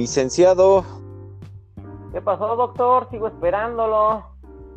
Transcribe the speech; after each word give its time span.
Licenciado. 0.00 0.82
¿Qué 2.10 2.22
pasó, 2.22 2.56
doctor? 2.56 3.06
Sigo 3.10 3.26
esperándolo. 3.26 4.24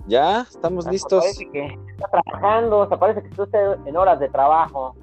¿Ya? 0.05 0.41
¿Estamos 0.41 0.85
listos? 0.85 1.23
Parece 1.23 1.49
que 1.49 1.79
está 1.91 2.09
trabajando, 2.09 2.81
o 2.81 2.99
parece 2.99 3.23
que 3.23 3.29
está 3.29 3.77
en 3.85 3.95
horas 3.95 4.19
de 4.19 4.27
trabajo. 4.27 4.93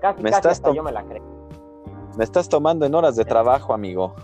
Casi, 0.00 0.22
me 0.22 0.30
casi 0.30 0.38
estás 0.38 0.52
hasta 0.52 0.72
yo 0.72 0.84
me 0.84 0.92
la 0.92 1.02
creo. 1.02 1.24
Me 2.16 2.22
estás 2.22 2.48
tomando 2.48 2.86
en 2.86 2.94
horas 2.94 3.16
de 3.16 3.24
trabajo, 3.24 3.74
amigo. 3.74 4.14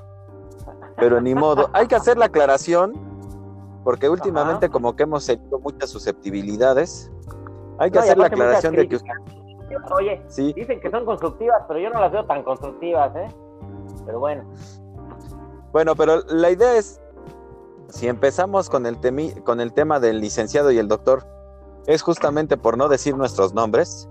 Pero 0.95 1.21
ni 1.21 1.35
modo. 1.35 1.69
Hay 1.73 1.89
que 1.89 1.97
hacer 1.97 2.17
la 2.17 2.27
aclaración, 2.27 2.93
porque 3.83 4.09
últimamente 4.09 4.69
como 4.69 4.95
que 4.95 5.03
hemos 5.03 5.27
tenido 5.27 5.59
muchas 5.59 5.91
susceptibilidades. 5.91 7.11
Hay 7.79 7.91
que 7.91 7.99
No, 7.99 8.05
hacer 8.05 8.19
la 8.19 8.27
aclaración 8.27 8.77
de 8.77 8.89
que 8.89 8.95
usted... 8.95 9.11
Oye, 9.99 10.23
Sí, 10.29 10.53
dicen 10.53 10.81
que 10.81 10.93
son 10.93 11.05
constructivas, 11.05 11.65
pero 11.67 11.81
yo 11.81 11.91
no 11.91 12.01
las 12.01 12.13
veo 12.13 12.25
tan 12.25 12.45
constructivas, 12.45 13.17
¿eh? 13.17 13.27
Pero 14.07 14.21
bueno. 14.21 14.45
Bueno, 15.79 15.95
pero 15.95 16.23
la 16.27 16.51
idea 16.51 16.75
es, 16.77 17.01
si 17.89 18.09
empezamos 18.09 18.69
con 18.69 18.85
el, 18.85 19.01
temi- 19.01 19.41
con 19.45 19.61
el 19.61 19.73
tema 19.73 20.01
del 20.01 20.21
licenciado 20.21 20.73
y 20.73 20.79
el 20.79 20.89
doctor, 20.89 21.23
es 21.87 22.03
justamente 22.03 22.57
por 22.57 22.77
no 22.77 22.89
decir 22.89 23.17
nuestros 23.17 23.55
nombres 23.55 24.09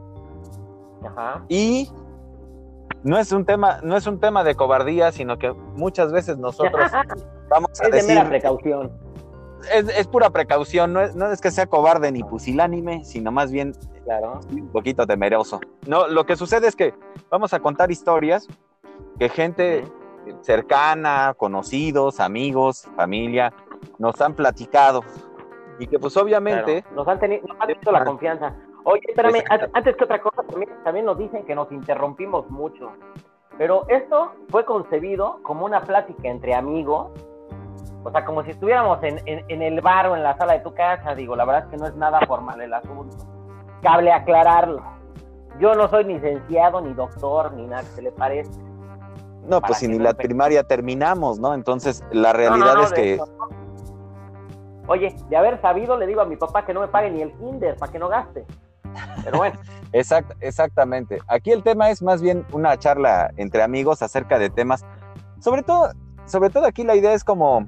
Ajá. 1.05 1.43
y 1.49 1.91
no 3.03 3.17
es 3.17 3.33
un 3.33 3.43
tema, 3.43 3.81
no 3.83 3.97
es 3.97 4.07
un 4.07 4.17
tema 4.21 4.45
de 4.45 4.55
cobardía, 4.55 5.11
sino 5.11 5.37
que 5.37 5.51
muchas 5.51 6.13
veces 6.13 6.37
nosotros 6.37 6.89
vamos 7.49 7.71
a 7.81 7.87
es 7.87 7.91
de 7.91 8.01
mera 8.03 8.23
decir, 8.23 8.29
precaución. 8.29 8.89
es, 9.75 9.89
es 9.89 10.07
pura 10.07 10.29
precaución, 10.29 10.93
no 10.93 11.01
es, 11.01 11.17
no 11.17 11.29
es 11.29 11.41
que 11.41 11.51
sea 11.51 11.67
cobarde 11.67 12.13
ni 12.13 12.23
pusilánime, 12.23 13.03
sino 13.03 13.29
más 13.33 13.51
bien 13.51 13.73
Claro. 14.05 14.39
un 14.51 14.69
poquito 14.69 15.05
temeroso. 15.05 15.59
No, 15.85 16.07
lo 16.07 16.25
que 16.25 16.37
sucede 16.37 16.69
es 16.69 16.77
que 16.77 16.93
vamos 17.29 17.53
a 17.53 17.59
contar 17.59 17.91
historias 17.91 18.47
que 19.19 19.27
gente 19.27 19.83
cercana, 20.41 21.33
conocidos, 21.37 22.19
amigos, 22.19 22.87
familia, 22.95 23.53
nos 23.99 24.19
han 24.21 24.33
platicado. 24.33 25.01
Y 25.79 25.87
que 25.87 25.99
pues 25.99 26.15
obviamente, 26.17 26.81
Claro. 26.81 26.95
Nos 26.95 27.07
han 27.07 27.19
tenido, 27.19 27.47
nos 27.47 27.57
han 27.61 27.67
tenido 27.67 27.91
la 27.91 28.03
confianza. 28.05 28.55
Oye, 28.83 29.01
espérame, 29.07 29.43
antes 29.73 29.95
que 29.95 30.03
otra 30.05 30.21
cosa, 30.21 30.43
también, 30.43 30.71
también 30.83 31.05
nos 31.05 31.17
dicen 31.17 31.45
que 31.45 31.53
nos 31.53 31.71
interrumpimos 31.71 32.49
mucho. 32.49 32.91
Pero 33.57 33.85
esto 33.89 34.31
fue 34.49 34.65
concebido 34.65 35.39
como 35.43 35.65
una 35.65 35.81
plática 35.81 36.27
entre 36.29 36.55
amigos. 36.55 37.11
O 38.03 38.11
sea, 38.11 38.23
como 38.23 38.43
si 38.43 38.51
estuviéramos 38.51 39.03
en, 39.03 39.19
en- 39.25 39.43
en 39.49 39.61
el 39.61 39.81
bar 39.81 40.07
o 40.07 40.15
en 40.15 40.23
la 40.23 40.37
sala 40.37 40.53
de 40.53 40.59
tu 40.61 40.73
casa. 40.73 41.13
Digo, 41.15 41.35
la 41.35 41.43
verdad 41.45 41.63
es 41.65 41.69
que 41.71 41.77
no 41.77 41.87
es 41.87 41.95
nada 41.95 42.19
formal 42.25 42.61
el 42.61 42.73
asunto. 42.73 43.17
Cable 43.81 44.11
aclararlo. 44.13 44.81
Yo 45.59 45.73
no 45.75 45.87
soy 45.89 46.03
licenciado, 46.05 46.79
ni 46.81 46.93
doctor, 46.93 47.53
ni 47.53 47.65
nada 47.67 47.81
que 47.81 47.87
se 47.89 48.01
le 48.03 48.11
parezca. 48.11 48.55
No, 49.45 49.61
pues 49.61 49.79
si 49.79 49.87
ni 49.87 49.99
la 49.99 50.13
primaria 50.13 50.63
terminamos, 50.63 51.39
¿no? 51.39 51.53
Entonces, 51.53 52.03
la 52.11 52.33
realidad 52.33 52.73
no, 52.73 52.81
no, 52.81 52.83
es 52.83 52.93
que, 52.93 53.13
eso. 53.15 53.27
Oye, 54.87 55.15
de 55.29 55.37
haber 55.37 55.61
sabido, 55.61 55.97
le 55.97 56.07
digo 56.07 56.21
a 56.21 56.25
mi 56.25 56.37
papá 56.37 56.65
que 56.65 56.73
no 56.73 56.81
me 56.81 56.87
pague 56.87 57.11
ni 57.11 57.21
el 57.21 57.33
kinder 57.33 57.75
para 57.75 57.91
que 57.91 57.99
no 57.99 58.07
gaste. 58.09 58.45
Pero 59.23 59.37
bueno. 59.37 59.59
exact- 59.91 60.35
exactamente. 60.39 61.19
Aquí 61.27 61.51
el 61.51 61.63
tema 61.63 61.89
es 61.89 62.01
más 62.01 62.21
bien 62.21 62.45
una 62.51 62.77
charla 62.77 63.31
entre 63.37 63.63
amigos 63.63 64.01
acerca 64.01 64.39
de 64.39 64.49
temas, 64.49 64.85
sobre 65.39 65.63
todo, 65.63 65.91
sobre 66.25 66.49
todo 66.49 66.65
aquí 66.65 66.83
la 66.83 66.95
idea 66.95 67.13
es 67.13 67.23
como, 67.23 67.65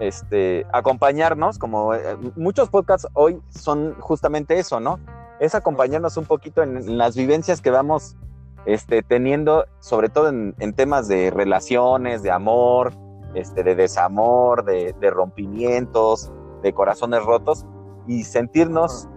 este, 0.00 0.66
acompañarnos, 0.72 1.58
como 1.58 1.94
eh, 1.94 2.16
muchos 2.36 2.68
podcasts 2.70 3.08
hoy 3.14 3.40
son 3.50 3.94
justamente 4.00 4.58
eso, 4.58 4.80
¿no? 4.80 5.00
Es 5.40 5.54
acompañarnos 5.54 6.16
un 6.16 6.26
poquito 6.26 6.62
en, 6.62 6.76
en 6.76 6.98
las 6.98 7.16
vivencias 7.16 7.60
que 7.60 7.70
vamos 7.70 8.16
este, 8.66 9.02
teniendo, 9.02 9.64
sobre 9.80 10.08
todo 10.08 10.28
en, 10.28 10.54
en 10.58 10.72
temas 10.74 11.08
de 11.08 11.30
relaciones, 11.30 12.22
de 12.22 12.30
amor, 12.30 12.92
este, 13.34 13.62
de 13.62 13.74
desamor, 13.74 14.64
de, 14.64 14.94
de 15.00 15.10
rompimientos, 15.10 16.32
de 16.62 16.72
corazones 16.72 17.24
rotos, 17.24 17.64
y 18.06 18.24
sentirnos 18.24 19.08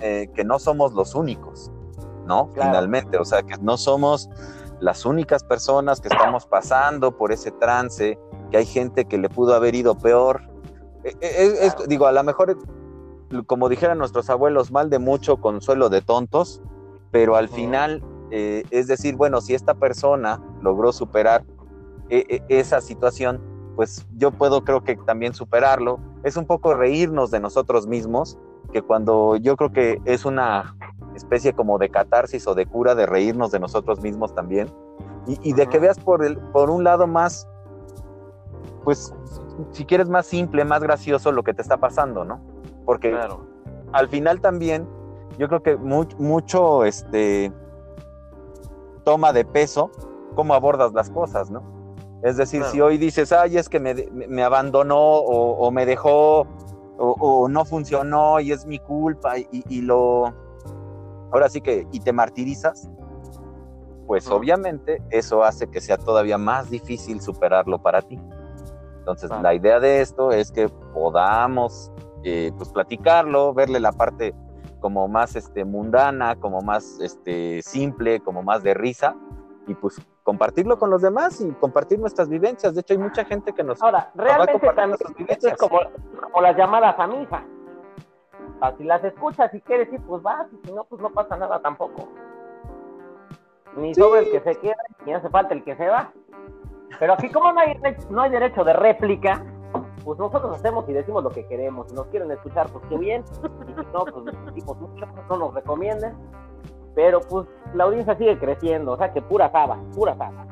eh, 0.00 0.28
que 0.34 0.44
no 0.44 0.58
somos 0.58 0.92
los 0.92 1.14
únicos, 1.14 1.70
¿no? 2.26 2.52
Claro. 2.52 2.70
Finalmente, 2.70 3.18
o 3.18 3.24
sea, 3.24 3.42
que 3.42 3.56
no 3.60 3.76
somos 3.76 4.28
las 4.80 5.04
únicas 5.06 5.44
personas 5.44 6.00
que 6.00 6.08
estamos 6.08 6.44
pasando 6.46 7.16
por 7.16 7.32
ese 7.32 7.50
trance, 7.52 8.18
que 8.50 8.56
hay 8.56 8.66
gente 8.66 9.04
que 9.04 9.16
le 9.16 9.28
pudo 9.28 9.54
haber 9.54 9.74
ido 9.74 9.96
peor. 9.96 10.42
Eh, 11.04 11.14
eh, 11.20 11.54
es- 11.60 11.76
digo, 11.88 12.06
a 12.06 12.12
lo 12.12 12.22
mejor, 12.24 12.58
como 13.46 13.68
dijeran 13.68 13.98
nuestros 13.98 14.28
abuelos, 14.28 14.70
mal 14.72 14.90
de 14.90 14.98
mucho, 14.98 15.36
consuelo 15.38 15.88
de 15.88 16.02
tontos, 16.02 16.60
pero 17.10 17.36
al 17.36 17.48
final, 17.48 18.02
eh, 18.32 18.64
es 18.70 18.86
decir, 18.88 19.14
bueno, 19.14 19.40
si 19.40 19.54
esta 19.54 19.74
persona 19.74 20.40
logró 20.62 20.90
superar 20.92 21.44
eh, 22.08 22.24
eh, 22.28 22.42
esa 22.48 22.80
situación, 22.80 23.40
pues 23.76 24.06
yo 24.16 24.30
puedo 24.32 24.64
creo 24.64 24.82
que 24.82 24.96
también 24.96 25.34
superarlo. 25.34 25.98
Es 26.24 26.36
un 26.36 26.46
poco 26.46 26.74
reírnos 26.74 27.30
de 27.30 27.40
nosotros 27.40 27.86
mismos, 27.86 28.38
que 28.72 28.80
cuando 28.82 29.36
yo 29.36 29.56
creo 29.56 29.70
que 29.72 30.00
es 30.04 30.24
una 30.24 30.76
especie 31.14 31.52
como 31.52 31.78
de 31.78 31.90
catarsis 31.90 32.46
o 32.46 32.54
de 32.54 32.64
cura 32.66 32.94
de 32.94 33.06
reírnos 33.06 33.50
de 33.50 33.60
nosotros 33.60 34.00
mismos 34.00 34.34
también, 34.34 34.68
y, 35.26 35.38
y 35.42 35.52
de 35.52 35.66
que 35.68 35.78
veas 35.78 35.98
por, 35.98 36.24
el, 36.24 36.38
por 36.38 36.70
un 36.70 36.82
lado 36.84 37.06
más, 37.06 37.46
pues 38.84 39.14
si 39.72 39.84
quieres 39.84 40.08
más 40.08 40.26
simple, 40.26 40.64
más 40.64 40.82
gracioso 40.82 41.30
lo 41.32 41.42
que 41.44 41.54
te 41.54 41.62
está 41.62 41.76
pasando, 41.76 42.24
¿no? 42.24 42.40
Porque 42.84 43.10
Claro. 43.10 43.46
al 43.92 44.08
final 44.08 44.40
también 44.40 44.88
yo 45.38 45.48
creo 45.48 45.62
que 45.62 45.76
mu- 45.76 46.06
mucho 46.18 46.84
este 46.84 47.52
toma 49.04 49.32
de 49.32 49.44
peso 49.44 49.90
cómo 50.34 50.54
abordas 50.54 50.92
las 50.92 51.10
cosas, 51.10 51.50
¿no? 51.50 51.62
Es 52.22 52.36
decir, 52.36 52.60
Claro. 52.60 52.72
si 52.72 52.80
hoy 52.80 52.98
dices, 52.98 53.32
ay, 53.32 53.56
es 53.58 53.68
que 53.68 53.80
me, 53.80 54.42
abandonó 54.42 54.98
o, 55.00 55.52
o 55.66 55.70
me 55.70 55.84
dejó 55.86 56.46
o, 56.98 57.16
o 57.18 57.48
no 57.48 57.64
funcionó 57.64 58.38
y 58.40 58.52
es 58.52 58.64
mi 58.66 58.78
culpa 58.78 59.38
y, 59.38 59.46
y 59.68 59.80
lo... 59.82 60.32
Ahora 61.32 61.48
sí 61.48 61.60
que, 61.60 61.86
y 61.90 62.00
te 62.00 62.12
martirizas, 62.12 62.88
pues 64.06 64.28
obviamente 64.30 65.02
eso 65.10 65.42
hace 65.42 65.66
que 65.68 65.80
sea 65.80 65.96
todavía 65.96 66.38
más 66.38 66.70
difícil 66.70 67.20
superarlo 67.20 67.80
para 67.82 68.02
ti. 68.02 68.20
Entonces, 68.98 69.28
Claro. 69.28 69.42
la 69.42 69.54
idea 69.54 69.80
de 69.80 70.00
esto 70.00 70.30
es 70.30 70.52
que 70.52 70.68
podamos 70.68 71.90
eh, 72.22 72.52
pues 72.56 72.68
platicarlo, 72.68 73.52
verle 73.54 73.80
la 73.80 73.90
parte 73.92 74.32
como 74.82 75.06
más 75.08 75.36
este, 75.36 75.64
mundana, 75.64 76.34
como 76.36 76.60
más 76.60 76.98
este, 77.00 77.62
simple, 77.62 78.20
como 78.20 78.42
más 78.42 78.62
de 78.64 78.74
risa, 78.74 79.14
y 79.68 79.74
pues 79.74 80.02
compartirlo 80.24 80.76
con 80.78 80.90
los 80.90 81.00
demás 81.00 81.40
y 81.40 81.50
compartir 81.52 82.00
nuestras 82.00 82.28
vivencias. 82.28 82.74
De 82.74 82.80
hecho, 82.80 82.94
hay 82.94 82.98
mucha 82.98 83.24
gente 83.24 83.52
que 83.52 83.62
nos... 83.62 83.80
Ahora, 83.80 84.10
realmente 84.16 84.68
también 84.74 84.98
esto 85.28 85.48
es 85.48 85.56
como, 85.56 85.78
como 86.20 86.42
las 86.42 86.56
llamadas 86.56 86.98
a 86.98 87.06
misa. 87.06 87.44
Sea, 88.58 88.76
si 88.76 88.84
las 88.84 89.02
escuchas 89.04 89.54
y 89.54 89.60
quieres 89.60 89.92
ir, 89.92 90.00
pues 90.02 90.20
vas, 90.22 90.46
y 90.52 90.66
si 90.66 90.72
no, 90.74 90.84
pues 90.84 91.00
no 91.00 91.10
pasa 91.10 91.36
nada 91.36 91.60
tampoco. 91.60 92.08
Ni 93.76 93.94
Sí. 93.94 94.00
sobre 94.00 94.20
el 94.20 94.30
que 94.32 94.40
se 94.40 94.60
queda, 94.60 94.76
ni 95.06 95.14
hace 95.14 95.30
falta 95.30 95.54
el 95.54 95.62
que 95.64 95.76
se 95.76 95.86
va. 95.88 96.12
Pero 96.98 97.14
aquí 97.14 97.30
como 97.30 97.52
no 97.52 97.60
hay, 97.60 97.80
no 98.10 98.22
hay 98.22 98.30
derecho 98.30 98.64
de 98.64 98.72
réplica, 98.72 99.44
pues 100.04 100.18
nosotros 100.18 100.56
hacemos 100.56 100.88
y 100.88 100.92
decimos 100.92 101.22
lo 101.24 101.30
que 101.30 101.46
queremos. 101.46 101.88
Si 101.88 101.94
nos 101.94 102.06
quieren 102.08 102.30
escuchar, 102.30 102.68
pues 102.70 102.84
qué 102.88 102.98
bien. 102.98 103.24
Y 103.68 103.72
si 103.72 103.86
no, 103.92 104.04
pues 104.04 104.36
decimos 104.46 104.76
mucho, 104.80 105.06
no 105.30 105.36
nos 105.36 105.54
recomienden. 105.54 106.14
Pero 106.94 107.20
pues 107.20 107.46
la 107.74 107.84
audiencia 107.84 108.16
sigue 108.18 108.38
creciendo, 108.38 108.92
o 108.92 108.96
sea 108.98 109.12
que 109.12 109.22
pura 109.22 109.50
saba, 109.50 109.78
pura 109.94 110.14
saba. 110.16 110.46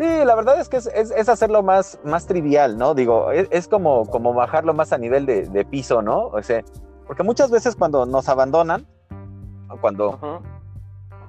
Sí, 0.00 0.24
la 0.24 0.34
verdad 0.34 0.58
es 0.58 0.68
que 0.68 0.78
es, 0.78 0.86
es- 0.86 1.10
es 1.12 1.28
hacerlo 1.28 1.62
más, 1.62 2.00
más 2.04 2.26
trivial, 2.26 2.76
¿no? 2.78 2.94
Digo, 2.94 3.30
es, 3.30 3.46
es 3.50 3.68
como, 3.68 4.06
como 4.06 4.32
bajarlo 4.34 4.72
más 4.74 4.92
a 4.92 4.98
nivel 4.98 5.26
de, 5.26 5.46
de 5.46 5.64
piso, 5.64 6.00
¿no? 6.02 6.26
O 6.28 6.42
sea, 6.42 6.62
porque 7.06 7.22
muchas 7.22 7.50
veces 7.50 7.76
cuando 7.76 8.04
nos 8.06 8.28
abandonan, 8.28 8.86
cuando 9.80 10.18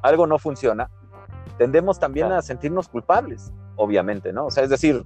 algo 0.02 0.26
no 0.26 0.40
funciona, 0.40 0.90
tendemos 1.58 2.00
también 2.00 2.28
Claro. 2.28 2.40
a 2.40 2.42
sentirnos 2.42 2.88
culpables, 2.88 3.52
obviamente, 3.76 4.34
¿no? 4.34 4.46
O 4.48 4.52
sea, 4.52 4.64
es 4.64 4.70
decir, 4.70 5.06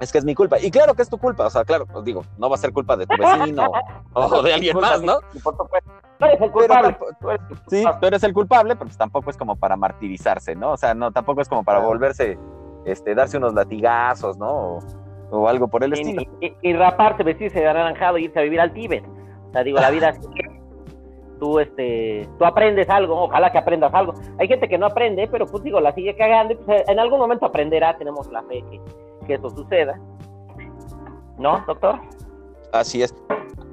es 0.00 0.12
que 0.12 0.18
es 0.18 0.24
mi 0.24 0.34
culpa. 0.34 0.58
Y 0.60 0.70
claro 0.70 0.94
que 0.94 1.02
es 1.02 1.08
tu 1.08 1.18
culpa, 1.18 1.46
o 1.46 1.50
sea, 1.50 1.64
claro, 1.64 1.86
pues 1.86 2.04
digo, 2.04 2.22
no 2.38 2.48
va 2.48 2.54
a 2.56 2.58
ser 2.58 2.72
culpa 2.72 2.96
de 2.96 3.06
tu 3.06 3.16
vecino 3.16 3.70
o 4.14 4.42
de 4.42 4.54
alguien 4.54 4.78
más, 4.78 5.02
¿no? 5.02 5.18
Y 5.34 5.38
por 5.40 5.56
supuesto, 5.56 5.90
tú 6.18 6.24
eres 6.24 6.40
el 6.40 6.50
Pero 6.50 6.52
culpable. 6.52 6.88
tampoco- 6.90 7.12
tú 7.20 7.30
eres 7.30 7.42
el 7.50 7.56
Sí, 7.56 7.62
culpable. 7.82 7.98
tú 8.00 8.06
eres 8.06 8.22
el 8.24 8.32
culpable, 8.34 8.74
pero 8.76 8.86
pues 8.86 8.98
tampoco 8.98 9.30
es 9.30 9.36
como 9.36 9.56
para 9.56 9.76
martirizarse, 9.76 10.54
¿no? 10.54 10.72
O 10.72 10.76
sea, 10.76 10.94
no, 10.94 11.10
tampoco 11.12 11.40
es 11.40 11.48
como 11.48 11.64
para 11.64 11.78
volverse, 11.80 12.38
este, 12.84 13.14
darse 13.14 13.36
unos 13.38 13.54
latigazos, 13.54 14.38
¿no? 14.38 14.50
O, 14.50 14.78
o 15.30 15.48
algo 15.48 15.68
por 15.68 15.84
el 15.84 15.90
Y, 15.96 16.00
estilo. 16.00 16.22
y- 16.40 16.56
y 16.62 16.72
raparse, 16.74 17.22
vestirse 17.22 17.60
de 17.60 17.68
anaranjado 17.68 18.18
y 18.18 18.24
irse 18.24 18.38
a 18.38 18.42
vivir 18.42 18.60
al 18.60 18.72
Tíbet. 18.72 19.04
O 19.48 19.52
sea, 19.52 19.62
digo, 19.62 19.78
la 19.78 19.90
vida 19.90 20.12
tú, 21.40 21.58
este, 21.60 22.28
tú 22.38 22.44
aprendes 22.44 22.88
algo, 22.90 23.22
ojalá 23.24 23.52
que 23.52 23.58
aprendas 23.58 23.92
algo. 23.94 24.14
Hay 24.38 24.48
gente 24.48 24.68
que 24.68 24.76
no 24.78 24.86
aprende, 24.86 25.28
pero 25.30 25.46
pues 25.46 25.62
digo, 25.62 25.80
la 25.80 25.92
sigue 25.94 26.16
cagando 26.16 26.54
y 26.54 26.56
pues 26.56 26.82
en 26.88 26.98
algún 26.98 27.18
momento 27.20 27.46
aprenderá, 27.46 27.96
tenemos 27.96 28.26
la 28.32 28.42
fe 28.42 28.64
que, 28.70 28.80
que 29.28 29.34
eso 29.34 29.48
suceda. 29.50 29.96
¿No, 31.38 31.62
doctor? 31.68 32.00
Así 32.72 33.02
es. 33.02 33.14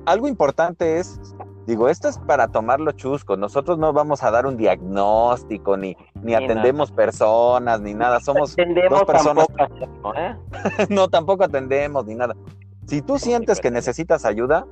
Algo 0.06 0.28
importante 0.28 1.00
es 1.00 1.20
Digo, 1.66 1.90
esto 1.90 2.08
es 2.08 2.20
para 2.20 2.48
tomarlo 2.50 2.92
chusco. 2.92 3.38
Nosotros 3.38 3.80
no 3.80 3.92
vamos 3.92 4.22
a 4.24 4.30
dar 4.30 4.46
un 4.46 4.56
diagnóstico, 4.56 5.78
ni, 5.78 5.98
ni 6.22 6.36
atendemos 6.36 6.92
personas, 6.92 7.82
ni 7.82 7.96
nada. 7.96 8.20
Somos 8.20 8.56
dos 8.56 9.04
personas. 9.06 9.48
Tampoco, 9.58 10.14
¿eh? 10.16 10.38
no, 10.90 11.08
tampoco 11.08 11.44
atendemos, 11.44 12.06
ni 12.06 12.14
nada. 12.14 12.36
Si 12.86 13.02
tú 13.02 13.18
sientes 13.18 13.60
que 13.60 13.72
necesitas 13.72 14.26
ayuda, 14.26 14.68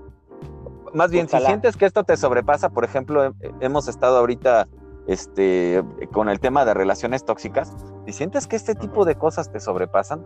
más 0.94 1.09
bien, 1.09 1.27
si 1.27 1.39
sientes 1.39 1.77
que 1.77 1.85
esto 1.85 2.03
te 2.03 2.15
sobrepasa, 2.15 2.69
por 2.69 2.85
ejemplo, 2.85 3.33
hemos 3.59 3.88
estado 3.88 4.19
ahorita 4.19 4.68
este, 5.07 5.83
con 6.12 6.30
el 6.30 6.39
tema 6.39 6.63
de 6.63 6.75
relaciones 6.75 7.25
tóxicas, 7.25 7.74
si 8.06 8.13
sientes 8.13 8.45
que 8.45 8.56
este 8.56 8.75
tipo 8.75 9.03
de 9.03 9.15
cosas 9.15 9.51
te 9.51 9.59
sobrepasan, 9.59 10.24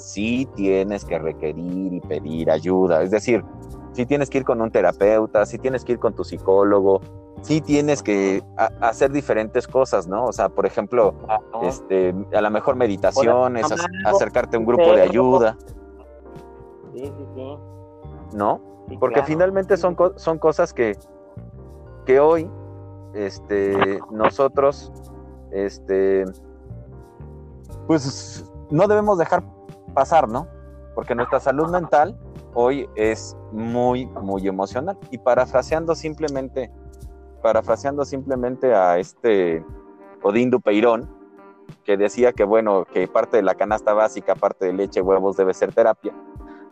sí 0.00 0.48
tienes 0.54 1.04
que 1.04 1.18
requerir 1.18 1.92
y 1.92 2.00
pedir 2.00 2.50
ayuda. 2.50 3.02
Es 3.02 3.10
decir, 3.10 3.44
sí 3.92 4.06
tienes 4.06 4.30
que 4.30 4.38
ir 4.38 4.44
con 4.44 4.60
un 4.60 4.70
terapeuta, 4.70 5.46
sí 5.46 5.58
tienes 5.58 5.84
que 5.84 5.92
ir 5.92 5.98
con 5.98 6.14
tu 6.14 6.24
psicólogo, 6.24 7.00
sí 7.42 7.60
tienes 7.60 8.02
que 8.02 8.42
hacer 8.80 9.12
diferentes 9.12 9.66
cosas, 9.66 10.06
¿no? 10.06 10.26
O 10.26 10.32
sea, 10.32 10.48
por 10.48 10.66
ejemplo, 10.66 11.14
este, 11.62 12.14
a 12.34 12.40
lo 12.40 12.50
mejor 12.50 12.76
meditaciones, 12.76 13.66
acercarte 14.04 14.56
a 14.56 14.60
un 14.60 14.66
grupo 14.66 14.92
de 14.92 15.02
ayuda. 15.02 15.56
Sí, 16.94 17.04
sí, 17.04 17.26
sí. 17.34 17.56
¿No? 18.34 18.60
Porque 18.98 19.22
finalmente 19.22 19.76
son, 19.76 19.96
son 20.16 20.38
cosas 20.38 20.72
que, 20.72 20.96
que 22.06 22.18
hoy 22.18 22.50
este, 23.14 24.00
nosotros, 24.10 24.92
este, 25.52 26.24
pues 27.86 28.50
no 28.70 28.86
debemos 28.86 29.18
dejar 29.18 29.42
pasar, 29.90 30.28
¿no? 30.28 30.48
Porque 30.94 31.14
nuestra 31.14 31.40
salud 31.40 31.70
mental 31.70 32.18
hoy 32.54 32.88
es 32.94 33.36
muy, 33.52 34.06
muy 34.06 34.46
emocional. 34.48 34.98
Y 35.10 35.18
parafraseando 35.18 35.94
simplemente, 35.94 36.70
parafraseando 37.42 38.04
simplemente 38.04 38.74
a 38.74 38.98
este 38.98 39.64
Odín 40.22 40.50
Dupeirón, 40.50 41.08
que 41.84 41.96
decía 41.96 42.32
que 42.32 42.44
bueno, 42.44 42.84
que 42.92 43.06
parte 43.08 43.36
de 43.36 43.42
la 43.42 43.54
canasta 43.54 43.92
básica, 43.92 44.34
parte 44.34 44.66
de 44.66 44.72
leche, 44.72 45.00
huevos, 45.00 45.36
debe 45.36 45.54
ser 45.54 45.72
terapia. 45.72 46.12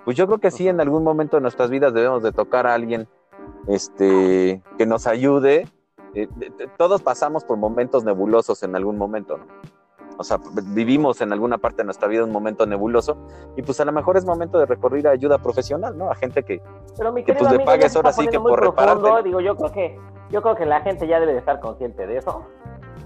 Pues 0.05 0.17
yo 0.17 0.27
creo 0.27 0.39
que 0.39 0.51
sí, 0.51 0.69
en 0.69 0.81
algún 0.81 1.05
momento 1.05 1.37
de 1.37 1.43
nuestras 1.43 1.71
vidas 1.71 1.95
debemos 1.95 2.23
de 2.23 2.33
tocar 2.33 2.67
a 2.67 2.75
alguien 2.75 3.09
este, 3.67 4.63
que 4.77 4.87
nos 4.87 5.07
ayude 5.07 5.67
eh, 6.15 6.29
todos 6.77 7.03
pasamos 7.03 7.45
por 7.45 7.59
momentos 7.59 8.05
nebulosos 8.05 8.63
en 8.63 8.75
algún 8.77 8.97
momento, 8.97 9.39
¿no? 9.39 9.47
O 10.21 10.25
sea, 10.25 10.39
vivimos 10.75 11.21
en 11.21 11.33
alguna 11.33 11.59
parte 11.59 11.79
de 11.79 11.85
nuestra 11.85 12.09
vida 12.09 12.25
un 12.25 12.33
momento 12.33 12.67
nebuloso 12.67 13.17
y 13.57 13.63
pues 13.63 13.79
a 13.79 13.85
lo 13.85 13.93
mejor 13.93 14.17
es 14.17 14.25
momento 14.25 14.59
de 14.59 14.67
recurrir 14.67 15.07
a 15.07 15.13
ayuda 15.13 15.39
profesional, 15.39 15.97
¿no? 15.97 16.11
A 16.11 16.17
gente 16.17 16.43
que, 16.43 16.61
Pero 16.97 17.13
mi 17.13 17.23
que 17.23 17.35
pues 17.35 17.51
le 17.53 17.61
pagues 17.61 17.95
ahora 17.95 18.13
sí 18.13 18.27
que 18.27 18.41
por. 18.41 18.61
Digo, 19.23 19.41
yo 19.41 19.57
creo 19.57 19.71
que 19.71 19.99
yo 20.31 20.43
creo 20.43 20.57
que 20.57 20.67
la 20.67 20.81
gente 20.81 21.07
ya 21.07 21.21
debe 21.21 21.33
de 21.33 21.39
estar 21.39 21.61
consciente 21.61 22.07
de 22.07 22.19
eso. 22.19 22.43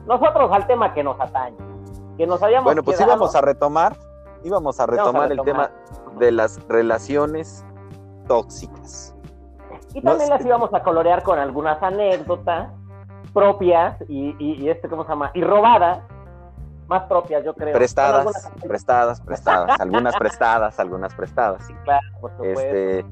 Nosotros 0.06 0.50
al 0.53 0.67
tema 0.67 0.94
que 0.94 1.05
nos 1.05 1.20
atañe, 1.20 1.56
que 2.17 2.26
nos 2.26 2.43
hayamos 2.43 2.64
Bueno, 2.64 2.82
pues 2.82 2.99
íbamos 2.99 3.37
a 3.37 3.43
retomar, 3.43 3.94
íbamos 4.43 4.81
a 4.81 4.87
retomar, 4.87 5.31
el 5.31 5.41
tema 5.43 5.70
de 6.19 6.32
las 6.32 6.67
relaciones 6.67 7.62
tóxicas. 8.26 9.15
Y 9.93 10.00
también 10.00 10.31
las 10.31 10.44
íbamos 10.44 10.73
a 10.73 10.82
colorear 10.82 11.23
con 11.23 11.38
algunas 11.38 11.81
anécdotas 11.82 12.73
propias 13.32 13.97
y, 14.08 14.35
y, 14.38 14.69
este, 14.69 14.88
¿cómo 14.88 15.05
se 15.05 15.11
llama? 15.11 15.31
Y 15.35 15.43
robadas, 15.43 16.00
más 16.88 17.05
propias, 17.05 17.44
yo 17.44 17.55
creo. 17.55 17.73
Prestadas, 17.75 18.50
prestadas, 18.67 19.20
prestadas, 19.20 19.81
algunas 19.81 20.17
prestadas, 20.17 20.79
algunas 20.79 21.14
prestadas. 21.14 21.67
Sí, 21.67 21.75
claro, 21.84 22.06
por 22.20 22.32
este, 22.46 23.05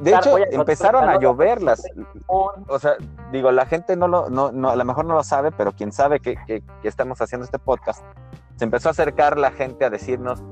de, 0.00 0.14
hecho, 0.14 0.36
empezaron 0.50 1.08
a 1.08 1.18
llover 1.18 1.62
las, 1.62 1.82
o 2.26 2.78
sea, 2.78 2.96
digo, 3.32 3.50
la 3.50 3.66
gente 3.66 3.96
no 3.96 4.08
lo, 4.08 4.30
no, 4.30 4.52
no, 4.52 4.70
a 4.70 4.76
lo 4.76 4.84
mejor 4.84 5.04
no 5.04 5.14
lo 5.14 5.24
sabe, 5.24 5.52
pero 5.52 5.72
quien 5.72 5.92
sabe 5.92 6.20
que, 6.20 6.36
que, 6.46 6.62
que 6.82 6.88
estamos 6.88 7.20
haciendo 7.20 7.44
este 7.44 7.58
podcast, 7.58 8.04
se 8.56 8.64
empezó 8.64 8.88
a 8.88 8.92
acercar 8.92 9.38
la 9.38 9.50
gente 9.50 9.84
a 9.84 9.90
decirnos, 9.90 10.42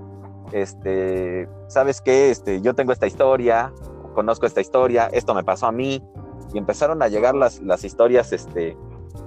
este, 0.52 1.48
¿sabes 1.69 2.00
qué? 2.00 2.30
Este, 2.30 2.60
yo 2.60 2.74
tengo 2.74 2.92
esta 2.92 3.06
historia, 3.06 3.72
conozco 4.14 4.46
esta 4.46 4.60
historia, 4.60 5.08
esto 5.12 5.34
me 5.34 5.44
pasó 5.44 5.66
a 5.66 5.72
mí, 5.72 6.02
y 6.52 6.58
empezaron 6.58 7.02
a 7.02 7.08
llegar 7.08 7.34
las, 7.34 7.60
las 7.60 7.84
historias, 7.84 8.32
este, 8.32 8.76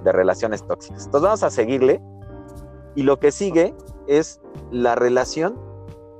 de 0.04 0.12
relaciones 0.12 0.66
tóxicas. 0.66 1.06
Entonces 1.06 1.24
vamos 1.24 1.42
a 1.42 1.50
seguirle 1.50 2.00
y 2.96 3.02
lo 3.02 3.20
que 3.20 3.30
sigue 3.30 3.74
es 4.08 4.40
la 4.72 4.96
relación 4.96 5.56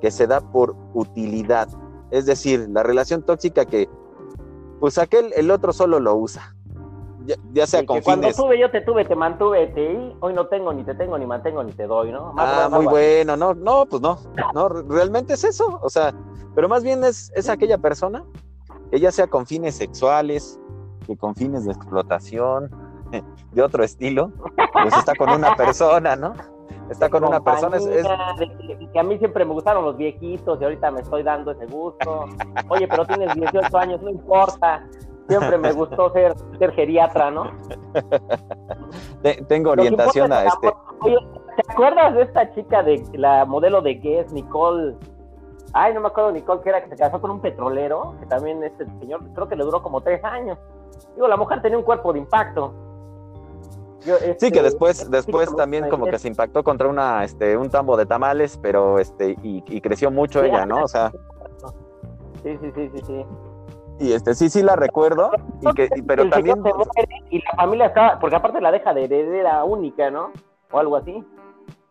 que 0.01 0.13
se 0.13 0.27
da 0.27 0.41
por 0.41 0.77
utilidad. 0.95 1.69
Es 2.11 2.27
decir, 2.27 2.69
la 2.71 2.85
relación 2.85 3.23
tóxica 3.23 3.65
que 3.65 3.89
pues 4.79 4.99
aquel, 4.99 5.33
el 5.35 5.51
otro 5.51 5.73
solo 5.73 5.99
lo 5.99 6.15
usa. 6.15 6.55
Ya, 7.53 7.67
sea 7.67 7.85
con 7.85 8.01
Cuando 8.03 8.31
tuve 8.31 8.61
yo 8.61 8.71
te 8.71 8.83
tuve, 8.83 9.05
te 9.05 9.17
mantuve, 9.17 9.67
te 9.69 9.81
di, 9.81 10.17
hoy 10.21 10.33
no 10.33 10.47
tengo, 10.47 10.73
ni 10.73 10.85
te 10.85 10.95
tengo, 10.95 11.19
ni 11.19 11.27
mantengo, 11.27 11.65
ni 11.65 11.73
te 11.73 11.89
doy, 11.89 12.13
¿no? 12.13 12.33
ah, 12.39 12.69
muy 12.71 12.87
bueno, 12.87 13.37
no, 13.37 13.53
no, 13.53 13.85
pues 13.87 14.01
no, 14.01 14.17
no, 14.55 14.69
realmente 14.69 15.35
es 15.35 15.43
eso, 15.43 15.81
o 15.83 15.91
sea, 15.91 16.15
pero 16.55 16.69
más 16.69 16.85
bien 16.85 17.03
es, 17.03 17.33
es 17.35 17.49
aquella 17.49 17.79
persona 17.79 18.25
que 18.93 19.01
ya 19.01 19.11
sea 19.11 19.27
con 19.27 19.45
fines 19.45 19.75
sexuales, 19.75 20.61
que 21.05 21.17
con 21.17 21.35
fines 21.35 21.65
de 21.65 21.73
explotación, 21.73 22.71
de 23.53 23.63
otro 23.63 23.83
estilo, 23.83 24.31
pues 24.73 24.97
está 24.97 25.17
con 25.17 25.31
una 25.31 25.57
persona, 25.57 26.15
¿no? 26.15 26.33
Está 26.91 27.09
con 27.09 27.25
una 27.25 27.41
persona. 27.41 27.77
Es, 27.77 28.07
que 28.93 28.99
a 28.99 29.03
mí 29.03 29.19
siempre 29.19 29.45
me 29.45 29.53
gustaron 29.53 29.85
los 29.85 29.97
viejitos 29.97 30.61
y 30.61 30.65
ahorita 30.65 30.91
me 30.91 31.01
estoy 31.01 31.23
dando 31.23 31.51
ese 31.51 31.67
gusto. 31.67 32.27
Oye, 32.69 32.87
pero 32.89 33.05
tienes 33.07 33.35
18 33.35 33.79
años, 33.79 34.03
no 34.03 34.11
importa. 34.11 34.87
Siempre 35.29 35.59
me 35.59 35.73
gustó 35.73 36.13
ser, 36.13 36.35
ser 36.59 36.73
geriatra, 36.73 37.31
¿no? 37.31 37.51
Tengo 39.49 39.71
orientación 39.71 40.33
a 40.33 40.45
este. 40.45 40.73
Oye, 41.01 41.17
¿te 41.57 41.73
acuerdas 41.73 42.15
de 42.15 42.23
esta 42.23 42.55
chica 42.55 42.83
de 42.85 43.03
la 43.15 43.45
modelo 43.45 43.83
de 43.83 43.95
Guess, 43.95 44.33
Nicole? 44.33 44.95
Ay, 45.73 45.93
no 45.95 46.01
me 46.01 46.07
acuerdo 46.09 46.31
Nicole, 46.31 46.63
que 46.63 46.69
era 46.69 46.85
que 46.85 46.91
se 46.91 46.97
casó 46.97 47.21
con 47.21 47.33
un 47.33 47.41
petrolero, 47.41 48.15
que 48.21 48.27
también 48.27 48.63
este 48.63 48.87
señor, 49.01 49.21
creo 49.35 49.49
que 49.49 49.57
le 49.57 49.65
duró 49.65 49.83
como 49.83 50.01
tres 50.01 50.23
años. 50.25 50.59
Digo, 51.17 51.27
la 51.27 51.37
mujer 51.37 51.61
tenía 51.61 51.77
un 51.77 51.85
cuerpo 51.85 52.13
de 52.13 52.21
impacto 52.21 52.73
sí, 54.15 54.51
que 54.51 54.59
este, 54.59 54.63
después, 54.63 55.11
después 55.11 55.55
también 55.55 55.89
como 55.89 56.07
que 56.07 56.19
se 56.19 56.29
impactó 56.29 56.63
contra 56.63 56.89
una, 56.89 57.25
este, 57.25 57.57
un 57.57 57.71
tambo 57.71 57.97
de 57.97 58.07
tamales, 58.07 58.59
pero 58.63 58.99
este, 58.99 59.37
y, 59.43 59.81
creció 59.81 60.11
mucho 60.11 60.43
ella, 60.43 60.67
¿no? 60.67 60.85
O 60.85 60.89
sea. 60.89 61.11
Sí, 62.43 62.57
sí, 62.61 62.73
sí, 62.75 62.91
sí, 62.95 63.03
sí. 63.05 63.27
Y 63.99 64.13
este, 64.13 64.35
sí, 64.35 64.51
sí 64.51 64.63
la 64.63 64.77
recuerdo, 64.77 65.31
y 65.63 65.73
que, 65.75 65.89
pero 66.07 66.29
también. 66.29 66.63
y 67.31 67.39
la 67.39 67.51
familia 67.57 67.87
estaba, 67.87 68.19
porque 68.19 68.37
aparte 68.37 68.61
la 68.61 68.71
deja 68.71 68.93
de 68.93 69.05
heredera 69.05 69.65
única, 69.65 70.11
¿no? 70.11 70.33
O 70.71 70.79
algo 70.79 70.97
así. 70.97 71.25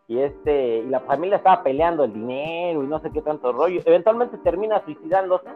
Y 0.08 0.20
este, 0.20 0.78
y 0.78 0.86
la 0.86 1.00
familia 1.00 1.38
estaba 1.38 1.64
peleando 1.64 2.04
el 2.04 2.12
dinero 2.12 2.84
y 2.84 2.86
no 2.86 3.00
sé 3.00 3.10
qué 3.10 3.22
tanto 3.22 3.52
rollo. 3.52 3.80
Eventualmente 3.84 4.38
termina 4.38 4.84
suicidándose, 4.84 5.48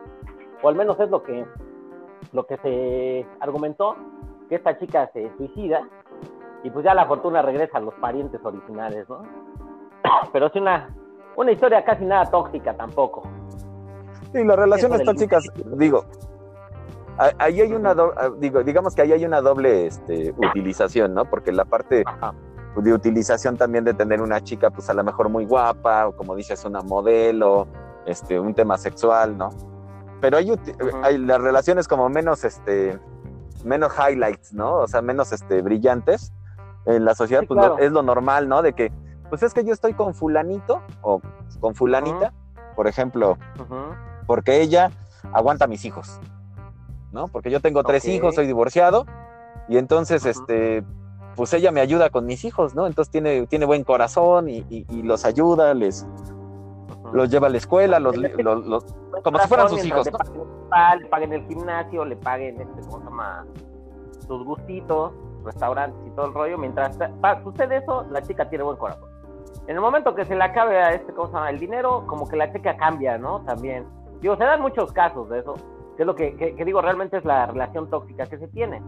o 0.61 0.69
al 0.69 0.75
menos 0.75 0.99
es 0.99 1.09
lo 1.09 1.23
que, 1.23 1.47
lo 2.33 2.47
que 2.47 2.57
se 2.57 3.27
argumentó, 3.39 3.95
que 4.49 4.57
esta 4.57 4.77
chica 4.77 5.09
se 5.13 5.31
suicida 5.37 5.89
y 6.63 6.71
pues 6.71 6.85
ya 6.85 6.95
la 6.95 7.07
fortuna 7.07 7.43
regresa 7.43 7.79
a 7.79 7.81
los 7.81 7.95
parientes 7.95 8.41
originales, 8.45 9.09
¿no? 9.09 9.23
Pero 10.33 10.47
es 10.47 10.57
una, 10.57 10.95
una 11.37 11.53
historia 11.53 11.85
casi 11.85 12.05
nada 12.05 12.31
tóxica 12.31 12.75
tampoco. 12.75 13.23
Sí, 14.33 14.45
las 14.45 14.57
relaciones 14.57 15.03
tóxicas, 15.05 15.45
digo, 15.77 16.05
ahí 17.39 17.61
hay 17.61 17.73
una, 17.73 17.95
digo, 18.39 18.63
digamos 18.63 18.95
que 18.95 19.03
ahí 19.03 19.13
hay 19.13 19.25
una 19.25 19.41
doble 19.41 19.87
este, 19.87 20.33
utilización, 20.37 21.15
¿no? 21.15 21.25
Porque 21.25 21.53
la 21.53 21.65
parte 21.65 22.05
de 22.77 22.93
utilización 22.93 23.57
también 23.57 23.85
de 23.85 23.95
tener 23.95 24.23
una 24.23 24.41
chica, 24.41 24.71
pues 24.71 24.89
a 24.89 24.95
lo 24.95 25.03
mejor 25.03 25.29
muy 25.29 25.45
guapa, 25.45 26.09
o 26.09 26.17
como 26.17 26.37
dices, 26.37 26.65
una 26.65 26.81
modelo, 26.83 27.67
este, 28.07 28.39
un 28.39 28.55
tema 28.55 28.79
sexual, 28.79 29.37
¿no? 29.37 29.51
Pero 30.21 30.37
hay, 30.37 30.53
hay 31.03 31.19
las 31.19 31.41
relaciones 31.41 31.89
como 31.89 32.09
menos, 32.09 32.45
este, 32.45 32.99
menos 33.65 33.93
highlights, 33.99 34.53
¿no? 34.53 34.77
O 34.77 34.87
sea, 34.87 35.03
menos, 35.03 35.33
este, 35.33 35.63
brillantes, 35.63 36.33
en 36.91 37.05
la 37.05 37.15
sociedad, 37.15 37.43
pues 37.47 37.61
es 37.79 37.93
lo 37.93 38.03
normal, 38.03 38.49
¿no? 38.49 38.63
De 38.63 38.73
que, 38.73 38.93
pues 39.29 39.43
es 39.43 39.55
que 39.55 39.65
yo 39.65 39.73
estoy 39.73 39.95
con 39.95 40.15
fulanito 40.15 40.83
o 41.03 41.21
con 41.61 41.75
fulanita, 41.75 42.33
por 42.77 42.87
ejemplo, 42.87 43.39
porque 44.27 44.61
ella 44.61 44.91
aguanta 45.33 45.67
a 45.67 45.69
mis 45.69 45.85
hijos, 45.85 46.21
¿no? 47.13 47.29
Porque 47.29 47.51
yo 47.51 47.61
tengo 47.61 47.83
tres 47.85 48.07
hijos, 48.07 48.35
soy 48.35 48.47
divorciado, 48.47 49.07
y 49.69 49.77
entonces, 49.77 50.27
este, 50.27 50.85
pues 51.37 51.53
ella 51.53 51.71
me 51.73 51.81
ayuda 51.81 52.11
con 52.11 52.27
mis 52.27 52.45
hijos, 52.45 52.75
¿no? 52.75 52.87
Entonces 52.87 53.11
tiene, 53.11 53.47
tiene 53.47 53.67
buen 53.67 53.85
corazón 53.85 54.49
y, 54.49 54.87
los 55.03 55.25
ayuda, 55.25 55.75
les 55.75 56.07
los 57.13 57.29
lleva 57.29 57.49
a 57.49 57.51
la 57.51 57.57
escuela, 57.57 57.99
los, 57.99 58.17
los, 58.17 58.85
como 59.25 59.39
si 59.39 59.49
fueran 59.49 59.69
sus 59.69 59.85
hijos. 59.85 60.07
Le 60.07 61.07
paguen 61.07 61.33
el 61.33 61.47
gimnasio, 61.47 62.05
le 62.05 62.17
paguen, 62.17 62.61
este, 62.61 62.81
¿cómo 62.83 62.99
se 62.99 63.05
llama? 63.05 63.47
Sus 64.27 64.45
gustitos, 64.45 65.13
restaurantes 65.45 66.01
y 66.07 66.11
todo 66.11 66.27
el 66.27 66.35
rollo, 66.35 66.59
mientras 66.59 66.99
sucede 67.43 67.79
eso, 67.79 68.05
la 68.11 68.23
chica 68.23 68.49
tiene 68.49 68.65
buen 68.65 68.77
corazón. 68.77 69.09
En 69.67 69.77
el 69.77 69.81
momento 69.81 70.15
que 70.15 70.25
se 70.25 70.35
le 70.35 70.43
acabe 70.43 70.79
a 70.79 70.95
este, 70.95 71.13
¿cómo 71.13 71.29
se 71.29 71.35
llama? 71.35 71.51
El 71.51 71.59
dinero, 71.59 72.05
como 72.07 72.29
que 72.29 72.37
la 72.37 72.53
chica 72.53 72.77
cambia, 72.77 73.19
¿no? 73.19 73.41
También. 73.43 73.87
Digo, 74.21 74.37
se 74.37 74.45
dan 74.45 74.61
muchos 74.61 74.93
casos 74.93 75.29
de 75.31 75.41
eso, 75.41 75.55
que 75.97 76.03
es 76.03 76.07
lo 76.07 76.15
que, 76.15 76.35
que, 76.37 76.65
digo, 76.65 76.83
realmente 76.83 77.17
es 77.17 77.25
la 77.25 77.47
relación 77.47 77.89
tóxica 77.89 78.27
que 78.27 78.39
se 78.39 78.49
tiene. 78.49 78.83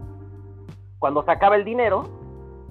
cuando 0.99 1.23
se 1.23 1.31
acaba 1.31 1.55
el 1.55 1.65
dinero, 1.65 2.03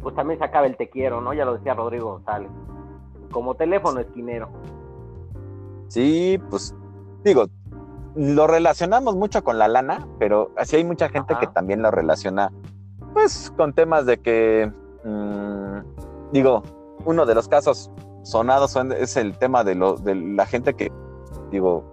pues 0.02 0.14
también 0.14 0.38
se 0.38 0.44
acaba 0.44 0.66
el 0.66 0.76
te 0.76 0.88
quiero, 0.88 1.20
¿no? 1.20 1.32
Ya 1.32 1.44
lo 1.44 1.54
decía 1.54 1.74
Rodrigo 1.74 2.12
González. 2.12 2.50
Como 3.30 3.54
teléfono 3.54 4.00
esquinero. 4.00 4.48
Sí, 5.88 6.40
pues 6.50 6.74
digo, 7.24 7.46
lo 8.14 8.46
relacionamos 8.46 9.16
mucho 9.16 9.42
con 9.42 9.58
la 9.58 9.68
lana, 9.68 10.06
pero 10.18 10.50
así 10.56 10.76
hay 10.76 10.84
mucha 10.84 11.08
gente 11.08 11.34
que 11.40 11.46
también 11.46 11.82
lo 11.82 11.90
relaciona, 11.90 12.50
pues, 13.12 13.52
con 13.56 13.72
temas 13.72 14.06
de 14.06 14.18
que, 14.18 14.72
mm, 15.04 16.32
digo, 16.32 16.62
uno 17.04 17.26
de 17.26 17.34
los 17.34 17.48
casos 17.48 17.90
sonados 18.22 18.76
es 18.98 19.16
el 19.16 19.36
tema 19.38 19.64
de, 19.64 19.74
lo, 19.74 19.96
de 19.96 20.14
la 20.14 20.46
gente 20.46 20.74
que, 20.74 20.92
digo, 21.50 21.84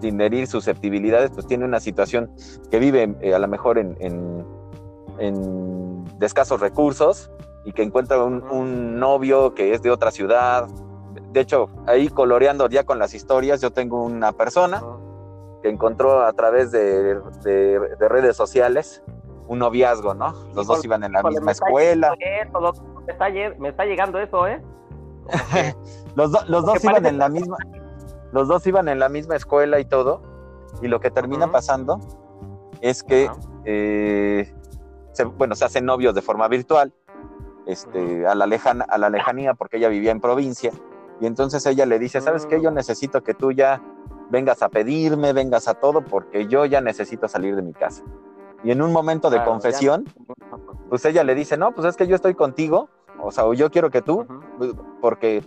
sin 0.00 0.20
herir 0.20 0.46
susceptibilidades, 0.46 1.30
pues 1.30 1.46
tiene 1.46 1.64
una 1.64 1.80
situación 1.80 2.30
que 2.70 2.78
vive 2.78 3.16
eh, 3.20 3.34
a 3.34 3.38
lo 3.38 3.48
mejor 3.48 3.78
en, 3.78 3.96
en, 4.00 4.44
de 6.18 6.26
escasos 6.26 6.60
recursos 6.60 7.30
y 7.64 7.72
que 7.72 7.82
encuentra 7.82 8.22
un, 8.22 8.98
novio 8.98 9.54
que 9.54 9.72
es 9.72 9.82
de 9.82 9.90
otra 9.90 10.10
ciudad. 10.10 10.68
De 11.32 11.40
hecho, 11.40 11.68
ahí 11.86 12.08
coloreando 12.08 12.68
ya 12.68 12.84
con 12.84 12.98
las 12.98 13.14
historias, 13.14 13.60
yo 13.60 13.72
tengo 13.72 14.04
una 14.04 14.32
persona 14.32 14.82
que 15.62 15.70
encontró 15.70 16.20
a 16.20 16.32
través 16.34 16.70
de, 16.70 17.18
redes 17.98 18.36
sociales 18.36 19.02
un 19.46 19.58
noviazgo, 19.58 20.14
¿no? 20.14 20.32
Los 20.54 20.66
dos 20.66 20.84
iban 20.84 21.04
en 21.04 21.12
la 21.12 21.22
misma 21.22 21.52
escuela. 21.52 22.14
me 23.58 23.68
está 23.68 23.84
llegando 23.84 24.18
eso, 24.18 24.46
¿eh? 24.46 24.62
los, 26.14 26.48
los 26.48 26.64
dos 26.64 26.84
iban 26.84 27.06
en 27.06 27.18
la 27.18 27.28
misma, 27.28 27.56
los 28.32 28.48
dos 28.48 28.66
iban 28.66 28.88
en 28.88 28.98
la 28.98 29.08
misma 29.08 29.36
escuela 29.36 29.80
y 29.80 29.84
todo, 29.84 30.22
y 30.82 30.88
lo 30.88 31.00
que 31.00 31.10
termina 31.10 31.50
pasando 31.50 32.00
es 32.80 33.02
que, 33.02 33.30
eh, 33.64 34.52
se, 35.12 35.24
bueno, 35.24 35.54
se 35.54 35.64
hacen 35.64 35.84
novios 35.84 36.14
de 36.14 36.22
forma 36.22 36.48
virtual, 36.48 36.92
este, 37.66 38.26
a, 38.26 38.34
la 38.34 38.46
lejana, 38.46 38.84
a 38.88 38.98
la 38.98 39.08
lejanía, 39.08 39.54
porque 39.54 39.78
ella 39.78 39.88
vivía 39.88 40.10
en 40.10 40.20
provincia, 40.20 40.72
y 41.20 41.26
entonces 41.26 41.64
ella 41.66 41.86
le 41.86 41.98
dice, 41.98 42.20
¿sabes 42.20 42.46
qué? 42.46 42.60
Yo 42.60 42.70
mm. 42.70 42.74
necesito 42.74 43.22
que 43.22 43.34
tú 43.34 43.52
ya 43.52 43.80
vengas 44.30 44.62
a 44.62 44.68
pedirme, 44.68 45.32
vengas 45.32 45.68
a 45.68 45.74
todo, 45.74 46.04
porque 46.04 46.46
yo 46.46 46.66
ya 46.66 46.80
necesito 46.80 47.28
salir 47.28 47.56
de 47.56 47.62
mi 47.62 47.72
casa. 47.72 48.02
Y 48.64 48.70
en 48.70 48.80
un 48.80 48.92
momento 48.92 49.28
de 49.28 49.44
confesión, 49.44 50.04
pues 50.88 51.04
ella 51.04 51.22
le 51.22 51.34
dice, 51.34 51.56
no, 51.58 51.72
pues 51.72 51.86
es 51.86 51.96
que 51.96 52.06
yo 52.06 52.16
estoy 52.16 52.34
contigo, 52.34 52.88
o 53.22 53.30
sea, 53.30 53.44
yo 53.54 53.70
quiero 53.70 53.90
que 53.90 54.00
tú, 54.00 54.26
porque, 55.02 55.44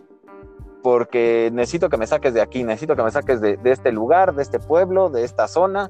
porque 0.83 1.49
necesito 1.51 1.89
que 1.89 1.97
me 1.97 2.05
saques 2.05 2.35
de 2.35 2.41
aquí, 2.41 2.63
necesito 2.63 2.95
que 2.95 3.01
me 3.01 3.09
saques 3.09 3.41
de, 3.41 3.59
este 3.63 3.91
lugar, 3.91 4.35
de 4.35 4.43
este 4.43 4.59
pueblo, 4.59 5.09
de 5.09 5.23
esta 5.23 5.47
zona, 5.47 5.89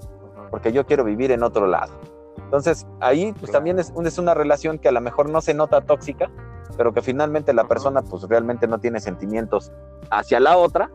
porque 0.49 0.71
yo 0.71 0.85
quiero 0.85 1.03
vivir 1.03 1.31
en 1.31 1.43
otro 1.43 1.67
lado. 1.67 1.93
Entonces, 2.37 2.87
ahí 3.01 3.33
pues 3.37 3.51
también 3.51 3.77
es, 3.77 3.91
es, 4.01 4.17
una 4.17 4.33
relación 4.33 4.79
que 4.79 4.87
a 4.87 4.93
lo 4.93 5.01
mejor 5.01 5.29
no 5.29 5.41
se 5.41 5.53
nota 5.53 5.81
tóxica, 5.81 6.31
pero 6.77 6.93
que 6.93 7.01
finalmente 7.01 7.53
la 7.53 7.67
persona 7.67 8.01
pues 8.03 8.23
realmente 8.23 8.67
no 8.67 8.79
tiene 8.79 9.01
sentimientos 9.01 9.73
hacia 10.09 10.39
la 10.39 10.55
otra 10.55 10.89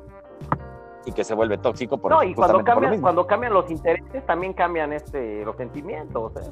y 1.05 1.13
que 1.13 1.25
se 1.25 1.35
vuelve 1.35 1.59
tóxico 1.59 1.99
por 1.99 2.11
No, 2.11 2.23
y 2.23 2.35
cuando 2.35 2.63
cambian, 2.63 3.01
cuando 3.01 3.27
cambian 3.27 3.53
los 3.53 3.71
intereses, 3.71 4.25
también 4.27 4.53
cambian 4.53 4.93
este, 4.93 5.45
los 5.45 5.57
sentimientos. 5.57 6.33
¿eh? 6.37 6.51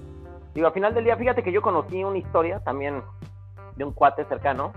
Digo, 0.54 0.66
al 0.66 0.73
final 0.73 0.95
del 0.95 1.04
día, 1.04 1.16
fíjate 1.16 1.42
que 1.42 1.52
yo 1.52 1.62
conocí 1.62 2.02
una 2.02 2.19
historia 2.19 2.61
también 2.61 3.02
de 3.76 3.85
un 3.85 3.92
cuate 3.92 4.25
cercano 4.25 4.73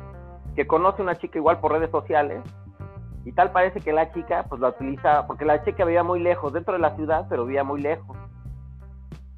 que 0.55 0.67
conoce 0.67 1.01
una 1.01 1.15
chica 1.15 1.37
igual 1.37 1.59
por 1.59 1.71
redes 1.71 1.89
sociales 1.89 2.43
y 3.25 3.31
tal 3.31 3.51
parece 3.51 3.79
que 3.79 3.93
la 3.93 4.11
chica 4.11 4.45
pues 4.47 4.61
la 4.61 4.69
utiliza 4.69 5.25
porque 5.27 5.45
la 5.45 5.63
chica 5.63 5.85
vivía 5.85 6.03
muy 6.03 6.19
lejos 6.19 6.53
dentro 6.53 6.73
de 6.73 6.79
la 6.79 6.95
ciudad 6.95 7.25
pero 7.29 7.45
vivía 7.45 7.63
muy 7.63 7.81
lejos 7.81 8.15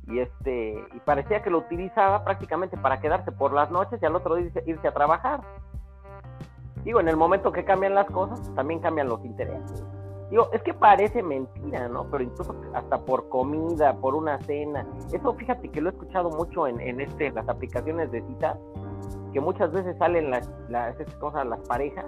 y 0.07 0.19
este 0.19 0.83
y 0.93 0.99
parecía 0.99 1.41
que 1.41 1.49
lo 1.49 1.59
utilizaba 1.59 2.23
prácticamente 2.23 2.77
para 2.77 2.99
quedarse 2.99 3.31
por 3.31 3.53
las 3.53 3.71
noches 3.71 3.99
y 4.01 4.05
al 4.05 4.15
otro 4.15 4.35
día 4.35 4.51
irse 4.65 4.87
a 4.87 4.93
trabajar 4.93 5.41
digo 6.83 6.99
en 6.99 7.07
el 7.07 7.17
momento 7.17 7.51
que 7.51 7.63
cambian 7.63 7.95
las 7.95 8.07
cosas 8.07 8.53
también 8.55 8.79
cambian 8.79 9.07
los 9.07 9.23
intereses 9.23 9.83
digo 10.29 10.49
es 10.53 10.61
que 10.63 10.73
parece 10.73 11.21
mentira 11.21 11.87
no 11.87 12.05
pero 12.09 12.23
incluso 12.23 12.55
hasta 12.73 12.99
por 12.99 13.29
comida 13.29 13.95
por 13.95 14.15
una 14.15 14.39
cena 14.41 14.87
eso 15.13 15.33
fíjate 15.33 15.69
que 15.69 15.81
lo 15.81 15.89
he 15.89 15.93
escuchado 15.93 16.29
mucho 16.31 16.67
en, 16.67 16.79
en 16.79 17.01
este 17.01 17.31
las 17.31 17.47
aplicaciones 17.47 18.11
de 18.11 18.21
citas 18.27 18.57
que 19.35 19.41
muchas 19.41 19.69
veces 19.73 19.97
salen 19.97 20.31
las, 20.31 20.49
las 20.69 20.95
cosas, 21.19 21.45
las 21.45 21.59
parejas, 21.67 22.05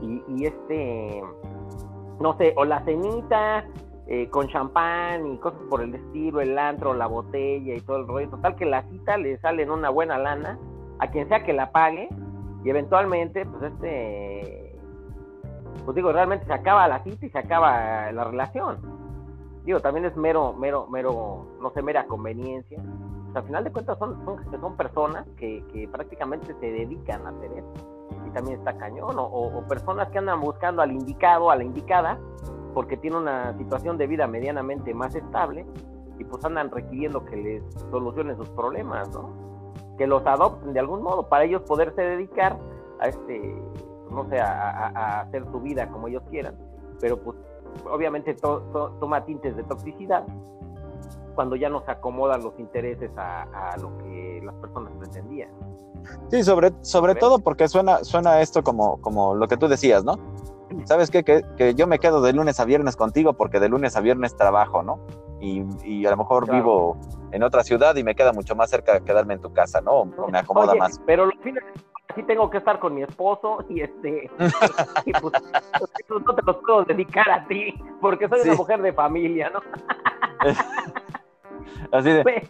y, 0.00 0.46
este, 0.46 1.20
no 2.20 2.36
sé, 2.38 2.54
o 2.56 2.64
la 2.64 2.84
cenita 2.84 3.66
eh, 4.06 4.28
con 4.28 4.46
champán 4.46 5.26
y 5.26 5.38
cosas 5.38 5.60
por 5.68 5.82
el 5.82 5.96
estilo, 5.96 6.40
el 6.40 6.56
antro, 6.56 6.94
la 6.94 7.08
botella 7.08 7.74
y 7.74 7.80
todo 7.80 7.96
el 7.96 8.06
rollo. 8.06 8.30
Total 8.30 8.54
que 8.54 8.66
la 8.66 8.84
cita 8.84 9.16
le 9.16 9.36
sale 9.38 9.64
en 9.64 9.72
una 9.72 9.90
buena 9.90 10.16
lana 10.16 10.60
a 11.00 11.10
quien 11.10 11.26
sea 11.28 11.42
que 11.42 11.52
la 11.52 11.72
pague 11.72 12.08
y 12.64 12.70
eventualmente, 12.70 13.44
pues 13.46 13.72
este, 13.72 14.59
pues 15.84 15.94
digo, 15.94 16.12
realmente 16.12 16.46
se 16.46 16.52
acaba 16.52 16.88
la 16.88 17.02
cita 17.02 17.26
y 17.26 17.30
se 17.30 17.38
acaba 17.38 18.12
la 18.12 18.24
relación. 18.24 18.78
Digo, 19.64 19.80
también 19.80 20.06
es 20.06 20.16
mero, 20.16 20.54
mero, 20.54 20.86
mero, 20.88 21.46
no 21.60 21.70
sé, 21.70 21.82
mera 21.82 22.06
conveniencia 22.06 22.80
al 23.34 23.44
final 23.44 23.64
de 23.64 23.72
cuentas 23.72 23.98
son, 23.98 24.18
son, 24.24 24.76
personas 24.76 25.26
que, 25.36 25.88
prácticamente 25.92 26.54
se 26.54 26.66
dedican 26.66 27.26
a 27.26 27.30
hacer 27.30 27.52
eso. 27.52 27.72
Y 28.26 28.30
también 28.30 28.58
está 28.58 28.76
cañón, 28.76 29.14
o, 29.18 29.64
personas 29.68 30.08
que 30.10 30.18
andan 30.18 30.40
buscando 30.40 30.82
al 30.82 30.92
indicado, 30.92 31.50
a 31.50 31.56
la 31.56 31.64
indicada, 31.64 32.18
porque 32.74 32.96
tiene 32.96 33.16
una 33.16 33.56
situación 33.56 33.98
de 33.98 34.06
vida 34.06 34.26
medianamente 34.26 34.94
más 34.94 35.14
estable 35.14 35.66
y 36.18 36.24
pues 36.24 36.44
andan 36.44 36.70
requiriendo 36.70 37.24
que 37.24 37.36
les 37.36 37.62
solucionen 37.90 38.36
sus 38.36 38.48
problemas, 38.50 39.08
¿no? 39.10 39.32
Que 39.96 40.06
los 40.06 40.24
adopten 40.26 40.72
de 40.72 40.80
algún 40.80 41.02
modo 41.02 41.28
para 41.28 41.44
ellos 41.44 41.62
poderse 41.62 42.02
dedicar 42.02 42.58
a 43.00 43.08
este, 43.08 43.62
no 44.10 44.28
sé, 44.28 44.40
a, 44.40 45.20
hacer 45.20 45.44
su 45.50 45.60
vida 45.60 45.88
como 45.88 46.08
ellos 46.08 46.22
quieran. 46.30 46.56
Pero 47.00 47.18
pues 47.22 47.36
obviamente 47.90 48.34
toma 48.34 49.24
tintes 49.24 49.56
de 49.56 49.62
toxicidad 49.64 50.24
cuando 51.34 51.56
ya 51.56 51.68
no 51.68 51.80
se 51.84 51.90
acomodan 51.90 52.42
los 52.42 52.58
intereses 52.58 53.10
a, 53.16 53.76
lo 53.80 53.96
que 53.98 54.42
las 54.44 54.54
personas 54.56 54.92
pretendían. 54.98 55.50
Sí, 56.30 56.42
sobre, 56.42 56.72
sobre 56.80 57.14
todo 57.14 57.38
porque 57.38 57.68
suena, 57.68 58.04
suena 58.04 58.40
esto 58.40 58.62
como, 58.62 59.00
como 59.00 59.34
lo 59.34 59.48
que 59.48 59.56
tú 59.56 59.68
decías, 59.68 60.04
¿no? 60.04 60.18
¿Sabes 60.84 61.10
qué? 61.10 61.24
Que, 61.24 61.74
yo 61.74 61.86
me 61.86 61.98
quedo 61.98 62.20
de 62.22 62.32
lunes 62.32 62.60
a 62.60 62.64
viernes 62.64 62.96
contigo 62.96 63.32
porque 63.34 63.60
de 63.60 63.68
lunes 63.68 63.96
a 63.96 64.00
viernes 64.00 64.36
trabajo, 64.36 64.82
¿no? 64.82 65.00
Y, 65.40 66.04
a 66.04 66.10
lo 66.10 66.16
mejor 66.18 66.50
vivo 66.50 66.96
en 67.32 67.42
otra 67.42 67.64
ciudad 67.64 67.96
y 67.96 68.04
me 68.04 68.14
queda 68.14 68.32
mucho 68.32 68.54
más 68.54 68.70
cerca 68.70 68.92
de 68.92 69.00
quedarme 69.02 69.34
en 69.34 69.40
tu 69.40 69.52
casa, 69.52 69.80
¿no? 69.80 70.04
me 70.30 70.38
acomoda 70.38 70.74
más. 70.74 71.00
Pero 71.06 71.26
los 71.26 71.34
fines 71.42 71.64
sí 72.14 72.22
tengo 72.22 72.50
que 72.50 72.58
estar 72.58 72.78
con 72.78 72.94
mi 72.94 73.02
esposo 73.02 73.64
y 73.68 73.80
este 73.80 74.30
y 75.04 75.12
pues, 75.12 75.34
no 76.08 76.34
te 76.34 76.42
los 76.42 76.56
puedo 76.56 76.84
dedicar 76.84 77.30
a 77.30 77.46
ti 77.46 77.74
porque 78.00 78.28
soy 78.28 78.40
una 78.42 78.54
mujer 78.54 78.82
de 78.82 78.92
familia, 78.92 79.50
¿no? 79.50 79.60
Así 81.92 82.10
de. 82.10 82.22
Pues, 82.22 82.48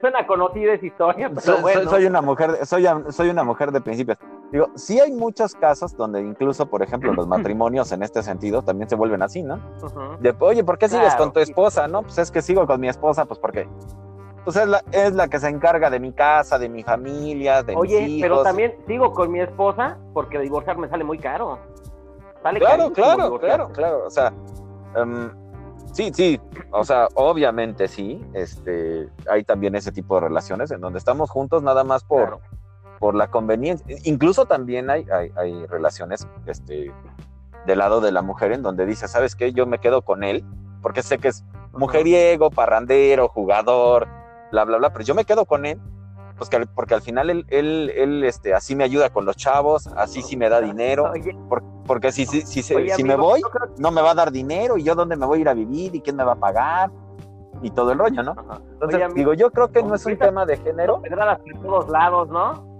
suena, 0.00 0.26
conocida 0.26 0.74
esa 0.74 0.86
historia, 0.86 1.28
pero 1.28 1.40
soy, 1.40 1.60
bueno. 1.60 1.90
soy, 1.90 2.06
una 2.06 2.22
mujer, 2.22 2.64
soy, 2.66 2.86
soy 3.10 3.28
una 3.28 3.44
mujer 3.44 3.72
de 3.72 3.80
principios. 3.80 4.18
Digo, 4.52 4.70
sí 4.74 4.98
hay 5.00 5.12
muchos 5.12 5.54
casos 5.54 5.96
donde 5.96 6.20
incluso, 6.20 6.66
por 6.66 6.82
ejemplo, 6.82 7.12
los 7.12 7.26
matrimonios 7.28 7.92
en 7.92 8.02
este 8.02 8.22
sentido 8.22 8.62
también 8.62 8.88
se 8.88 8.96
vuelven 8.96 9.22
así, 9.22 9.42
¿no? 9.42 9.60
Oye, 10.40 10.64
¿por 10.64 10.78
qué 10.78 10.88
sigues 10.88 11.14
con 11.16 11.32
tu 11.32 11.40
esposa? 11.40 11.88
No, 11.88 12.02
pues 12.02 12.18
es 12.18 12.30
que 12.30 12.42
sigo 12.42 12.66
con 12.66 12.80
mi 12.80 12.88
esposa, 12.88 13.26
pues 13.26 13.38
porque 13.38 13.68
pues 14.44 14.56
es 14.56 14.66
la, 14.66 14.82
es 14.92 15.12
la 15.12 15.28
que 15.28 15.38
se 15.38 15.48
encarga 15.48 15.90
de 15.90 16.00
mi 16.00 16.12
casa, 16.12 16.58
de 16.58 16.68
mi 16.68 16.82
familia, 16.82 17.62
de 17.62 17.74
Oye, 17.76 18.00
mis 18.00 18.08
hijos. 18.10 18.22
pero 18.22 18.42
también 18.42 18.76
sigo 18.86 19.12
con 19.12 19.30
mi 19.30 19.40
esposa 19.40 19.98
porque 20.12 20.38
divorciarme 20.38 20.88
sale 20.88 21.04
muy 21.04 21.18
caro. 21.18 21.58
Sale 22.42 22.58
claro, 22.58 22.92
claro, 22.92 23.38
claro, 23.38 23.68
claro. 23.72 24.06
O 24.06 24.10
sea, 24.10 24.32
um, 24.96 25.30
Sí, 25.92 26.12
sí, 26.14 26.40
o 26.70 26.84
sea, 26.84 27.08
obviamente 27.14 27.88
sí, 27.88 28.24
este, 28.32 29.08
hay 29.28 29.42
también 29.42 29.74
ese 29.74 29.90
tipo 29.90 30.14
de 30.14 30.20
relaciones 30.22 30.70
en 30.70 30.80
donde 30.80 30.98
estamos 30.98 31.30
juntos 31.30 31.62
nada 31.64 31.82
más 31.82 32.04
por, 32.04 32.38
por 33.00 33.16
la 33.16 33.28
conveniencia. 33.28 33.96
Incluso 34.04 34.46
también 34.46 34.88
hay, 34.88 35.04
hay, 35.10 35.66
relaciones 35.66 36.28
este, 36.46 36.92
del 37.66 37.78
lado 37.78 38.00
de 38.00 38.12
la 38.12 38.22
mujer 38.22 38.52
en 38.52 38.62
donde 38.62 38.86
dice, 38.86 39.08
¿sabes 39.08 39.34
qué? 39.34 39.52
Yo 39.52 39.66
me 39.66 39.78
quedo 39.78 40.02
con 40.02 40.22
él 40.22 40.44
porque 40.80 41.02
sé 41.02 41.18
que 41.18 41.28
es 41.28 41.44
mujeriego, 41.72 42.50
parrandero, 42.50 43.28
jugador, 43.28 44.06
bla, 44.50 44.64
bla, 44.64 44.78
bla, 44.78 44.92
pero 44.92 45.04
yo 45.04 45.14
me 45.14 45.24
quedo 45.24 45.44
con 45.46 45.66
él 45.66 45.80
pues 46.40 46.48
que, 46.48 46.58
porque 46.74 46.94
al 46.94 47.02
final 47.02 47.28
él, 47.28 47.44
él, 47.50 47.92
él, 47.94 48.24
este, 48.24 48.54
así 48.54 48.74
me 48.74 48.82
ayuda 48.82 49.10
con 49.10 49.26
los 49.26 49.36
chavos, 49.36 49.88
así 49.88 50.22
sí 50.22 50.38
me 50.38 50.48
da 50.48 50.62
dinero, 50.62 51.12
porque 51.86 52.12
si, 52.12 52.24
si, 52.24 52.40
si, 52.40 52.62
si 52.62 53.04
me 53.04 53.14
voy, 53.14 53.42
no 53.76 53.90
me 53.90 54.00
va 54.00 54.12
a 54.12 54.14
dar 54.14 54.32
dinero, 54.32 54.78
y 54.78 54.82
yo 54.82 54.94
dónde 54.94 55.16
me 55.16 55.26
voy 55.26 55.40
a 55.40 55.40
ir 55.42 55.48
a 55.50 55.54
vivir, 55.54 55.94
y 55.94 56.00
quién 56.00 56.16
me 56.16 56.24
va 56.24 56.32
a 56.32 56.36
pagar, 56.36 56.90
y 57.60 57.70
todo 57.70 57.92
el 57.92 57.98
rollo, 57.98 58.22
¿no? 58.22 58.34
Entonces, 58.72 59.14
digo, 59.14 59.34
yo 59.34 59.50
creo 59.50 59.70
que 59.70 59.82
no 59.82 59.94
es 59.94 60.06
un 60.06 60.16
tema 60.16 60.46
de 60.46 60.56
género. 60.56 61.02
Pedradas 61.02 61.40
por 61.40 61.60
todos 61.60 61.88
lados, 61.90 62.28
¿no? 62.30 62.70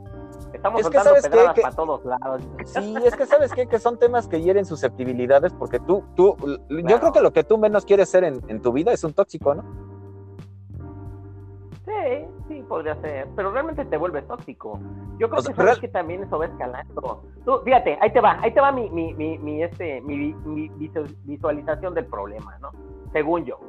Estamos 0.55 0.81
es 0.81 0.89
que 0.89 0.99
sabes 0.99 1.29
qué, 1.29 1.51
que, 1.55 1.61
para 1.61 1.77
todos 1.77 2.05
lados. 2.05 2.43
Sí, 2.65 2.95
es 3.05 3.15
que 3.15 3.27
sabes 3.27 3.53
qué, 3.53 3.67
que 3.67 3.79
son 3.79 3.99
temas 3.99 4.27
que 4.27 4.41
hieren 4.41 4.65
susceptibilidades, 4.65 5.53
porque 5.53 5.79
tú, 5.81 6.03
tú, 6.17 6.35
yo 6.71 6.99
creo 6.99 7.13
que 7.13 7.21
lo 7.21 7.33
que 7.33 7.45
tú 7.45 7.59
menos 7.59 7.85
quieres 7.85 8.09
ser 8.09 8.25
en, 8.25 8.41
en 8.49 8.63
tu 8.63 8.73
vida 8.73 8.91
es 8.93 9.05
un 9.05 9.13
tóxico, 9.13 9.55
¿no? 9.55 9.90
Sí, 12.03 12.41
Sí, 12.49 12.65
podría 12.69 12.97
ser, 12.97 13.29
pero 13.37 13.53
realmente 13.53 13.85
te 13.85 13.97
vuelves 13.97 14.27
tóxico. 14.27 14.81
Yo 15.19 15.31
creo 15.31 15.41
que 15.41 15.55
sabes 15.55 15.79
que 15.79 15.87
también 15.87 16.25
eso 16.25 16.37
va 16.37 16.47
escalando. 16.47 17.23
Tú, 17.45 17.61
fíjate, 17.65 17.97
ahí 18.01 18.13
te 18.13 18.21
va, 18.21 18.39
ahí 18.41 18.53
te 18.53 18.61
va 18.61 18.73
mi, 18.73 18.91
mi, 18.91 19.15
mi, 19.15 19.39
mi 19.39 19.63
este, 19.63 20.01
mi, 20.01 20.35
visualización 21.27 21.95
del 21.95 22.07
problema, 22.07 22.59
¿no? 22.59 22.73
Según 23.13 23.45
yo. 23.45 23.61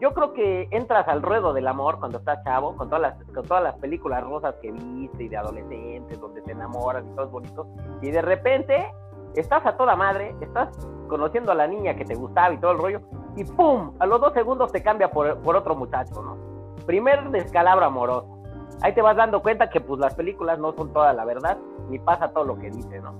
Yo 0.00 0.14
creo 0.14 0.32
que 0.34 0.68
entras 0.70 1.08
al 1.08 1.20
ruedo 1.20 1.52
del 1.52 1.66
amor 1.66 1.98
cuando 1.98 2.18
estás 2.18 2.44
chavo, 2.44 2.76
con 2.76 2.88
todas 2.88 3.02
las, 3.02 3.24
con 3.32 3.44
todas 3.44 3.62
las 3.64 3.74
películas 3.78 4.22
rosas 4.22 4.54
que 4.62 4.70
viste 4.70 5.24
y 5.24 5.28
de 5.28 5.36
adolescentes, 5.36 6.20
donde 6.20 6.42
te 6.42 6.52
enamoras 6.52 7.04
y 7.04 7.14
todo 7.16 7.24
es 7.26 7.30
bonito, 7.32 7.66
y 8.02 8.10
de 8.12 8.22
repente 8.22 8.86
estás 9.34 9.66
a 9.66 9.76
toda 9.76 9.96
madre, 9.96 10.34
estás 10.40 10.68
conociendo 11.08 11.50
a 11.50 11.54
la 11.56 11.66
niña 11.66 11.96
que 11.96 12.04
te 12.04 12.14
gustaba 12.14 12.54
y 12.54 12.58
todo 12.58 12.72
el 12.72 12.78
rollo, 12.78 13.00
y 13.36 13.44
¡pum! 13.44 13.94
A 13.98 14.06
los 14.06 14.20
dos 14.20 14.32
segundos 14.32 14.70
te 14.70 14.82
cambia 14.82 15.10
por, 15.10 15.38
por 15.38 15.56
otro 15.56 15.74
muchacho, 15.74 16.22
¿no? 16.22 16.51
Primer 16.86 17.30
descalabro 17.30 17.86
amoroso. 17.86 18.42
Ahí 18.82 18.94
te 18.94 19.02
vas 19.02 19.16
dando 19.16 19.42
cuenta 19.42 19.70
que 19.70 19.80
pues 19.80 20.00
las 20.00 20.14
películas 20.14 20.58
no 20.58 20.72
son 20.72 20.92
toda 20.92 21.12
la 21.12 21.24
verdad, 21.24 21.56
ni 21.88 21.98
pasa 21.98 22.32
todo 22.32 22.44
lo 22.44 22.58
que 22.58 22.70
dice, 22.70 23.00
¿no? 23.00 23.14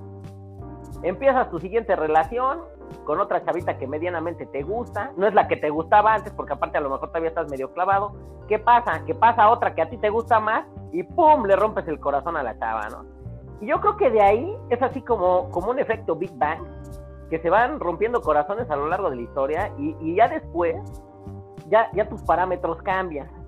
Empiezas 1.02 1.50
tu 1.50 1.59
siguiente 1.59 1.95
relación 1.95 2.61
con 3.04 3.21
otra 3.21 3.45
chavita 3.45 3.78
que 3.78 3.87
medianamente 3.87 4.47
te 4.47 4.62
gusta, 4.62 5.12
no 5.16 5.26
es 5.26 5.35
la 5.35 5.49
que 5.49 5.57
te 5.57 5.71
gustaba 5.71 6.14
antes, 6.14 6.33
porque 6.33 6.52
aparte 6.52 6.78
a 6.78 6.81
lo 6.81 6.90
mejor 6.90 7.09
todavía 7.09 7.28
estás 7.28 7.49
medio 7.49 7.73
clavado. 7.73 8.12
¿Qué 8.49 8.59
pasa? 8.59 9.04
Que 9.04 9.14
pasa 9.14 9.50
otra 9.50 9.75
que 9.75 9.83
a 9.83 9.88
ti 9.88 9.97
te 9.99 10.11
gusta 10.11 10.40
más 10.40 10.66
y 10.92 11.02
¡pum! 11.02 11.45
le 11.47 11.57
rompes 11.57 11.87
el 11.88 11.99
corazón 12.00 12.37
a 12.37 12.42
la 12.42 12.59
chava, 12.59 12.88
¿no? 12.88 13.04
Y 13.61 13.66
yo 13.66 13.81
creo 13.81 13.97
que 13.97 14.11
de 14.11 14.21
ahí 14.21 14.57
es 14.71 14.83
así 14.83 15.00
como, 15.00 15.49
como 15.50 15.71
un 15.71 15.78
efecto 15.78 16.16
Big 16.16 16.37
Bang, 16.37 16.61
que 17.31 17.38
se 17.38 17.50
van 17.50 17.78
rompiendo 17.78 18.21
corazones 18.21 18.69
a 18.71 18.76
lo 18.76 18.88
largo 18.88 19.11
de 19.11 19.16
la 19.16 19.23
historia 19.23 19.73
y, 19.78 20.16
ya 20.16 20.28
después 20.28 20.76
ya 21.69 22.09
tus 22.09 22.23
parámetros 22.23 22.83
cambian. 22.83 23.41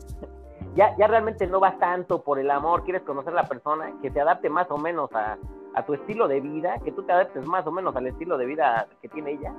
Ya, 0.74 0.96
ya 0.96 1.06
realmente 1.06 1.46
no 1.46 1.60
vas 1.60 1.78
tanto 1.78 2.22
por 2.22 2.38
el 2.38 2.50
amor, 2.50 2.82
quieres 2.82 3.02
conocer 3.02 3.32
a 3.32 3.42
la 3.42 3.48
persona 3.48 3.92
que 4.02 4.10
te 4.10 4.20
adapte 4.20 4.50
más 4.50 4.68
o 4.70 4.76
menos 4.76 5.12
a, 5.12 5.38
a 5.74 5.84
tu 5.84 5.94
estilo 5.94 6.26
de 6.26 6.40
vida, 6.40 6.78
que 6.84 6.90
tú 6.90 7.04
te 7.04 7.12
adaptes 7.12 7.46
más 7.46 7.66
o 7.66 7.72
menos 7.72 7.94
al 7.94 8.06
estilo 8.06 8.36
de 8.38 8.46
vida 8.46 8.88
que 9.00 9.08
tiene 9.08 9.32
ella, 9.32 9.52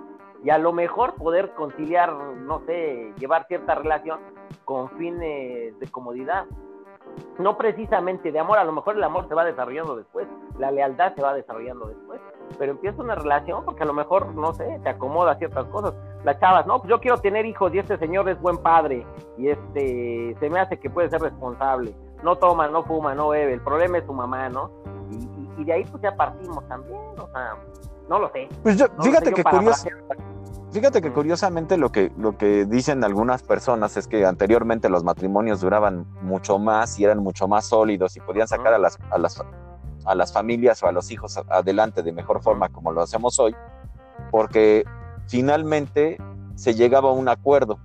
y 0.43 0.49
a 0.49 0.57
lo 0.57 0.73
mejor 0.73 1.15
poder 1.15 1.53
conciliar, 1.53 2.13
no 2.13 2.61
sé, 2.65 3.13
llevar 3.17 3.47
cierta 3.47 3.75
relación 3.75 4.19
con 4.65 4.89
fines 4.91 5.79
de 5.79 5.87
comodidad. 5.89 6.45
No 7.39 7.57
precisamente 7.57 8.31
de 8.31 8.39
amor, 8.39 8.57
a 8.57 8.65
lo 8.65 8.73
mejor 8.73 8.97
el 8.97 9.03
amor 9.03 9.27
se 9.27 9.35
va 9.35 9.45
desarrollando 9.45 9.95
después, 9.95 10.27
la 10.59 10.71
lealtad 10.71 11.13
se 11.15 11.21
va 11.21 11.33
desarrollando 11.33 11.87
después, 11.87 12.21
pero 12.57 12.71
empieza 12.71 13.01
una 13.01 13.15
relación 13.15 13.65
porque 13.65 13.83
a 13.83 13.85
lo 13.85 13.93
mejor, 13.93 14.33
no 14.35 14.53
sé, 14.53 14.79
te 14.83 14.89
acomoda 14.89 15.35
ciertas 15.37 15.65
cosas 15.65 15.93
las 16.25 16.39
chavas, 16.39 16.65
no, 16.65 16.79
pues 16.79 16.89
yo 16.89 16.99
quiero 16.99 17.17
tener 17.17 17.45
hijos 17.45 17.73
y 17.73 17.79
este 17.79 17.97
señor 17.97 18.27
es 18.27 18.41
buen 18.41 18.57
padre 18.57 19.05
y 19.37 19.49
este 19.49 20.35
se 20.39 20.49
me 20.49 20.59
hace 20.59 20.79
que 20.79 20.89
puede 20.89 21.09
ser 21.09 21.21
responsable. 21.21 21.95
No 22.23 22.35
toma, 22.35 22.67
no 22.67 22.83
fuma, 22.83 23.13
no 23.13 23.29
bebe, 23.29 23.53
el 23.53 23.61
problema 23.61 23.99
es 23.99 24.05
su 24.05 24.13
mamá, 24.13 24.49
¿no? 24.49 24.71
Y, 25.11 25.63
de 25.63 25.71
ahí 25.71 25.85
pues 25.85 26.01
ya 26.03 26.15
partimos 26.15 26.67
también, 26.67 26.99
o 27.17 27.29
sea, 27.31 27.55
no 28.09 28.19
lo 28.19 28.29
sé. 28.31 28.49
Pues 28.63 28.77
yo, 28.77 28.87
fíjate 29.01 29.31
que 29.31 29.43
curioso. 29.43 29.87
Fíjate 30.71 31.01
que 31.01 31.13
curiosamente 31.13 31.77
lo 31.77 31.89
que, 31.89 32.11
lo 32.17 32.37
que 32.37 32.65
dicen 32.65 33.05
algunas 33.05 33.43
personas 33.43 33.95
es 33.95 34.07
que 34.07 34.25
anteriormente 34.25 34.89
los 34.89 35.05
matrimonios 35.05 35.61
duraban 35.61 36.05
mucho 36.21 36.59
más 36.59 36.99
y 36.99 37.05
eran 37.05 37.19
mucho 37.19 37.47
más 37.47 37.65
sólidos 37.67 38.17
y 38.17 38.19
podían 38.19 38.47
sacar 38.49 38.73
a 38.73 38.77
las, 38.77 38.99
a 39.09 39.17
las, 39.17 39.41
a 40.05 40.15
las 40.15 40.31
familias 40.31 40.81
o 40.83 40.87
a 40.87 40.91
los 40.91 41.11
hijos 41.11 41.37
adelante 41.49 42.03
de 42.03 42.11
mejor 42.11 42.41
forma 42.41 42.69
como 42.69 42.91
lo 42.91 43.01
hacemos 43.01 43.39
hoy, 43.39 43.55
porque 44.31 44.85
finalmente 45.27 46.17
se 46.55 46.73
llegaba 46.75 47.09
a 47.09 47.13
un 47.13 47.29
acuerdo. 47.29 47.79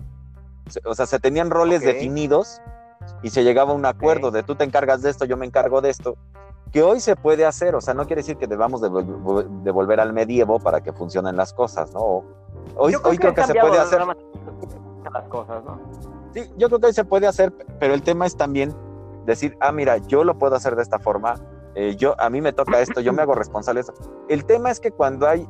O 0.85 0.93
sea, 0.93 1.05
se 1.05 1.19
tenían 1.19 1.49
roles 1.49 1.81
definidos 1.81 2.61
y 3.23 3.29
se 3.29 3.43
llegaba 3.43 3.71
a 3.71 3.75
un 3.75 3.85
acuerdo 3.85 4.31
de 4.31 4.43
tú 4.43 4.55
te 4.55 4.63
encargas 4.63 5.01
de 5.01 5.09
esto, 5.09 5.25
yo 5.25 5.37
me 5.37 5.45
encargo 5.45 5.81
de 5.81 5.89
esto, 5.89 6.17
que 6.71 6.81
hoy 6.83 7.01
se 7.01 7.15
puede 7.15 7.45
hacer, 7.45 7.75
o 7.75 7.81
sea, 7.81 7.93
no 7.93 8.05
quiere 8.05 8.21
decir 8.21 8.37
que 8.37 8.47
debamos 8.47 8.81
de, 8.81 8.87
volver 9.71 9.99
al 9.99 10.13
medievo 10.13 10.59
para 10.59 10.81
que 10.81 10.93
funcionen 10.93 11.35
las 11.35 11.53
cosas, 11.53 11.93
¿no? 11.93 12.23
Hoy, 12.77 12.93
creo, 12.93 13.01
hoy 13.03 13.17
que, 13.17 13.21
creo 13.21 13.33
que 13.33 13.43
se 13.43 13.55
puede 13.55 13.79
hacer. 13.79 14.01
Las 15.11 15.27
cosas, 15.27 15.63
¿no? 15.65 15.79
Sí, 16.33 16.49
yo 16.57 16.67
creo 16.69 16.79
que 16.79 16.87
hoy 16.87 16.93
se 16.93 17.03
puede 17.03 17.27
hacer, 17.27 17.51
pero 17.79 17.93
el 17.93 18.03
tema 18.03 18.25
es 18.25 18.37
también 18.37 18.73
decir, 19.25 19.57
ah, 19.59 19.73
mira, 19.73 19.97
yo 19.97 20.23
lo 20.23 20.37
puedo 20.37 20.55
hacer 20.55 20.75
de 20.77 20.81
esta 20.81 20.99
forma, 20.99 21.35
eh, 21.75 21.95
yo, 21.95 22.19
a 22.19 22.29
mí 22.29 22.41
me 22.41 22.53
toca 22.53 22.81
esto, 22.81 23.01
yo 23.01 23.13
me 23.13 23.21
hago 23.21 23.33
responsable 23.33 23.81
de 23.81 23.91
eso. 23.91 23.93
El 24.27 24.45
tema 24.45 24.71
es 24.71 24.79
que 24.79 24.91
cuando 24.91 25.27
hay 25.27 25.47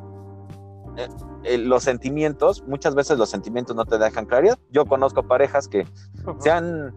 eh, 0.97 1.07
eh, 1.43 1.57
los 1.57 1.83
sentimientos, 1.83 2.63
muchas 2.67 2.95
veces 2.95 3.17
los 3.17 3.29
sentimientos 3.29 3.75
no 3.75 3.85
te 3.85 3.97
dejan 3.97 4.25
claridad. 4.25 4.59
Yo 4.69 4.85
conozco 4.85 5.23
parejas 5.23 5.67
que 5.67 5.87
se 6.39 6.51
han 6.51 6.93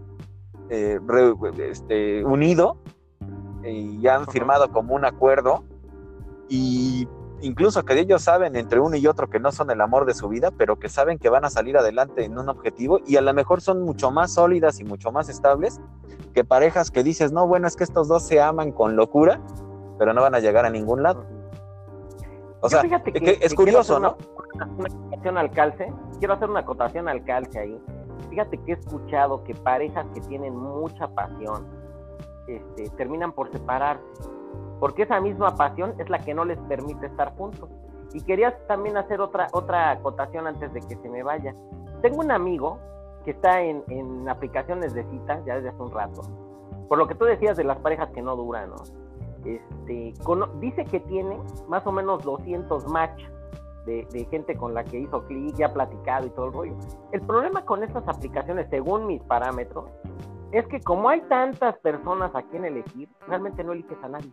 este, 0.68 2.24
unido 2.24 2.78
y 3.62 4.06
han 4.06 4.26
firmado 4.26 4.70
como 4.70 4.94
un 4.94 5.04
acuerdo 5.04 5.64
y 6.48 7.08
incluso 7.40 7.84
que 7.84 7.98
ellos 7.98 8.22
saben 8.22 8.56
entre 8.56 8.80
uno 8.80 8.96
y 8.96 9.06
otro 9.06 9.28
que 9.28 9.40
no 9.40 9.52
son 9.52 9.70
el 9.70 9.80
amor 9.80 10.06
de 10.06 10.14
su 10.14 10.28
vida, 10.28 10.50
pero 10.56 10.78
que 10.78 10.88
saben 10.88 11.18
que 11.18 11.28
van 11.28 11.44
a 11.44 11.50
salir 11.50 11.76
adelante 11.76 12.24
en 12.24 12.38
un 12.38 12.48
objetivo 12.48 13.00
y 13.06 13.16
a 13.16 13.20
lo 13.20 13.32
mejor 13.34 13.60
son 13.60 13.82
mucho 13.82 14.10
más 14.10 14.34
sólidas 14.34 14.80
y 14.80 14.84
mucho 14.84 15.12
más 15.12 15.28
estables 15.28 15.80
que 16.32 16.44
parejas 16.44 16.90
que 16.90 17.02
dices, 17.02 17.32
no, 17.32 17.46
bueno, 17.46 17.66
es 17.66 17.76
que 17.76 17.84
estos 17.84 18.08
dos 18.08 18.24
se 18.24 18.40
aman 18.40 18.72
con 18.72 18.96
locura, 18.96 19.40
pero 19.98 20.12
no 20.12 20.22
van 20.22 20.34
a 20.34 20.40
llegar 20.40 20.64
a 20.64 20.70
ningún 20.70 21.02
lado. 21.02 21.24
O 22.60 22.68
sea, 22.68 22.82
es 23.40 23.54
curioso, 23.54 24.00
¿no? 24.00 24.16
Una, 24.54 24.86
acotación 24.86 25.38
al 25.38 25.50
calce, 25.50 25.92
quiero 26.18 26.34
hacer 26.34 26.48
una 26.48 26.60
acotación 26.60 27.08
al 27.08 27.24
calce 27.24 27.58
ahí. 27.58 27.78
Fíjate 28.30 28.56
que 28.58 28.72
he 28.72 28.74
escuchado 28.74 29.44
que 29.44 29.54
parejas 29.54 30.06
que 30.14 30.20
tienen 30.22 30.56
mucha 30.56 31.08
pasión 31.08 31.66
este, 32.46 32.88
terminan 32.96 33.32
por 33.32 33.50
separarse, 33.52 34.02
porque 34.80 35.02
esa 35.02 35.20
misma 35.20 35.56
pasión 35.56 35.94
es 35.98 36.08
la 36.10 36.18
que 36.18 36.34
no 36.34 36.44
les 36.44 36.58
permite 36.60 37.06
estar 37.06 37.34
juntos. 37.36 37.68
Y 38.12 38.22
quería 38.22 38.56
también 38.66 38.96
hacer 38.96 39.20
otra, 39.20 39.48
otra 39.52 39.90
acotación 39.90 40.46
antes 40.46 40.72
de 40.72 40.80
que 40.80 40.96
se 40.96 41.08
me 41.08 41.22
vaya. 41.22 41.54
Tengo 42.02 42.18
un 42.18 42.30
amigo 42.30 42.78
que 43.24 43.32
está 43.32 43.62
en, 43.62 43.82
en 43.88 44.28
aplicaciones 44.28 44.94
de 44.94 45.04
citas 45.10 45.44
ya 45.44 45.56
desde 45.56 45.70
hace 45.70 45.82
un 45.82 45.90
rato. 45.90 46.22
Por 46.88 46.98
lo 46.98 47.08
que 47.08 47.14
tú 47.14 47.24
decías 47.24 47.56
de 47.56 47.64
las 47.64 47.78
parejas 47.78 48.10
que 48.10 48.22
no 48.22 48.36
duran, 48.36 48.70
¿no? 48.70 48.76
este, 49.44 50.14
dice 50.60 50.84
que 50.84 51.00
tiene 51.00 51.38
más 51.68 51.86
o 51.86 51.92
menos 51.92 52.22
200 52.24 52.86
match 52.88 53.22
de, 53.86 54.26
gente 54.30 54.56
con 54.56 54.72
la 54.72 54.82
que 54.82 55.00
hizo 55.00 55.22
clic, 55.26 55.54
ya 55.56 55.72
platicado 55.72 56.26
y 56.26 56.30
todo 56.30 56.46
el 56.46 56.52
rollo. 56.52 56.74
El 57.12 57.20
problema 57.20 57.64
con 57.66 57.82
estas 57.82 58.06
aplicaciones, 58.08 58.66
según 58.70 59.06
mis 59.06 59.22
parámetros, 59.22 59.84
es 60.54 60.66
que 60.68 60.80
como 60.80 61.08
hay 61.08 61.20
tantas 61.22 61.76
personas 61.80 62.32
a 62.34 62.42
quien 62.42 62.64
elegir, 62.64 63.08
realmente 63.26 63.64
no 63.64 63.72
eliges 63.72 63.98
a 64.04 64.08
nadie. 64.08 64.30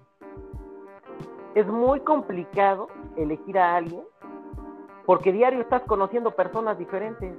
Es 1.55 1.65
muy 1.65 1.99
complicado 2.01 2.89
elegir 3.17 3.57
a 3.57 3.75
alguien 3.75 4.03
porque 5.07 5.31
diario 5.31 5.61
estás 5.61 5.81
conociendo 5.81 6.29
personas 6.31 6.77
diferentes 6.77 7.33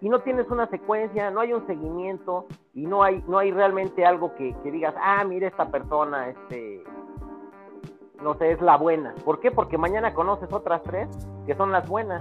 y 0.00 0.08
no 0.08 0.18
tienes 0.20 0.50
una 0.50 0.68
secuencia, 0.68 1.30
no 1.30 1.40
hay 1.40 1.52
un 1.52 1.64
seguimiento 1.68 2.46
y 2.74 2.86
no 2.86 3.04
hay, 3.04 3.22
no 3.28 3.38
hay 3.38 3.52
realmente 3.52 4.04
algo 4.04 4.34
que, 4.34 4.52
que 4.64 4.72
digas, 4.72 4.94
ah, 5.00 5.22
mire 5.24 5.46
esta 5.46 5.70
persona, 5.70 6.28
este, 6.28 6.82
no 8.20 8.34
sé, 8.34 8.50
es 8.50 8.60
la 8.60 8.76
buena. 8.76 9.14
¿Por 9.24 9.38
qué? 9.38 9.52
Porque 9.52 9.78
mañana 9.78 10.12
conoces 10.12 10.52
otras 10.52 10.82
tres 10.82 11.08
que 11.46 11.54
son 11.54 11.70
las 11.70 11.88
buenas. 11.88 12.20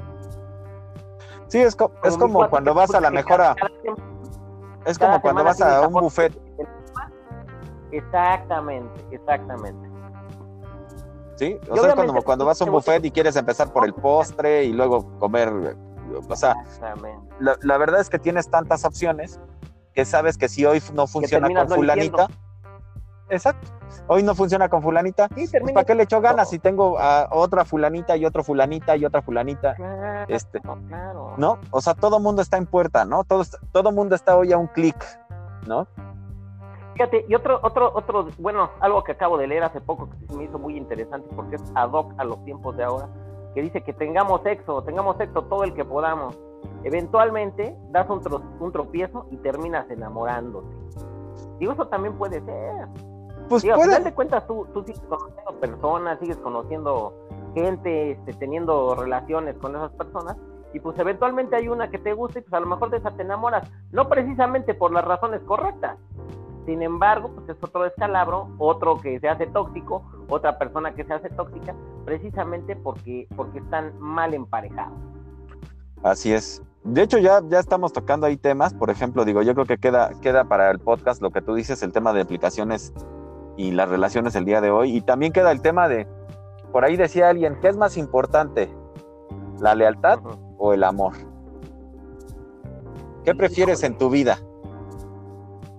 Sí, 1.48 1.60
es, 1.60 1.76
es 2.04 2.18
como 2.18 2.48
cuando 2.50 2.76
vas 2.76 2.94
a 2.94 3.02
la 3.02 3.10
mejora. 3.10 3.56
Es 4.88 4.98
como 4.98 5.22
cuando 5.22 5.44
vas 5.44 5.62
a 5.62 5.88
un 5.88 5.94
buffet. 5.94 6.34
Exactamente, 7.92 9.06
exactamente. 9.12 9.90
Sí, 11.36 11.58
o 11.70 11.78
sea, 11.78 11.90
es 11.90 11.96
como 11.96 12.22
cuando 12.24 12.46
vas 12.46 12.62
a 12.62 12.66
un 12.66 12.72
buffet 12.72 13.06
y 13.06 13.12
quieres 13.12 13.36
empezar 13.36 13.72
por 13.72 13.86
el 13.86 13.94
postre 13.94 14.64
y 14.64 14.74
luego 14.74 15.20
comer. 15.20 15.78
O 16.30 16.36
sea, 16.36 16.56
la, 17.40 17.58
la 17.62 17.78
verdad 17.78 18.00
es 18.00 18.10
que 18.10 18.18
tienes 18.18 18.50
tantas 18.50 18.86
opciones 18.86 19.40
que 19.94 20.06
sabes 20.06 20.38
que 20.38 20.48
si 20.48 20.66
hoy 20.66 20.82
no 20.94 21.06
funciona 21.06 21.48
con 21.54 21.70
fulanita, 21.70 22.28
Exacto. 23.30 23.68
Hoy 24.08 24.24
no 24.24 24.36
funciona 24.36 24.70
con 24.70 24.82
fulanita. 24.82 25.28
Pues, 25.30 25.52
¿Para 25.74 25.86
qué 25.86 25.96
le 25.96 26.04
echo 26.04 26.22
ganas 26.22 26.50
si 26.50 26.60
tengo 26.60 26.98
a 27.00 27.28
otra 27.32 27.66
fulanita 27.66 28.16
y 28.16 28.26
otro 28.26 28.44
fulanita 28.44 28.96
y 28.96 29.06
otra 29.06 29.22
fulanita? 29.22 29.76
este, 30.28 30.62
claro. 30.62 31.34
¿No? 31.38 31.60
O 31.72 31.82
sea, 31.82 31.94
todo 31.94 32.20
mundo 32.20 32.42
está 32.42 32.58
en 32.58 32.66
puerta, 32.66 33.06
¿no? 33.06 33.24
Todo, 33.24 33.44
todo 33.72 33.92
mundo 33.92 34.16
está 34.16 34.38
hoy 34.38 34.54
a 34.54 34.58
un 34.58 34.68
clic, 34.68 34.98
¿no? 35.68 35.88
Fíjate, 36.94 37.26
y 37.30 37.36
otro, 37.36 37.60
otro, 37.62 37.92
otro, 37.94 38.28
bueno, 38.40 38.72
algo 38.80 39.04
que 39.04 39.12
acabo 39.12 39.38
de 39.38 39.46
leer 39.46 39.64
hace 39.64 39.80
poco 39.80 40.10
que 40.10 40.36
me 40.36 40.46
hizo 40.46 40.58
muy 40.58 40.76
interesante 40.76 41.28
porque 41.36 41.58
es 41.58 41.64
ad 41.76 41.92
hoc 41.92 42.14
a 42.18 42.24
los 42.24 42.44
tiempos 42.44 42.76
de 42.76 42.86
ahora, 42.86 43.08
que 43.54 43.62
dice 43.62 43.84
que 43.84 43.94
tengamos 43.94 44.42
sexo, 44.42 44.82
tengamos 44.84 45.16
sexo 45.18 45.44
todo 45.44 45.64
el 45.64 45.76
que 45.76 45.86
podamos. 45.86 46.36
Eventualmente 46.84 47.76
das 47.92 48.10
un, 48.10 48.22
un 48.60 48.72
tropiezo 48.72 49.28
y 49.30 49.38
terminas 49.38 49.88
enamorándote. 49.92 50.76
Digo, 51.60 51.74
eso 51.74 51.88
también 51.88 52.18
puede 52.18 52.42
ser. 52.42 52.88
Pues 53.50 53.64
Digo, 53.64 53.76
puede... 53.76 54.00
de 54.00 54.14
cuentas 54.14 54.46
tú, 54.48 54.68
tú 54.74 54.84
sigues 54.84 55.02
conociendo 55.08 55.60
personas, 55.60 56.20
sigues 56.20 56.38
conociendo 56.38 57.14
gente, 57.54 58.12
este, 58.12 58.34
teniendo 58.34 58.96
relaciones 58.96 59.56
con 59.58 59.76
esas 59.76 59.92
personas, 59.92 60.36
y 60.74 60.80
pues 60.80 61.00
eventualmente 61.00 61.56
hay 61.56 61.70
una 61.70 61.90
que 61.90 61.98
te 61.98 62.14
gusta 62.14 62.40
y 62.40 62.42
pues 62.42 62.54
a 62.54 62.60
lo 62.60 62.68
mejor 62.68 62.90
de 62.90 62.98
esa 62.98 63.12
te 63.12 63.24
enamoras, 63.24 63.70
no 63.92 64.10
precisamente 64.10 64.74
por 64.74 64.92
las 64.92 65.06
razones 65.06 65.42
correctas, 65.44 65.98
sin 66.68 66.82
embargo, 66.82 67.32
pues 67.34 67.48
es 67.48 67.64
otro 67.64 67.84
descalabro, 67.84 68.50
otro 68.58 68.98
que 68.98 69.22
se 69.22 69.30
hace 69.30 69.48
tóxico, 69.48 70.04
otra 70.28 70.60
persona 70.60 70.94
que 70.94 71.06
se 71.06 71.14
hace 71.14 71.30
tóxica, 71.30 71.74
precisamente 72.04 72.76
porque, 72.76 73.26
porque 73.38 73.60
están 73.60 73.98
mal 74.00 74.34
emparejados. 74.34 74.98
Así 76.04 76.34
es. 76.34 76.62
De 76.84 77.04
hecho, 77.04 77.20
ya, 77.20 77.42
ya 77.48 77.60
estamos 77.60 77.94
tocando 77.94 78.28
ahí 78.28 78.36
temas. 78.36 78.74
Por 78.74 78.90
ejemplo, 78.90 79.24
digo, 79.24 79.42
yo 79.42 79.54
creo 79.54 79.66
que 79.66 79.78
queda, 79.78 80.12
queda 80.22 80.44
para 80.44 80.70
el 80.70 80.80
podcast 80.80 81.22
lo 81.22 81.32
que 81.32 81.42
tú 81.42 81.56
dices, 81.56 81.82
el 81.84 81.94
tema 81.94 82.12
de 82.12 82.22
aplicaciones 82.22 82.94
y 83.58 83.72
las 83.72 83.90
relaciones 83.90 84.36
el 84.36 84.46
día 84.46 84.62
de 84.62 84.72
hoy. 84.72 84.96
Y 84.96 85.02
también 85.02 85.34
queda 85.34 85.52
el 85.52 85.62
tema 85.62 85.90
de, 85.90 86.08
por 86.72 86.86
ahí 86.86 86.96
decía 86.96 87.30
alguien, 87.30 87.60
¿qué 87.60 87.68
es 87.68 87.76
más 87.76 87.98
importante? 87.98 88.70
¿La 89.60 89.76
lealtad 89.76 90.20
o 90.58 90.74
el 90.74 90.84
amor? 90.84 91.14
¿Qué 93.26 93.36
prefieres 93.36 93.84
en 93.84 93.98
tu 93.98 94.10
vida? 94.10 94.40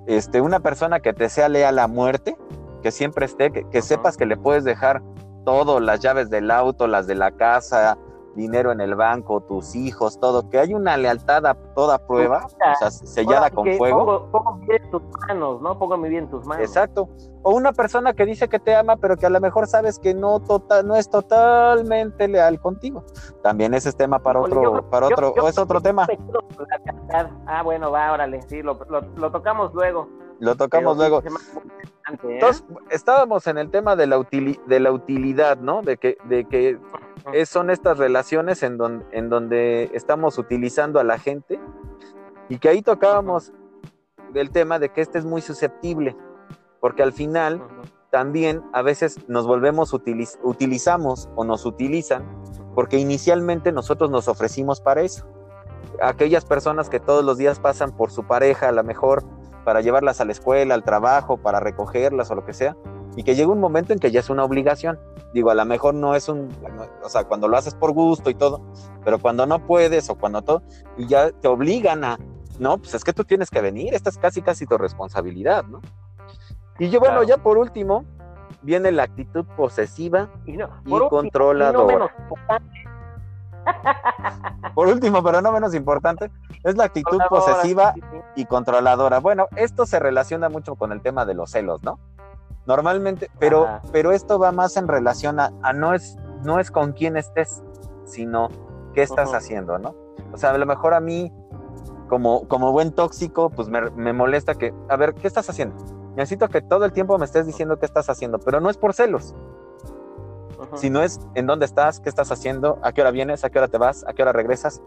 Este, 0.07 0.41
una 0.41 0.61
persona 0.61 1.01
que 1.01 1.13
te 1.13 1.29
sea 1.29 1.49
leal 1.49 1.79
a 1.79 1.87
muerte, 1.87 2.37
que 2.83 2.91
siempre 2.91 3.27
esté, 3.27 3.51
que, 3.51 3.65
que 3.71 3.81
sepas 3.81 4.17
que 4.17 4.27
le 4.27 4.37
puedes 4.37 4.65
dejar 4.65 5.03
todo, 5.45 5.81
las 5.81 6.01
llaves 6.01 6.29
del 6.29 6.51
auto, 6.51 6.87
las 6.87 7.07
de 7.07 7.15
la 7.15 7.31
casa, 7.31 7.97
dinero 8.39 8.73
en 8.73 8.81
el 8.81 8.95
banco, 8.95 9.41
tus 9.43 9.75
hijos, 9.75 10.19
todo, 10.19 10.49
que 10.49 10.59
hay 10.59 10.73
una 10.73 10.97
lealtad 10.97 11.45
a 11.45 11.55
toda 11.75 11.99
prueba, 11.99 12.47
o 12.47 12.79
sea, 12.79 12.91
sellada 12.91 13.51
con 13.51 13.67
fuego. 13.77 14.31
Pongo, 14.31 14.55
mi 14.55 14.67
vida 14.67 14.77
en 14.83 14.91
tus 14.91 15.03
manos, 15.27 15.61
¿no? 15.61 15.79
Pongo 15.79 15.97
mi 15.99 16.09
vida 16.09 16.21
en 16.21 16.31
tus 16.31 16.47
manos. 16.47 16.65
Exacto. 16.65 17.09
O 17.43 17.55
una 17.55 17.73
persona 17.73 18.15
que 18.15 18.25
dice 18.25 18.49
que 18.49 18.59
te 18.59 18.75
ama, 18.75 18.97
pero 18.97 19.17
que 19.17 19.27
a 19.27 19.31
lo 19.31 19.41
mejor 19.41 19.67
sabes 19.67 19.99
que 19.99 20.15
no, 20.15 20.41
total, 20.41 20.87
no 20.87 20.95
es 20.95 21.11
totalmente 21.11 22.29
leal 22.29 22.61
contigo. 22.61 23.05
También 23.43 23.75
ese 23.75 23.91
es 23.91 23.97
tema 23.97 24.21
para 24.21 24.41
otro, 24.41 24.89
para 24.89 25.07
otro, 25.07 25.35
o 25.41 25.49
es 25.49 25.59
otro 25.59 25.81
tema. 25.81 26.07
Ah, 27.47 27.63
bueno, 27.63 27.91
va, 27.91 28.13
órale, 28.13 28.41
sí, 28.43 28.63
lo, 28.63 28.79
lo, 28.89 29.31
tocamos 29.33 29.75
luego. 29.75 30.09
Lo 30.39 30.57
tocamos 30.57 30.97
luego. 30.97 31.21
¿eh? 31.21 31.29
Entonces, 32.09 32.65
estábamos 32.91 33.47
en 33.47 33.59
el 33.59 33.71
tema 33.71 33.97
de 33.97 34.07
la, 34.07 34.27
de 34.67 34.81
la 34.81 34.93
utilidad, 34.93 35.59
¿no? 35.59 35.83
De 35.83 35.97
que, 35.97 36.17
de 36.25 36.45
que 36.45 36.79
son 37.45 37.71
estas 37.71 37.99
relaciones 37.99 38.63
en, 38.63 38.79
en 39.13 39.29
donde 39.29 39.91
estamos 39.93 40.39
utilizando 40.39 41.01
a 41.01 41.05
la 41.05 41.19
gente 41.19 41.61
y 42.49 42.59
que 42.59 42.69
ahí 42.69 42.83
tocábamos 42.83 43.53
del 44.33 44.51
tema 44.51 44.79
de 44.79 44.91
que 44.91 45.01
este 45.01 45.19
es 45.19 45.25
muy 45.25 45.43
susceptible, 45.43 46.17
porque 46.81 47.03
al 47.03 47.13
final 47.13 47.63
también 48.11 48.63
a 48.73 48.83
veces 48.83 49.19
nos 49.29 49.47
volvemos, 49.47 49.93
utilizamos 49.93 51.29
o 51.35 51.45
nos 51.45 51.67
utilizan, 51.67 52.25
porque 52.75 52.99
inicialmente 52.99 53.73
nosotros 53.73 54.11
nos 54.11 54.29
ofrecimos 54.29 54.81
para 54.81 55.03
eso. 55.03 55.27
Aquellas 56.01 56.45
personas 56.45 56.89
que 56.89 57.01
todos 57.01 57.25
los 57.25 57.37
días 57.37 57.61
pasan 57.61 57.95
por 57.97 58.11
su 58.11 58.25
pareja, 58.25 58.69
a 58.69 58.73
lo 58.73 58.83
mejor 58.85 59.25
para 59.69 59.83
llevarlas 59.83 60.19
a 60.23 60.25
la 60.25 60.33
escuela, 60.33 60.75
al 60.75 60.83
trabajo, 60.83 61.37
para 61.37 61.61
recogerlas 61.61 62.31
o 62.31 62.35
lo 62.35 62.43
que 62.47 62.55
sea, 62.55 62.75
y 63.17 63.23
que 63.23 63.35
llega 63.35 63.53
un 63.53 63.61
momento 63.61 63.93
en 63.93 63.99
que 63.99 64.11
ya 64.11 64.21
es 64.21 64.31
una 64.31 64.43
obligación. 64.43 64.99
Digo, 65.35 65.51
a 65.51 65.55
lo 65.55 65.67
mejor 65.67 65.93
no 65.93 66.15
es 66.15 66.31
un, 66.31 66.49
o 67.05 67.09
sea, 67.11 67.25
cuando 67.25 67.49
lo 67.49 67.57
haces 67.59 67.75
por 67.75 67.93
gusto 67.93 68.31
y 68.31 68.35
todo, 68.35 68.63
pero 69.05 69.19
cuando 69.19 69.45
no 69.45 69.67
puedes 69.67 70.09
o 70.09 70.15
cuando 70.15 70.41
todo, 70.41 70.63
y 70.97 71.07
ya 71.07 71.33
te 71.33 71.49
obligan 71.49 72.03
a, 72.03 72.19
no, 72.59 72.79
pues 72.79 72.95
es 72.95 73.05
que 73.05 73.13
tú 73.13 73.25
tienes 73.25 73.51
que 73.51 73.61
venir, 73.61 73.93
esta 73.93 74.09
es 74.09 74.17
casi, 74.17 74.41
casi 74.41 74.65
tu 74.65 74.79
responsabilidad, 74.79 75.65
¿no? 75.65 75.83
Y 76.79 76.89
yo, 76.89 76.99
bueno, 76.99 77.23
ya 77.25 77.37
por 77.37 77.59
último, 77.59 78.07
viene 78.63 78.91
la 78.91 79.03
actitud 79.03 79.45
posesiva 79.55 80.31
y, 80.47 80.57
controladora. 81.11 82.09
por 84.75 84.89
último, 84.89 85.23
pero 85.23 85.43
no 85.43 85.53
menos 85.53 85.75
importante, 85.75 86.31
es 86.69 86.77
la 86.77 86.85
actitud 86.85 87.19
posesiva 87.29 87.95
y 88.35 88.45
controladora. 88.47 89.21
Bueno, 89.21 89.49
esto 89.57 89.87
se 89.87 89.99
relaciona 89.99 90.49
mucho 90.49 90.77
con 90.77 90.93
el 90.93 91.03
tema 91.03 91.25
de 91.25 91.35
los 91.35 91.51
celos, 91.51 91.83
¿no? 91.83 91.99
Normalmente, 92.67 93.31
pero, 93.39 93.81
pero 93.93 94.13
esto 94.13 94.39
va 94.39 94.53
más 94.53 94.77
en 94.77 94.89
relación 94.89 95.41
a, 95.41 95.51
no, 95.73 95.95
es, 95.95 96.19
no 96.45 96.61
es 96.61 96.71
con 96.71 96.93
quién 96.93 97.17
estés, 97.17 97.63
sino 98.05 98.49
qué 98.93 99.03
estás 99.03 99.33
haciendo, 99.33 99.79
¿no? 99.79 99.95
O 100.33 100.37
sea, 100.37 100.51
a 100.51 100.59
lo 100.59 100.67
mejor 100.67 100.93
a 100.93 101.01
mí, 101.01 101.33
como, 102.09 102.47
como 102.47 102.73
buen 102.73 102.93
tóxico, 102.93 103.49
pues 103.49 103.69
me, 103.69 104.13
molesta 104.13 104.55
que, 104.55 104.75
a 104.91 104.97
ver, 104.97 105.15
¿qué 105.15 105.27
estás 105.27 105.49
haciendo? 105.49 105.77
Necesito 106.15 106.49
que 106.49 106.61
todo 106.61 106.85
el 106.85 106.93
tiempo 106.93 107.17
me 107.17 107.25
estés 107.25 107.47
diciendo 107.47 107.79
qué 107.79 107.87
estás 107.87 108.11
haciendo, 108.11 108.39
pero 108.39 108.61
no 108.61 108.69
es 108.69 108.77
por 108.77 108.93
celos, 108.93 109.35
sino 110.75 111.03
es 111.03 111.21
en 111.35 111.47
dónde 111.47 111.65
estás, 111.65 112.01
qué 112.01 112.09
estás 112.09 112.31
haciendo, 112.31 112.79
a 112.83 112.93
qué 112.93 113.01
hora 113.01 113.13
vienes, 113.13 113.45
a 113.45 113.51
qué 113.51 113.59
hora 113.59 113.69
te 113.69 113.79
vas, 113.79 114.05
a 114.07 114.13
qué 114.13 114.23
hora 114.23 114.33
regresas. 114.33 114.83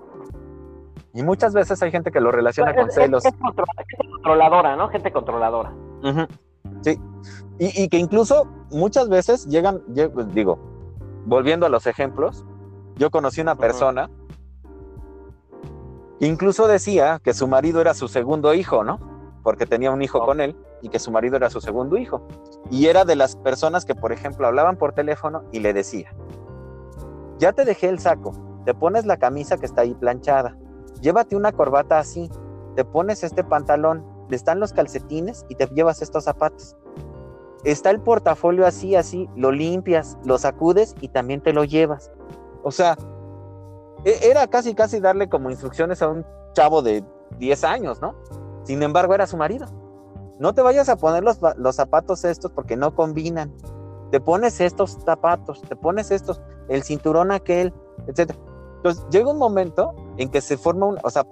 Y 1.14 1.24
muchas 1.24 1.54
veces 1.54 1.82
hay 1.82 1.92
gente 1.92 2.12
que 2.12 2.22
lo 2.22 2.32
relaciona 2.32 2.74
con 2.74 2.90
celos. 2.90 3.26
Es, 3.26 3.34
controladora, 4.12 4.76
¿no? 4.76 4.88
Gente 4.90 5.12
controladora. 5.12 5.74
Sí, 6.82 7.00
y, 7.60 7.90
que 7.90 7.98
incluso 7.98 8.48
muchas 8.72 9.10
veces 9.10 9.46
llegan, 9.46 9.84
pues, 10.14 10.34
digo, 10.34 10.58
volviendo 11.26 11.66
a 11.66 11.70
los 11.70 11.86
ejemplos, 11.86 12.46
yo 12.96 13.12
conocí 13.12 13.42
una 13.42 13.56
persona 13.56 14.10
que 16.20 16.28
incluso 16.28 16.68
decía 16.68 17.20
que 17.24 17.34
su 17.34 17.48
marido 17.48 17.82
era 17.82 17.94
su 17.94 18.08
segundo 18.08 18.54
hijo, 18.54 18.84
¿no? 18.84 19.00
Porque 19.44 19.66
tenía 19.66 19.92
un 19.92 20.02
hijo 20.02 20.26
con 20.26 20.40
él 20.40 20.56
y 20.82 20.90
que 20.90 21.00
su 21.00 21.12
marido 21.12 21.36
era 21.36 21.50
su 21.50 21.62
segundo 21.62 21.98
hijo. 21.98 22.26
Y 22.70 22.88
era 22.88 23.06
de 23.06 23.16
las 23.16 23.36
personas 23.36 23.86
que, 23.86 23.96
por 23.96 24.12
ejemplo, 24.12 24.48
hablaban 24.48 24.78
por 24.78 24.94
teléfono 24.94 25.44
y 25.52 25.60
le 25.60 25.74
decía, 25.74 26.14
ya 27.38 27.54
te 27.54 27.66
dejé 27.66 27.90
el 27.90 28.00
saco, 28.00 28.34
te 28.66 28.74
pones 28.74 29.06
la 29.06 29.18
camisa 29.18 29.58
que 29.58 29.66
está 29.66 29.82
ahí 29.82 29.94
planchada, 29.94 30.58
llévate 31.02 31.36
una 31.36 31.52
corbata 31.52 32.00
así, 32.00 32.30
te 32.76 32.86
pones 32.86 33.24
este 33.24 33.44
pantalón, 33.44 34.06
le 34.30 34.36
están 34.36 34.60
los 34.60 34.74
calcetines 34.74 35.46
y 35.50 35.56
te 35.56 35.68
llevas 35.68 36.02
estos 36.02 36.24
zapatos 36.24 36.78
está 37.64 37.92
el 37.92 38.00
portafolio 38.00 38.66
así, 38.66 38.96
así, 38.96 39.30
lo 39.36 39.52
limpias, 39.52 40.18
lo 40.26 40.38
sacudes 40.38 40.96
y 41.02 41.10
también 41.10 41.42
te 41.42 41.54
lo 41.54 41.64
llevas. 41.64 42.12
O 42.64 42.72
sea, 42.72 42.98
e, 44.04 44.30
era 44.30 44.48
casi, 44.48 44.74
casi 44.74 45.00
darle 45.00 45.30
como 45.30 45.50
instrucciones 45.50 46.02
a 46.02 46.10
un 46.10 46.26
chavo 46.54 46.82
de 46.82 47.04
10 47.38 47.64
años, 47.64 48.02
¿no? 48.02 48.16
Sin 48.64 48.82
embargo, 48.84 49.14
era 49.14 49.28
su 49.28 49.38
marido. 49.38 49.68
No 50.40 50.54
te 50.54 50.62
vayas 50.62 50.90
a 50.90 50.96
poner 50.96 51.24
los, 51.24 51.40
los 51.58 51.76
zapatos 51.76 52.24
estos 52.26 52.52
porque 52.52 52.76
no 52.76 52.96
combinan. 52.96 53.54
Te 54.12 54.20
pones 54.20 54.60
estos 54.60 54.98
zapatos, 55.06 55.62
te 55.62 55.76
pones 55.76 56.12
estos, 56.12 56.42
el 56.68 56.84
cinturón 56.84 57.32
aquel, 57.32 57.74
etc. 58.08 58.32
Entonces, 58.78 59.06
llega 59.12 59.32
un 59.32 59.38
momento 59.38 59.94
en 60.18 60.30
que 60.30 60.42
se 60.42 60.58
forma 60.58 60.86
un, 60.88 60.98
o 61.04 61.10
sea, 61.10 61.26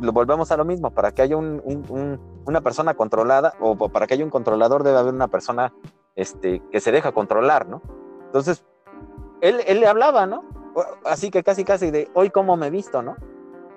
lo 0.00 0.12
volvemos 0.12 0.50
a 0.52 0.56
lo 0.56 0.64
mismo, 0.64 0.90
para 0.90 1.12
que 1.12 1.22
haya 1.22 1.36
una 1.36 2.60
persona 2.62 2.94
controlada 2.94 3.54
o 3.60 3.76
para 3.76 4.06
que 4.06 4.14
haya 4.14 4.24
un 4.24 4.30
controlador 4.30 4.82
debe 4.82 4.98
haber 4.98 5.14
una 5.14 5.28
persona 5.28 5.72
este, 6.16 6.62
que 6.70 6.80
se 6.80 6.92
deja 6.92 7.12
controlar, 7.12 7.68
¿no? 7.68 7.82
Entonces, 8.26 8.64
él, 9.40 9.60
él 9.66 9.80
le 9.80 9.86
hablaba, 9.86 10.26
¿no? 10.26 10.44
Así 11.04 11.30
que 11.30 11.42
casi, 11.42 11.64
casi 11.64 11.90
de, 11.90 12.10
hoy 12.14 12.30
cómo 12.30 12.56
me 12.56 12.70
visto, 12.70 13.02
¿no? 13.02 13.16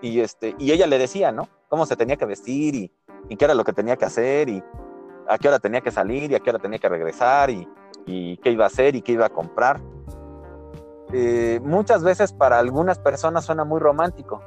Y, 0.02 0.20
este, 0.20 0.56
y 0.58 0.72
ella 0.72 0.88
le 0.88 0.98
decía, 0.98 1.32
¿no? 1.32 1.48
Cómo 1.68 1.86
se 1.86 1.96
tenía 1.96 2.16
que 2.16 2.26
vestir 2.26 2.76
y, 2.76 2.92
y 3.30 3.36
qué 3.36 3.46
era 3.46 3.54
lo 3.54 3.64
que 3.64 3.74
tenía 3.74 3.98
que 3.98 4.06
hacer 4.06 4.50
y 4.50 4.64
a 5.28 5.38
qué 5.38 5.48
hora 5.48 5.60
tenía 5.60 5.82
que 5.82 5.92
salir 5.92 6.32
y 6.32 6.36
a 6.36 6.40
qué 6.40 6.50
hora 6.50 6.60
tenía 6.60 6.80
que 6.80 6.88
regresar 6.88 7.50
y, 7.50 7.68
y 8.06 8.38
qué 8.38 8.52
iba 8.52 8.66
a 8.66 8.68
hacer 8.68 8.96
y 8.96 9.02
qué 9.02 9.14
iba 9.14 9.26
a 9.26 9.30
comprar. 9.30 9.82
Eh, 11.14 11.60
muchas 11.64 12.04
veces 12.04 12.34
para 12.34 12.60
algunas 12.60 13.00
personas 13.00 13.46
suena 13.46 13.64
muy 13.64 13.80
romántico, 13.80 14.42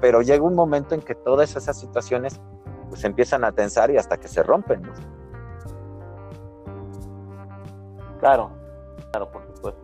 pero 0.00 0.20
llega 0.22 0.44
un 0.44 0.54
momento 0.54 0.94
en 0.94 1.00
que 1.00 1.14
todas 1.14 1.56
esas 1.56 1.78
situaciones 1.78 2.40
pues 2.88 3.02
empiezan 3.04 3.44
a 3.44 3.52
tensar 3.52 3.90
y 3.90 3.96
hasta 3.96 4.18
que 4.18 4.28
se 4.28 4.42
rompen. 4.42 4.82
Claro, 8.20 8.50
claro, 9.10 9.30
por 9.30 9.42
supuesto. 9.46 9.80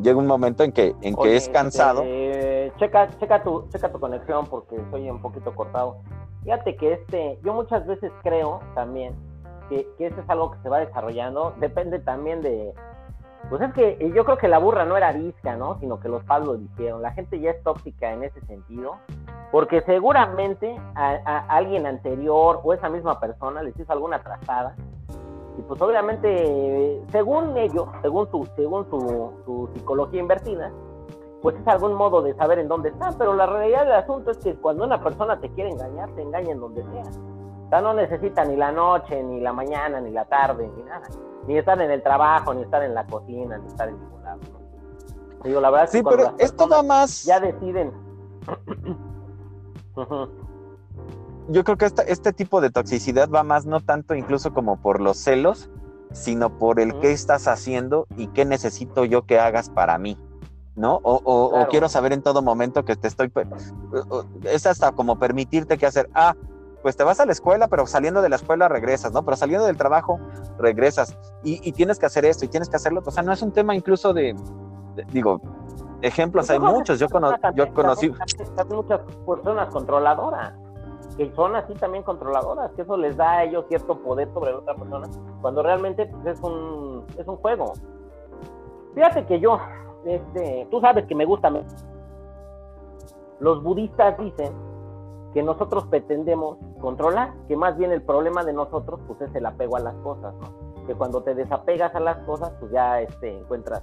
Llega 0.00 0.18
un 0.18 0.26
momento 0.26 0.62
en 0.62 0.72
que, 0.72 0.94
en 1.02 1.14
que 1.14 1.36
es 1.36 1.48
cansado. 1.48 2.02
Eh, 2.04 2.72
checa, 2.78 3.08
checa, 3.18 3.42
tu, 3.42 3.68
checa 3.68 3.92
tu 3.92 4.00
conexión 4.00 4.46
porque 4.46 4.76
estoy 4.76 5.10
un 5.10 5.20
poquito 5.20 5.54
cortado. 5.54 5.98
Fíjate 6.42 6.76
que 6.76 6.94
este, 6.94 7.38
yo 7.42 7.52
muchas 7.52 7.86
veces 7.86 8.10
creo 8.22 8.60
también 8.74 9.14
que, 9.68 9.86
que 9.98 10.06
eso 10.06 10.20
es 10.20 10.30
algo 10.30 10.52
que 10.52 10.58
se 10.62 10.70
va 10.70 10.78
desarrollando. 10.78 11.54
Depende 11.58 11.98
también 11.98 12.40
de, 12.40 12.72
pues 13.48 13.62
es 13.62 13.72
que 13.72 14.12
yo 14.14 14.24
creo 14.24 14.38
que 14.38 14.48
la 14.48 14.58
burra 14.58 14.84
no 14.84 14.96
era 14.96 15.08
arisca, 15.08 15.56
¿no? 15.56 15.78
Sino 15.80 15.98
que 15.98 16.08
los 16.08 16.22
padres 16.24 16.46
lo 16.46 16.56
dijeron. 16.56 17.02
La 17.02 17.12
gente 17.12 17.40
ya 17.40 17.50
es 17.50 17.62
tóxica 17.62 18.12
en 18.12 18.22
ese 18.22 18.40
sentido, 18.42 18.96
porque 19.50 19.80
seguramente 19.82 20.76
a, 20.94 21.46
alguien 21.48 21.86
anterior 21.86 22.60
o 22.62 22.74
esa 22.74 22.88
misma 22.88 23.18
persona 23.18 23.62
les 23.62 23.78
hizo 23.78 23.92
alguna 23.92 24.22
trazada. 24.22 24.76
Y 25.58 25.62
pues 25.62 25.80
obviamente, 25.80 27.02
según 27.10 27.56
ellos, 27.56 27.88
según 28.02 28.30
su, 28.30 28.46
según 28.56 28.88
su, 28.88 29.32
su 29.44 29.70
psicología 29.74 30.20
invertida, 30.20 30.70
pues 31.42 31.56
es 31.56 31.66
algún 31.66 31.94
modo 31.94 32.22
de 32.22 32.34
saber 32.34 32.58
en 32.58 32.68
dónde 32.68 32.90
están. 32.90 33.16
Pero 33.18 33.34
la 33.34 33.46
realidad 33.46 33.84
del 33.84 33.94
asunto 33.94 34.30
es 34.30 34.38
que 34.38 34.54
cuando 34.54 34.84
una 34.84 35.02
persona 35.02 35.40
te 35.40 35.48
quiere 35.50 35.70
engañar, 35.70 36.10
te 36.10 36.22
engaña 36.22 36.52
en 36.52 36.60
donde 36.60 36.82
sea. 36.82 37.02
O 37.66 37.68
sea, 37.70 37.80
no 37.80 37.94
necesita 37.94 38.44
ni 38.44 38.56
la 38.56 38.70
noche, 38.70 39.22
ni 39.22 39.40
la 39.40 39.52
mañana, 39.52 40.00
ni 40.00 40.10
la 40.10 40.24
tarde, 40.24 40.70
ni 40.76 40.82
nada 40.82 41.06
ni 41.50 41.58
estar 41.58 41.80
en 41.82 41.90
el 41.90 42.00
trabajo, 42.00 42.54
ni 42.54 42.62
estar 42.62 42.80
en 42.84 42.94
la 42.94 43.04
cocina, 43.06 43.58
ni 43.58 43.66
estar 43.66 43.88
en 43.88 43.98
ningún 43.98 44.22
lado. 44.22 44.38
Digo, 45.42 45.60
la 45.60 45.70
verdad 45.70 45.88
sí, 45.90 46.00
pero 46.00 46.32
esto 46.38 46.68
va 46.68 46.84
más. 46.84 47.24
Ya 47.24 47.40
deciden. 47.40 47.92
yo 51.48 51.64
creo 51.64 51.76
que 51.76 51.90
este 52.06 52.32
tipo 52.32 52.60
de 52.60 52.70
toxicidad 52.70 53.28
va 53.28 53.42
más 53.42 53.66
no 53.66 53.80
tanto 53.80 54.14
incluso 54.14 54.54
como 54.54 54.80
por 54.80 55.00
los 55.00 55.16
celos, 55.16 55.68
sino 56.12 56.56
por 56.56 56.78
el 56.78 56.96
qué 57.00 57.10
estás 57.10 57.48
haciendo 57.48 58.06
y 58.16 58.28
qué 58.28 58.44
necesito 58.44 59.04
yo 59.04 59.26
que 59.26 59.40
hagas 59.40 59.70
para 59.70 59.98
mí, 59.98 60.16
¿no? 60.76 61.00
O, 61.02 61.66
quiero 61.68 61.88
saber 61.88 62.12
en 62.12 62.22
todo 62.22 62.42
momento 62.42 62.84
que 62.84 62.94
te 62.94 63.08
estoy... 63.08 63.32
Es 64.44 64.66
hasta 64.66 64.92
como 64.92 65.18
permitirte 65.18 65.78
que 65.78 65.86
hacer, 65.86 66.08
ah, 66.14 66.36
pues 66.82 66.96
te 66.96 67.04
vas 67.04 67.20
a 67.20 67.26
la 67.26 67.32
escuela, 67.32 67.68
pero 67.68 67.86
saliendo 67.86 68.22
de 68.22 68.28
la 68.28 68.36
escuela 68.36 68.68
regresas, 68.68 69.12
¿no? 69.12 69.22
Pero 69.24 69.36
saliendo 69.36 69.66
del 69.66 69.76
trabajo 69.76 70.18
regresas 70.58 71.16
y, 71.42 71.72
tienes 71.72 71.98
que 71.98 72.06
hacer 72.06 72.24
esto 72.24 72.44
y 72.44 72.48
tienes 72.48 72.68
que 72.68 72.76
hacerlo. 72.76 73.02
O 73.04 73.10
sea, 73.10 73.22
no 73.22 73.32
es 73.32 73.42
un 73.42 73.52
tema 73.52 73.74
incluso 73.74 74.12
de, 74.12 74.34
digo, 75.12 75.40
ejemplos 76.02 76.48
hay 76.50 76.58
muchos. 76.58 76.98
Yo, 76.98 77.06
yo 77.54 77.74
conocí... 77.74 78.12
Muchas 78.68 79.00
personas 79.26 79.68
controladoras 79.68 80.54
que 81.16 81.30
son 81.34 81.54
así 81.54 81.74
también 81.74 82.02
controladoras, 82.02 82.70
que 82.72 82.82
eso 82.82 82.96
les 82.96 83.16
da 83.16 83.30
a 83.32 83.44
ellos 83.44 83.66
cierto 83.68 83.98
poder 83.98 84.32
sobre 84.32 84.52
la 84.52 84.58
otra 84.58 84.74
persona, 84.74 85.06
cuando 85.42 85.62
realmente 85.62 86.06
pues, 86.06 86.38
es, 86.38 86.40
un, 86.40 87.04
es 87.18 87.26
un 87.26 87.36
juego. 87.36 87.74
Fíjate 88.94 89.26
que 89.26 89.38
yo, 89.38 89.58
este, 90.04 90.66
tú 90.70 90.80
sabes 90.80 91.06
que 91.06 91.14
me 91.14 91.24
gusta. 91.24 91.52
Los 93.38 93.62
budistas 93.62 94.18
dicen 94.18 94.52
que 95.34 95.42
nosotros 95.42 95.86
pretendemos 95.86 96.58
controlar, 96.80 97.32
que 97.48 97.56
más 97.56 97.76
bien 97.76 97.92
el 97.92 98.02
problema 98.02 98.44
de 98.44 98.52
nosotros 98.52 99.00
pues 99.06 99.20
es 99.20 99.34
el 99.34 99.46
apego 99.46 99.76
a 99.76 99.80
las 99.80 99.94
cosas, 99.96 100.34
¿no? 100.34 100.86
Que 100.86 100.94
cuando 100.94 101.22
te 101.22 101.34
desapegas 101.34 101.94
a 101.94 102.00
las 102.00 102.18
cosas, 102.24 102.52
pues 102.58 102.72
ya 102.72 103.00
este, 103.00 103.38
encuentras 103.38 103.82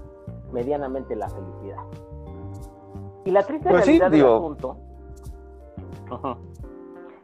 medianamente 0.51 1.15
la 1.15 1.29
felicidad. 1.29 1.83
Y 3.25 3.31
la 3.31 3.43
triste 3.43 3.69
pues 3.69 3.85
realidad 3.85 4.11
del 4.11 4.25
asunto. 4.25 4.77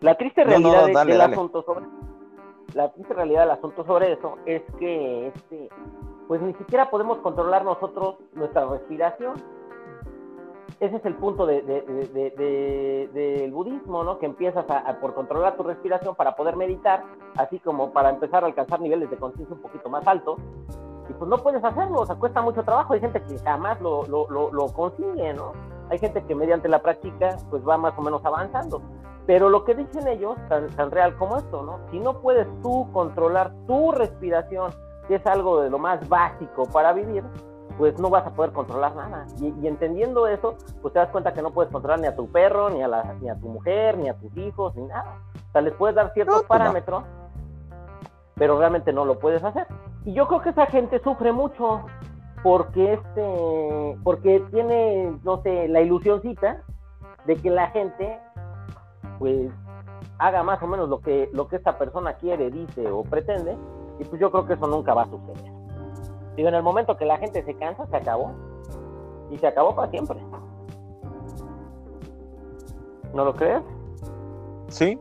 La 0.01 0.15
triste 0.15 0.43
realidad 0.43 0.87
del 1.05 1.21
asunto 1.21 1.63
sobre 1.63 1.85
la 2.73 2.91
triste 2.91 3.13
realidad 3.13 3.41
del 3.41 3.51
asunto 3.51 3.85
sobre 3.85 4.13
eso 4.13 4.37
es 4.45 4.61
que 4.79 5.27
este 5.27 5.69
pues 6.27 6.41
ni 6.41 6.53
siquiera 6.55 6.89
podemos 6.89 7.19
controlar 7.19 7.63
nosotros 7.63 8.15
nuestra 8.33 8.65
respiración. 8.65 9.35
Ese 10.79 10.97
es 10.97 11.05
el 11.05 11.15
punto 11.15 11.45
del 11.45 11.65
de, 11.65 13.49
budismo, 13.53 14.03
¿no? 14.03 14.19
Que 14.19 14.25
empiezas 14.25 14.65
a, 14.69 14.99
por 14.99 15.13
controlar 15.13 15.55
tu 15.55 15.63
respiración 15.63 16.15
para 16.15 16.35
poder 16.35 16.55
meditar, 16.55 17.03
así 17.37 17.59
como 17.59 17.91
para 17.91 18.09
empezar 18.09 18.43
a 18.43 18.47
alcanzar 18.47 18.81
niveles 18.81 19.09
de 19.09 19.17
conciencia 19.17 19.55
un 19.55 19.61
poquito 19.61 19.89
más 19.89 20.05
altos. 20.07 20.39
Y 21.09 21.13
pues 21.13 21.29
no 21.29 21.37
puedes 21.37 21.63
hacerlo, 21.63 22.01
o 22.01 22.05
sea, 22.05 22.15
cuesta 22.15 22.41
mucho 22.41 22.63
trabajo. 22.63 22.93
Hay 22.93 22.99
gente 22.99 23.21
que 23.21 23.37
jamás 23.39 23.79
lo, 23.81 24.05
lo, 24.07 24.29
lo, 24.29 24.51
lo 24.51 24.67
consigue, 24.67 25.33
¿no? 25.33 25.51
Hay 25.89 25.99
gente 25.99 26.23
que 26.23 26.35
mediante 26.35 26.67
la 26.67 26.81
práctica 26.81 27.37
pues 27.49 27.67
va 27.67 27.77
más 27.77 27.93
o 27.97 28.01
menos 28.01 28.23
avanzando. 28.25 28.81
Pero 29.25 29.49
lo 29.49 29.63
que 29.63 29.75
dicen 29.75 30.07
ellos, 30.07 30.35
tan, 30.49 30.67
tan 30.69 30.91
real 30.91 31.15
como 31.17 31.37
esto, 31.37 31.63
¿no? 31.63 31.79
Si 31.91 31.99
no 31.99 32.19
puedes 32.19 32.47
tú 32.61 32.89
controlar 32.91 33.53
tu 33.67 33.91
respiración, 33.91 34.71
que 35.07 35.15
es 35.15 35.25
algo 35.27 35.61
de 35.61 35.69
lo 35.69 35.79
más 35.79 36.07
básico 36.09 36.65
para 36.65 36.93
vivir, 36.93 37.23
pues 37.77 37.97
no 37.99 38.09
vas 38.09 38.25
a 38.25 38.31
poder 38.31 38.51
controlar 38.51 38.95
nada. 38.95 39.25
Y, 39.39 39.67
entendiendo 39.67 40.27
eso, 40.27 40.55
pues 40.81 40.93
te 40.93 40.99
das 40.99 41.09
cuenta 41.09 41.33
que 41.33 41.41
no 41.41 41.51
puedes 41.51 41.71
controlar 41.71 41.99
ni 41.99 42.07
a 42.07 42.15
tu 42.15 42.27
perro, 42.27 42.69
ni 42.69 42.81
a, 42.81 42.87
la, 42.87 43.15
ni 43.21 43.29
a 43.29 43.35
tu 43.35 43.47
mujer, 43.47 43.97
ni 43.97 44.09
a 44.09 44.13
tus 44.15 44.35
hijos, 44.37 44.75
ni 44.75 44.85
nada. 44.85 45.17
O 45.49 45.51
sea, 45.51 45.61
les 45.61 45.73
puedes 45.73 45.95
dar 45.95 46.13
ciertos 46.13 46.35
pues 46.37 46.47
parámetros, 46.47 47.03
pero 48.35 48.57
realmente 48.57 48.93
no 48.93 49.05
lo 49.05 49.19
puedes 49.19 49.43
hacer. 49.43 49.67
Y 50.05 50.13
yo 50.13 50.27
creo 50.27 50.41
que 50.41 50.49
esa 50.49 50.65
gente 50.67 50.99
sufre 51.03 51.31
mucho 51.31 51.85
porque 52.43 52.93
este 52.93 53.97
porque 54.03 54.43
tiene 54.51 55.17
no 55.23 55.41
sé 55.43 55.69
la 55.69 55.79
ilusioncita 55.79 56.61
de 57.25 57.37
que 57.37 57.49
la 57.49 57.67
gente 57.67 58.19
pues 59.17 59.49
haga 60.17 60.43
más 60.43 60.61
o 60.61 60.67
menos 60.67 60.89
lo 60.89 60.99
que, 60.99 61.29
lo 61.33 61.47
que 61.47 61.57
esta 61.57 61.77
persona 61.77 62.13
quiere, 62.13 62.49
dice 62.51 62.89
o 62.89 63.03
pretende, 63.03 63.57
y 63.99 64.03
pues 64.05 64.19
yo 64.19 64.31
creo 64.31 64.45
que 64.45 64.53
eso 64.53 64.67
nunca 64.67 64.93
va 64.93 65.03
a 65.03 65.05
suceder. 65.05 65.52
Digo, 66.35 66.49
en 66.49 66.55
el 66.55 66.63
momento 66.63 66.97
que 66.97 67.05
la 67.05 67.17
gente 67.17 67.43
se 67.43 67.53
cansa, 67.55 67.85
se 67.87 67.95
acabó. 67.95 68.31
Y 69.31 69.37
se 69.37 69.47
acabó 69.47 69.75
para 69.75 69.89
siempre. 69.89 70.17
¿No 73.13 73.25
lo 73.25 73.35
crees? 73.35 73.61
Sí. 74.69 74.99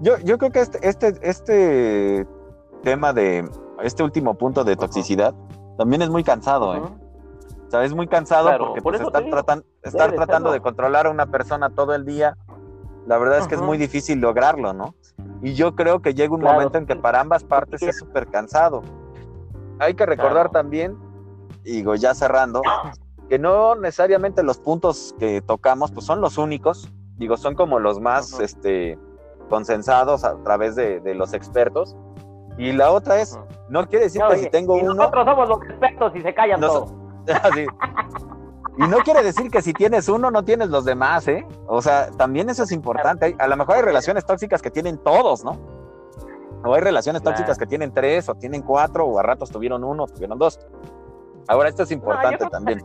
Yo, 0.00 0.18
yo 0.18 0.38
creo 0.38 0.50
que 0.50 0.60
este, 0.60 0.88
este, 0.88 1.18
este 1.22 2.26
tema 2.82 3.12
de 3.12 3.48
este 3.82 4.02
último 4.02 4.34
punto 4.34 4.64
de 4.64 4.76
toxicidad 4.76 5.34
también 5.76 6.02
es 6.02 6.10
muy 6.10 6.24
cansado, 6.24 6.74
¿eh? 6.74 6.82
O 7.66 7.70
sea, 7.70 7.84
es 7.84 7.94
muy 7.94 8.06
cansado 8.06 8.50
porque 8.58 8.80
pues, 8.80 9.00
estar, 9.00 9.22
estar 9.82 10.12
tratando 10.12 10.52
de 10.52 10.60
controlar 10.60 11.06
a 11.06 11.10
una 11.10 11.26
persona 11.26 11.68
todo 11.68 11.94
el 11.94 12.06
día 12.06 12.36
la 13.08 13.16
verdad 13.16 13.38
es 13.38 13.48
que 13.48 13.54
es 13.54 13.62
muy 13.62 13.78
difícil 13.78 14.20
lograrlo, 14.20 14.74
¿no? 14.74 14.94
Y 15.40 15.54
yo 15.54 15.74
creo 15.74 16.02
que 16.02 16.12
llega 16.12 16.34
un 16.34 16.42
momento 16.42 16.76
en 16.76 16.86
que 16.86 16.94
para 16.94 17.20
ambas 17.20 17.42
partes 17.42 17.82
es 17.82 17.96
súper 17.96 18.26
cansado. 18.26 18.82
Hay 19.78 19.94
que 19.94 20.06
recordar 20.06 20.50
también, 20.50 20.96
digo, 21.62 21.94
ya 21.94 22.14
cerrando, 22.14 22.62
que 23.28 23.38
no 23.38 23.74
necesariamente 23.74 24.42
los 24.42 24.58
puntos 24.58 25.14
que 25.18 25.42
tocamos 25.42 25.92
pues 25.92 26.06
son 26.06 26.20
los 26.20 26.38
únicos, 26.38 26.90
digo, 27.16 27.36
son 27.36 27.54
como 27.54 27.78
los 27.78 28.00
más 28.00 28.40
este, 28.40 28.98
consensados 29.48 30.24
a 30.24 30.36
través 30.42 30.76
de, 30.76 31.00
los 31.14 31.32
expertos. 31.34 31.96
Y 32.56 32.72
la 32.72 32.90
otra 32.90 33.20
es, 33.20 33.38
no 33.68 33.86
quiere 33.86 34.06
decir 34.06 34.22
que 34.28 34.38
si 34.38 34.50
tengo 34.50 34.74
uno... 34.74 34.94
Nosotros 34.94 35.24
somos 35.24 35.48
los 35.48 35.62
expertos 35.62 36.12
y 36.16 36.22
se 36.22 36.34
callan 36.34 36.60
todos. 36.60 36.92
Y 38.78 38.86
no 38.86 38.98
quiere 38.98 39.24
decir 39.24 39.50
que 39.50 39.60
si 39.60 39.72
tienes 39.72 40.08
uno 40.08 40.30
no 40.30 40.44
tienes 40.44 40.68
los 40.68 40.84
demás, 40.84 41.26
¿eh? 41.26 41.44
O 41.66 41.82
sea, 41.82 42.12
también 42.12 42.48
eso 42.48 42.62
es 42.62 42.70
importante. 42.70 43.34
A 43.40 43.48
lo 43.48 43.56
mejor 43.56 43.74
hay 43.74 43.82
relaciones 43.82 44.24
tóxicas 44.24 44.62
que 44.62 44.70
tienen 44.70 44.98
todos, 44.98 45.44
¿no? 45.44 45.58
O 46.64 46.74
hay 46.74 46.80
relaciones 46.80 47.22
tóxicas 47.22 47.58
que 47.58 47.66
tienen 47.66 47.92
tres, 47.92 48.28
o 48.28 48.34
tienen 48.34 48.62
cuatro, 48.62 49.06
o 49.06 49.18
a 49.18 49.22
ratos 49.22 49.50
tuvieron 49.50 49.84
uno, 49.84 50.06
tuvieron 50.06 50.38
dos. 50.38 50.58
Ahora, 51.46 51.68
esto 51.68 51.82
es 51.84 51.90
importante 51.90 52.44
también. 52.46 52.82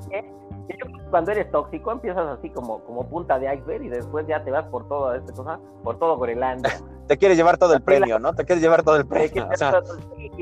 cuando 1.10 1.32
eres 1.32 1.52
tóxico 1.52 1.92
empiezas 1.92 2.26
así 2.38 2.50
como, 2.50 2.80
como 2.86 3.08
punta 3.08 3.38
de 3.38 3.54
iceberg 3.54 3.84
y 3.84 3.90
después 3.90 4.26
ya 4.28 4.44
te 4.44 4.52
vas 4.52 4.66
por 4.68 4.88
todo 4.88 5.14
esta 5.14 5.34
cosa, 5.34 5.60
por 5.84 6.00
todo 6.00 6.18
Groenlandia. 6.18 6.72
te 7.08 7.18
quieres 7.18 7.38
llevar 7.38 7.58
todo 7.58 7.74
el 7.74 7.82
premio, 7.82 8.20
¿no? 8.20 8.34
Te 8.34 8.46
quieres 8.46 8.62
llevar 8.62 8.84
todo 8.84 8.96
el 8.96 9.06
premio. 9.06 9.48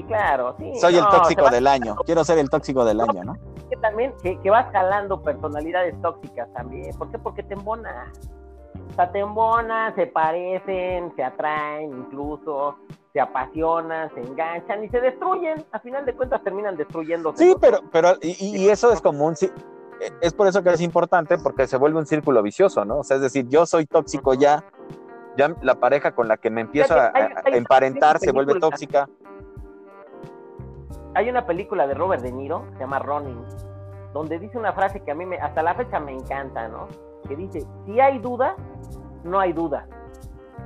claro, 0.08 0.56
sí. 0.60 0.74
Soy 0.80 0.98
el 0.98 1.08
tóxico 1.08 1.50
del 1.50 1.67
año. 1.67 1.96
Quiero 2.06 2.24
ser 2.24 2.38
el 2.38 2.50
tóxico 2.50 2.86
del 2.86 3.02
año, 3.02 3.24
¿no? 3.24 3.36
que 3.72 3.78
también 3.78 4.13
que, 4.22 4.38
que, 4.41 4.50
vas 4.50 4.70
jalando 4.74 5.24
personalidades 5.24 6.00
tóxicas 6.02 6.52
también. 6.54 6.94
¿Por 6.98 7.10
qué? 7.10 7.17
Porque 7.17 7.41
te 7.41 7.54
embona. 7.54 8.12
Sea, 8.95 9.12
te 9.12 9.23
se 9.95 10.08
parecen, 10.08 11.13
se 11.15 11.23
atraen 11.23 11.89
incluso, 11.97 12.77
se 13.13 13.19
apasionan, 13.19 14.13
se 14.13 14.21
enganchan 14.21 14.84
y 14.84 14.89
se 14.89 14.99
destruyen. 14.99 15.63
A 15.71 15.80
final 15.80 16.06
de 16.06 16.13
cuentas 16.13 16.43
terminan 16.43 16.77
destruyendo. 16.77 17.34
Sí, 17.36 17.56
pero, 17.60 17.80
pero 17.91 18.15
y, 18.21 18.63
y, 18.63 18.69
eso 18.69 18.91
es 18.91 19.01
común. 19.01 19.36
Sí, 19.36 19.51
es 20.21 20.34
por 20.34 20.47
eso 20.47 20.62
que 20.62 20.71
es 20.71 20.82
importante 20.82 21.38
porque 21.38 21.67
se 21.67 21.77
vuelve 21.77 21.99
un 21.99 22.06
círculo 22.06 22.41
vicioso, 22.43 22.86
¿no? 22.86 22.99
O 22.99 23.04
sea, 23.04 23.17
es 23.17 23.23
decir, 23.23 23.47
yo 23.47 23.65
soy 23.65 23.86
tóxico 23.86 24.34
ya, 24.34 24.63
ya 25.38 25.56
la 25.62 25.75
pareja 25.75 26.12
con 26.12 26.27
la 26.27 26.38
que 26.38 26.49
me 26.49 26.62
empiezo 26.62 26.95
a, 26.95 27.12
emparentar 27.45 28.19
se 28.19 28.32
vuelve 28.32 28.60
tóxica 28.60 29.08
hay 31.13 31.30
una 31.30 31.45
película 31.45 31.88
de 31.88 31.93
Robert 31.93 32.23
De 32.23 32.32
Niro, 32.32 32.65
se 32.73 32.80
llama 32.80 32.99
Running, 32.99 33.43
donde 34.13 34.39
dice 34.39 34.58
una 34.58 34.73
frase 34.73 35.01
que 35.01 35.12
a 35.12 35.15
mí 35.15 35.25
me, 35.25 35.38
hasta 35.38 35.62
la 35.62 35.75
fecha 35.75 35.99
me 35.99 36.13
encanta, 36.13 36.67
¿no? 36.67 36.88
Que 37.32 37.38
dice, 37.38 37.65
si 37.86 37.98
hay 37.98 38.20
duda, 38.20 38.58
no 39.24 39.39
hay 39.39 39.54
duda. 39.54 39.88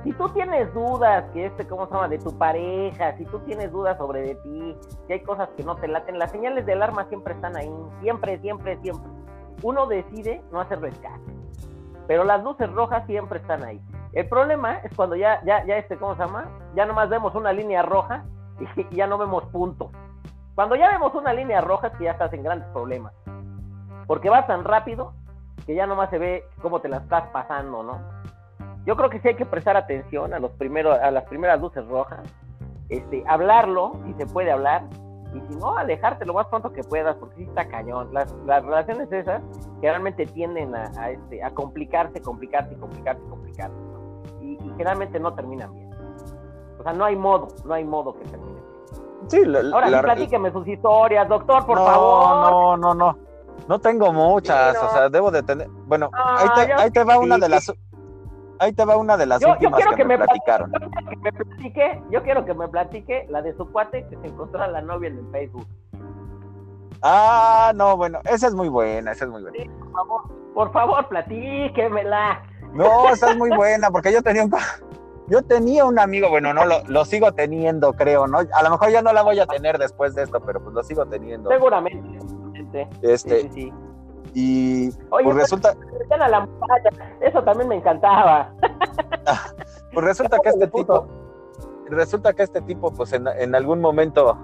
Si 0.02 0.12
tú 0.14 0.28
tienes 0.30 0.74
dudas, 0.74 1.24
que 1.32 1.46
este, 1.46 1.64
¿cómo 1.64 1.86
se 1.86 1.94
llama? 1.94 2.08
De 2.08 2.18
tu 2.18 2.36
pareja, 2.36 3.16
si 3.16 3.24
tú 3.26 3.38
tienes 3.40 3.70
dudas 3.70 3.96
sobre 3.98 4.22
de 4.22 4.34
ti, 4.34 4.76
si 5.06 5.12
hay 5.12 5.20
cosas 5.20 5.48
que 5.56 5.62
no 5.62 5.76
te 5.76 5.86
laten, 5.86 6.18
las 6.18 6.32
señales 6.32 6.66
de 6.66 6.72
alarma 6.72 7.04
siempre 7.04 7.34
están 7.34 7.56
ahí, 7.56 7.70
siempre, 8.00 8.40
siempre, 8.40 8.78
siempre. 8.78 9.08
Uno 9.62 9.86
decide 9.86 10.42
no 10.50 10.60
hacer 10.60 10.80
rescate, 10.80 11.22
pero 12.08 12.24
las 12.24 12.42
luces 12.42 12.68
rojas 12.72 13.06
siempre 13.06 13.38
están 13.38 13.62
ahí. 13.62 13.80
El 14.12 14.28
problema 14.28 14.78
es 14.78 14.92
cuando 14.96 15.14
ya, 15.14 15.40
ya, 15.44 15.64
ya 15.66 15.76
este, 15.76 15.96
¿cómo 15.96 16.16
se 16.16 16.22
llama? 16.22 16.48
Ya 16.74 16.84
nomás 16.84 17.08
vemos 17.08 17.32
una 17.36 17.52
línea 17.52 17.82
roja 17.82 18.24
y 18.90 18.96
ya 18.96 19.06
no 19.06 19.18
vemos 19.18 19.44
puntos. 19.52 19.92
Cuando 20.56 20.74
ya 20.74 20.90
vemos 20.90 21.14
una 21.14 21.32
línea 21.32 21.60
roja, 21.60 21.92
que 21.92 22.02
ya 22.06 22.10
estás 22.10 22.32
en 22.32 22.42
grandes 22.42 22.66
problemas. 22.70 23.12
Porque 24.08 24.30
vas 24.30 24.48
tan 24.48 24.64
rápido 24.64 25.12
que 25.66 25.74
ya 25.74 25.86
nomás 25.86 26.10
se 26.10 26.18
ve 26.18 26.44
cómo 26.62 26.80
te 26.80 26.88
la 26.88 26.98
estás 26.98 27.28
pasando, 27.30 27.82
¿no? 27.82 27.98
Yo 28.84 28.96
creo 28.96 29.10
que 29.10 29.20
sí 29.20 29.28
hay 29.28 29.34
que 29.34 29.46
prestar 29.46 29.76
atención 29.76 30.32
a 30.32 30.38
los 30.38 30.52
primeros, 30.52 30.98
a 30.98 31.10
las 31.10 31.24
primeras 31.24 31.60
luces 31.60 31.86
rojas, 31.88 32.20
este, 32.88 33.24
hablarlo, 33.26 33.98
si 34.06 34.14
se 34.14 34.26
puede 34.26 34.52
hablar, 34.52 34.84
y 35.34 35.40
si 35.48 35.58
no, 35.58 35.76
alejarte 35.76 36.24
lo 36.24 36.34
más 36.34 36.46
pronto 36.46 36.72
que 36.72 36.84
puedas, 36.84 37.16
porque 37.16 37.34
sí 37.36 37.42
está 37.42 37.66
cañón. 37.66 38.14
Las, 38.14 38.32
relaciones 38.46 39.10
esas 39.10 39.42
generalmente 39.80 40.24
tienden 40.26 40.74
a, 40.74 41.10
este, 41.10 41.42
a 41.42 41.50
complicarse, 41.50 42.22
complicarse, 42.22 42.76
complicarse, 42.76 43.22
complicarse, 43.28 43.76
y, 44.40 44.52
y 44.52 44.70
generalmente 44.76 45.18
no 45.18 45.34
terminan 45.34 45.74
bien. 45.74 45.90
O 46.78 46.82
sea, 46.84 46.92
no 46.92 47.04
hay 47.04 47.16
modo, 47.16 47.48
no 47.64 47.74
hay 47.74 47.84
modo 47.84 48.14
que 48.14 48.24
termine. 48.26 48.56
Sí, 49.26 49.42
Ahora 49.72 49.88
sí, 49.88 49.94
platíqueme 50.00 50.52
sus 50.52 50.66
historias, 50.68 51.28
doctor, 51.28 51.66
por 51.66 51.78
favor. 51.78 52.50
No, 52.50 52.76
no, 52.76 52.94
no. 52.94 53.25
No 53.68 53.80
tengo 53.80 54.12
muchas, 54.12 54.76
o 54.80 54.90
sea, 54.90 55.08
debo 55.08 55.30
de 55.30 55.42
tener. 55.42 55.68
Bueno, 55.86 56.10
ahí, 56.12 56.90
te, 56.90 57.02
va 57.02 57.18
una 57.18 57.36
de 57.36 57.48
las. 57.48 57.72
ahí 58.60 58.72
te 58.72 58.84
va 58.84 58.96
una 58.96 59.16
de 59.16 59.26
las 59.26 59.40
Yo, 59.40 59.50
últimas 59.50 59.84
que, 59.84 59.96
que 59.96 60.04
me 60.04 60.16
me 60.16 60.24
platicaron. 60.24 60.72
Yo 60.72 60.78
quiero 60.90 61.10
que 61.10 61.16
me 61.16 61.32
platique, 61.32 62.02
yo 62.10 62.22
quiero 62.22 62.44
que 62.44 62.54
me 62.54 62.68
platique 62.68 63.26
la 63.28 63.42
de 63.42 63.56
su 63.56 63.70
cuate 63.72 64.06
que 64.08 64.16
se 64.18 64.26
encontró 64.28 64.62
a 64.62 64.68
la 64.68 64.82
novia 64.82 65.08
en 65.08 65.18
el 65.18 65.30
Facebook. 65.32 65.66
Ah, 67.02 67.72
no, 67.74 67.96
bueno, 67.96 68.20
esa 68.24 68.46
es 68.46 68.54
muy 68.54 68.68
buena, 68.68 69.12
esa 69.12 69.24
es 69.24 69.30
muy 69.30 69.42
buena. 69.42 69.58
Sí, 69.58 69.68
por 69.68 69.92
favor, 69.92 70.22
por 70.54 70.72
favor, 70.72 71.08
platíquemela. 71.08 72.42
No, 72.72 73.08
esa 73.08 73.30
es 73.30 73.36
muy 73.36 73.50
buena, 73.50 73.90
porque 73.90 74.12
yo 74.12 74.22
tenía 74.22 74.44
un, 74.44 74.52
yo 75.28 75.42
tenía 75.42 75.84
un 75.84 75.98
amigo, 75.98 76.28
bueno, 76.30 76.54
no 76.54 76.64
lo, 76.64 76.82
lo 76.86 77.04
sigo 77.04 77.32
teniendo, 77.32 77.92
creo, 77.94 78.26
¿no? 78.26 78.38
A 78.38 78.62
lo 78.62 78.70
mejor 78.70 78.90
ya 78.90 79.02
no 79.02 79.12
la 79.12 79.22
voy 79.22 79.40
a 79.40 79.46
tener 79.46 79.78
después 79.78 80.14
de 80.14 80.22
esto, 80.22 80.40
pero 80.40 80.62
pues 80.62 80.74
lo 80.74 80.82
sigo 80.84 81.04
teniendo. 81.06 81.50
Seguramente. 81.50 82.35
Este, 83.02 83.42
Sí, 83.42 83.48
sí, 83.48 83.50
sí. 83.54 83.72
y 84.34 84.88
Oye, 85.10 85.24
pues 85.24 85.36
resulta, 85.36 85.74
a 86.10 86.28
la 86.28 86.48
eso 87.20 87.42
también 87.42 87.68
me 87.68 87.76
encantaba. 87.76 88.52
pues 89.92 90.04
resulta 90.04 90.38
que 90.42 90.48
este 90.50 90.66
tipo, 90.68 91.06
resulta 91.86 92.32
que 92.32 92.42
este 92.42 92.60
tipo, 92.62 92.92
pues 92.92 93.12
en, 93.12 93.26
en 93.28 93.54
algún 93.54 93.80
momento 93.80 94.36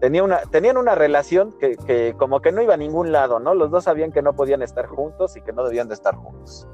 tenía 0.00 0.24
una, 0.24 0.38
tenían 0.50 0.76
una 0.76 0.96
relación 0.96 1.52
que, 1.60 1.76
que 1.76 2.14
como 2.18 2.40
que 2.40 2.50
no 2.50 2.60
iba 2.60 2.74
a 2.74 2.76
ningún 2.76 3.12
lado, 3.12 3.38
¿no? 3.38 3.54
Los 3.54 3.70
dos 3.70 3.84
sabían 3.84 4.10
que 4.10 4.20
no 4.20 4.32
podían 4.34 4.60
estar 4.60 4.86
juntos 4.86 5.36
y 5.36 5.42
que 5.42 5.52
no 5.52 5.62
debían 5.64 5.86
de 5.88 5.94
estar 5.94 6.16
juntos. 6.16 6.66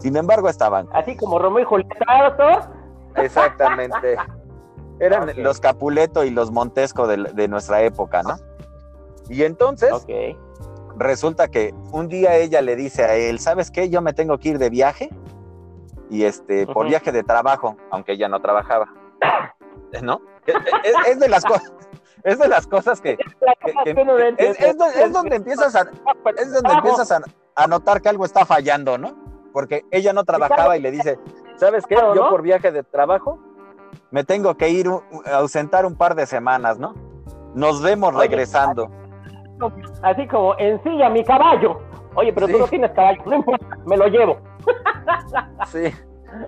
Sin 0.00 0.16
embargo, 0.16 0.48
estaban. 0.48 0.88
Así 0.92 1.16
como 1.16 1.38
Romeo 1.38 1.60
y 1.60 1.64
Julieta. 1.64 2.70
Exactamente. 3.16 4.16
Eran 5.00 5.30
los 5.42 5.60
Capuleto 5.60 6.24
y 6.24 6.30
los 6.30 6.50
Montesco 6.50 7.06
de, 7.06 7.16
de 7.32 7.48
nuestra 7.48 7.82
época, 7.82 8.22
¿no? 8.22 8.36
Y 9.28 9.42
entonces 9.44 9.90
resulta 10.96 11.48
que 11.48 11.74
un 11.92 12.08
día 12.08 12.36
ella 12.36 12.60
le 12.60 12.76
dice 12.76 13.04
a 13.04 13.14
él, 13.16 13.38
¿sabes 13.40 13.70
qué? 13.70 13.88
Yo 13.90 14.00
me 14.02 14.12
tengo 14.12 14.38
que 14.38 14.50
ir 14.50 14.58
de 14.58 14.70
viaje 14.70 15.10
y 16.10 16.24
este 16.24 16.66
por 16.66 16.86
viaje 16.86 17.10
de 17.12 17.22
trabajo, 17.22 17.76
aunque 17.90 18.12
ella 18.12 18.28
no 18.28 18.40
trabajaba, 18.40 18.86
¿no? 20.02 20.20
Es, 20.46 20.54
es- 20.84 21.06
es 21.12 21.18
de 21.18 21.28
las 21.28 21.44
cosas, 21.44 21.72
es 22.22 22.38
de 22.38 22.48
las 22.48 22.66
cosas 22.66 23.00
que, 23.00 23.16
no 24.04 24.18
es, 24.18 24.76
donde, 24.76 25.02
es 25.02 25.12
donde 25.12 25.36
empiezas 25.36 25.74
a, 25.74 25.80
es 26.36 26.52
donde 26.52 26.72
empiezas 26.74 27.10
a, 27.10 27.20
a 27.56 27.66
notar 27.66 28.00
que 28.02 28.08
algo 28.10 28.24
está 28.24 28.44
fallando, 28.44 28.98
¿no? 28.98 29.16
Porque 29.52 29.84
ella 29.90 30.12
no 30.12 30.24
trabajaba 30.24 30.76
y 30.76 30.80
le 30.80 30.90
dice, 30.90 31.18
¿sabes 31.56 31.86
qué? 31.86 31.94
Yo 31.94 32.28
por 32.28 32.42
viaje 32.42 32.72
de 32.72 32.82
trabajo 32.82 33.38
me 34.10 34.24
tengo 34.24 34.56
que 34.56 34.68
ir 34.68 34.86
a 35.26 35.36
ausentar 35.36 35.86
un 35.86 35.96
par 35.96 36.14
de 36.14 36.26
semanas, 36.26 36.78
¿no? 36.78 36.94
Nos 37.54 37.80
vemos 37.82 38.14
Oye, 38.14 38.24
Así 40.02 40.26
como, 40.28 40.54
ensilla 40.58 41.08
mi 41.10 41.24
caballo. 41.24 41.80
Oye, 42.16 42.32
pero 42.32 42.46
Sí. 42.46 42.52
tú 42.52 42.58
no 42.60 42.66
tienes 42.68 42.90
caballo, 42.92 43.22
no 43.26 43.34
importa, 43.36 43.78
me 43.86 43.96
lo 43.96 44.06
llevo. 44.06 44.38
Sí. 45.66 45.92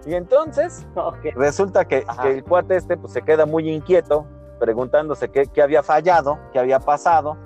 Y 0.04 0.14
entonces 0.14 0.86
resulta 1.36 1.84
que, 1.84 2.04
el 2.24 2.42
cuate 2.44 2.76
este 2.76 2.96
pues 2.96 3.12
se 3.12 3.22
queda 3.22 3.46
muy 3.46 3.68
inquieto, 3.70 4.26
preguntándose 4.58 5.28
qué, 5.30 5.46
qué 5.46 5.62
había 5.62 5.82
fallado, 5.82 6.38
qué 6.52 6.58
había 6.58 6.80
pasado, 6.80 7.36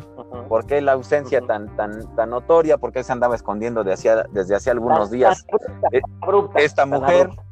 por 0.49 0.65
qué 0.65 0.81
la 0.81 0.93
ausencia 0.93 1.41
tan, 1.43 1.75
tan, 1.77 2.15
tan 2.17 2.31
notoria, 2.31 2.79
por 2.79 2.93
qué 2.93 3.03
se 3.05 3.13
andaba 3.13 3.35
escondiendo 3.35 3.85
de 3.85 3.93
hacía- 3.93 4.25
desde 4.31 4.55
hace 4.55 4.71
algunos 4.71 5.11
días 5.11 5.45
abrupta, 5.53 5.89
eh, 5.93 6.01
abrupta, 6.23 6.59
esta 6.61 6.87
mujer. 6.87 7.21
abrupta. 7.27 7.43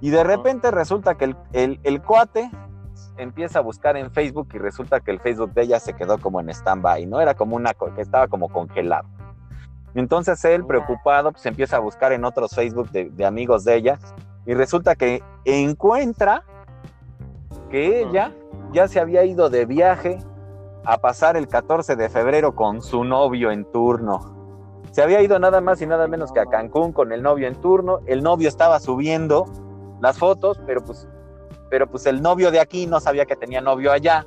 Y 0.00 0.10
de 0.10 0.24
repente 0.24 0.70
resulta 0.70 1.16
que 1.16 1.26
el, 1.26 1.36
el- 1.52 1.80
el 1.84 2.02
cuate 2.02 2.50
empieza 3.16 3.58
a 3.58 3.62
buscar 3.62 3.96
en 3.96 4.10
Facebook 4.10 4.48
y 4.54 4.58
resulta 4.58 5.00
que 5.00 5.10
el 5.10 5.20
Facebook 5.20 5.52
de 5.52 5.62
ella 5.62 5.80
se 5.80 5.94
quedó 5.94 6.18
como 6.18 6.40
en 6.40 6.48
stand-by, 6.50 7.06
¿no? 7.06 7.20
Era 7.20 7.34
como 7.34 7.56
una, 7.56 7.74
que 7.74 8.00
estaba 8.00 8.28
como 8.28 8.48
congelado. 8.48 9.08
Entonces 9.94 10.44
él, 10.44 10.64
preocupado, 10.64 11.32
pues 11.32 11.44
empieza 11.46 11.76
a 11.76 11.80
buscar 11.80 12.12
en 12.12 12.24
otros 12.24 12.54
Facebook 12.54 12.90
de, 12.90 13.10
de 13.10 13.24
amigos 13.24 13.64
de 13.64 13.76
ella 13.76 13.98
y 14.46 14.54
resulta 14.54 14.94
que 14.94 15.22
encuentra 15.44 16.44
que 17.70 18.02
ella 18.02 18.32
ya 18.72 18.88
se 18.88 19.00
había 19.00 19.24
ido 19.24 19.50
de 19.50 19.66
viaje 19.66 20.18
a 20.84 20.98
pasar 20.98 21.36
el 21.36 21.48
14 21.48 21.96
de 21.96 22.08
febrero 22.08 22.54
con 22.54 22.82
su 22.82 23.04
novio 23.04 23.50
en 23.50 23.64
turno. 23.70 24.32
Se 24.90 25.02
había 25.02 25.22
ido 25.22 25.38
nada 25.38 25.60
más 25.60 25.80
y 25.80 25.86
nada 25.86 26.06
menos 26.06 26.32
que 26.32 26.40
a 26.40 26.46
Cancún 26.46 26.92
con 26.92 27.12
el 27.12 27.22
novio 27.22 27.48
en 27.48 27.54
turno. 27.54 28.00
El 28.06 28.22
novio 28.22 28.48
estaba 28.48 28.78
subiendo 28.78 29.46
las 30.00 30.18
fotos, 30.18 30.60
pero 30.66 30.82
pues, 30.82 31.08
pero 31.72 31.86
pues 31.86 32.04
el 32.04 32.20
novio 32.20 32.50
de 32.50 32.60
aquí 32.60 32.86
no 32.86 33.00
sabía 33.00 33.24
que 33.24 33.34
tenía 33.34 33.62
novio 33.62 33.92
allá, 33.92 34.26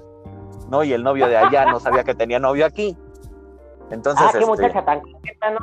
¿no? 0.71 0.83
Y 0.83 0.93
el 0.93 1.03
novio 1.03 1.27
de 1.27 1.37
allá 1.37 1.65
no 1.65 1.79
sabía 1.79 2.03
que 2.03 2.15
tenía 2.15 2.39
novio 2.39 2.65
aquí. 2.65 2.97
Entonces, 3.91 4.25
ah, 4.27 4.31
qué 4.31 4.39
este, 4.39 4.49
muchacha 4.49 4.83
tan 4.83 4.97
¿no? 5.53 5.59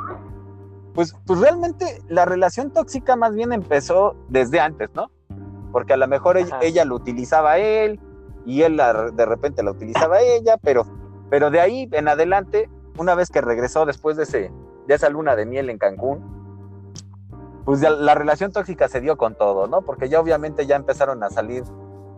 pues, 0.93 1.13
pues 1.25 1.41
realmente 1.41 2.01
la 2.07 2.23
relación 2.23 2.71
tóxica 2.71 3.17
más 3.17 3.35
bien 3.35 3.51
empezó 3.51 4.15
desde 4.29 4.61
antes, 4.61 4.91
¿no? 4.95 5.11
Porque 5.73 5.91
a 5.91 5.97
lo 5.97 6.07
mejor 6.07 6.37
ella, 6.37 6.85
lo 6.85 6.95
utilizaba 6.95 7.51
a 7.51 7.57
él 7.57 7.99
y 8.45 8.61
él 8.61 8.77
la- 8.77 9.09
de 9.11 9.25
repente 9.25 9.61
la 9.61 9.71
utilizaba 9.71 10.15
a 10.15 10.21
ella, 10.21 10.55
pero, 10.63 10.85
pero 11.29 11.51
de 11.51 11.59
ahí 11.59 11.89
en 11.91 12.07
adelante, 12.07 12.69
una 12.97 13.13
vez 13.13 13.29
que 13.29 13.41
regresó 13.41 13.85
después 13.85 14.15
de, 14.15 14.23
ese, 14.23 14.53
de 14.87 14.95
esa 14.95 15.09
luna 15.09 15.35
de 15.35 15.45
miel 15.45 15.69
en 15.69 15.79
Cancún, 15.79 16.42
pues 17.65 17.81
ya 17.81 17.89
la 17.89 18.15
relación 18.15 18.51
tóxica 18.51 18.87
se 18.87 19.01
dio 19.01 19.17
con 19.17 19.35
todo, 19.35 19.67
¿no? 19.67 19.81
Porque 19.81 20.09
ya 20.09 20.19
obviamente 20.19 20.65
ya 20.65 20.75
empezaron 20.75 21.23
a 21.23 21.29
salir 21.29 21.63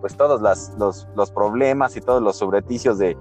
pues 0.01 0.15
todos 0.17 0.41
las, 0.41 0.75
los, 0.77 1.07
los 1.15 1.31
problemas 1.31 1.95
y 1.97 2.01
todos 2.01 2.21
los 2.21 2.37
sobreticios 2.37 2.97
de 2.97 3.17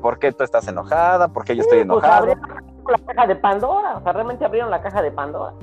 por 0.00 0.18
qué 0.18 0.32
tú 0.32 0.44
estás 0.44 0.66
enojada, 0.68 1.28
por 1.28 1.44
qué 1.44 1.54
yo 1.56 1.62
estoy 1.62 1.80
Sí, 1.80 1.84
pues, 1.84 2.02
enojado. 2.04 2.18
abrieron 2.32 2.42
la 2.88 3.14
caja 3.14 3.26
de 3.28 3.36
Pandora, 3.36 3.96
o 3.96 4.02
sea, 4.02 4.12
realmente 4.12 4.44
abrieron 4.44 4.70
la 4.70 4.82
caja 4.82 5.02
de 5.02 5.12
Pandora. 5.12 5.54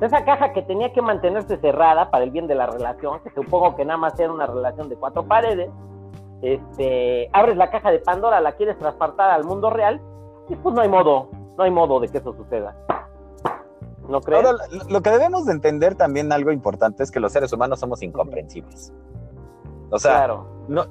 Esa 0.00 0.24
caja 0.24 0.52
que 0.52 0.62
tenía 0.62 0.92
que 0.92 1.02
mantenerse 1.02 1.56
cerrada 1.56 2.10
para 2.10 2.24
el 2.24 2.30
bien 2.30 2.46
de 2.46 2.54
la 2.54 2.66
relación, 2.66 3.20
que 3.20 3.30
supongo 3.30 3.74
que 3.74 3.84
nada 3.84 3.96
más 3.98 4.18
era 4.20 4.32
una 4.32 4.46
relación 4.46 4.88
de 4.88 4.96
cuatro 4.96 5.24
paredes, 5.26 5.70
este, 6.42 7.28
abres 7.32 7.56
la 7.56 7.70
caja 7.70 7.90
de 7.90 7.98
Pandora, 7.98 8.40
la 8.40 8.52
quieres 8.52 8.78
transportar 8.78 9.30
al 9.30 9.44
mundo 9.44 9.70
real, 9.70 10.00
y 10.48 10.54
pues 10.56 10.74
no 10.74 10.82
hay 10.82 10.88
modo, 10.88 11.28
no 11.56 11.64
hay 11.64 11.70
modo 11.70 11.98
de 12.00 12.08
que 12.08 12.18
eso 12.18 12.32
suceda. 12.34 12.76
¿No 14.08 14.20
crees? 14.20 14.44
Ahora, 14.44 14.58
lo- 14.88 15.02
que 15.02 15.10
debemos 15.10 15.44
de 15.46 15.52
entender 15.52 15.94
también 15.94 16.32
algo 16.32 16.50
importante 16.50 17.02
es 17.02 17.10
que 17.10 17.20
los 17.20 17.30
seres 17.32 17.52
humanos 17.52 17.78
somos 17.80 18.02
incomprensibles. 18.02 18.92
O 19.90 19.98
sea, 19.98 20.16
claro. 20.16 20.46
no, 20.68 20.86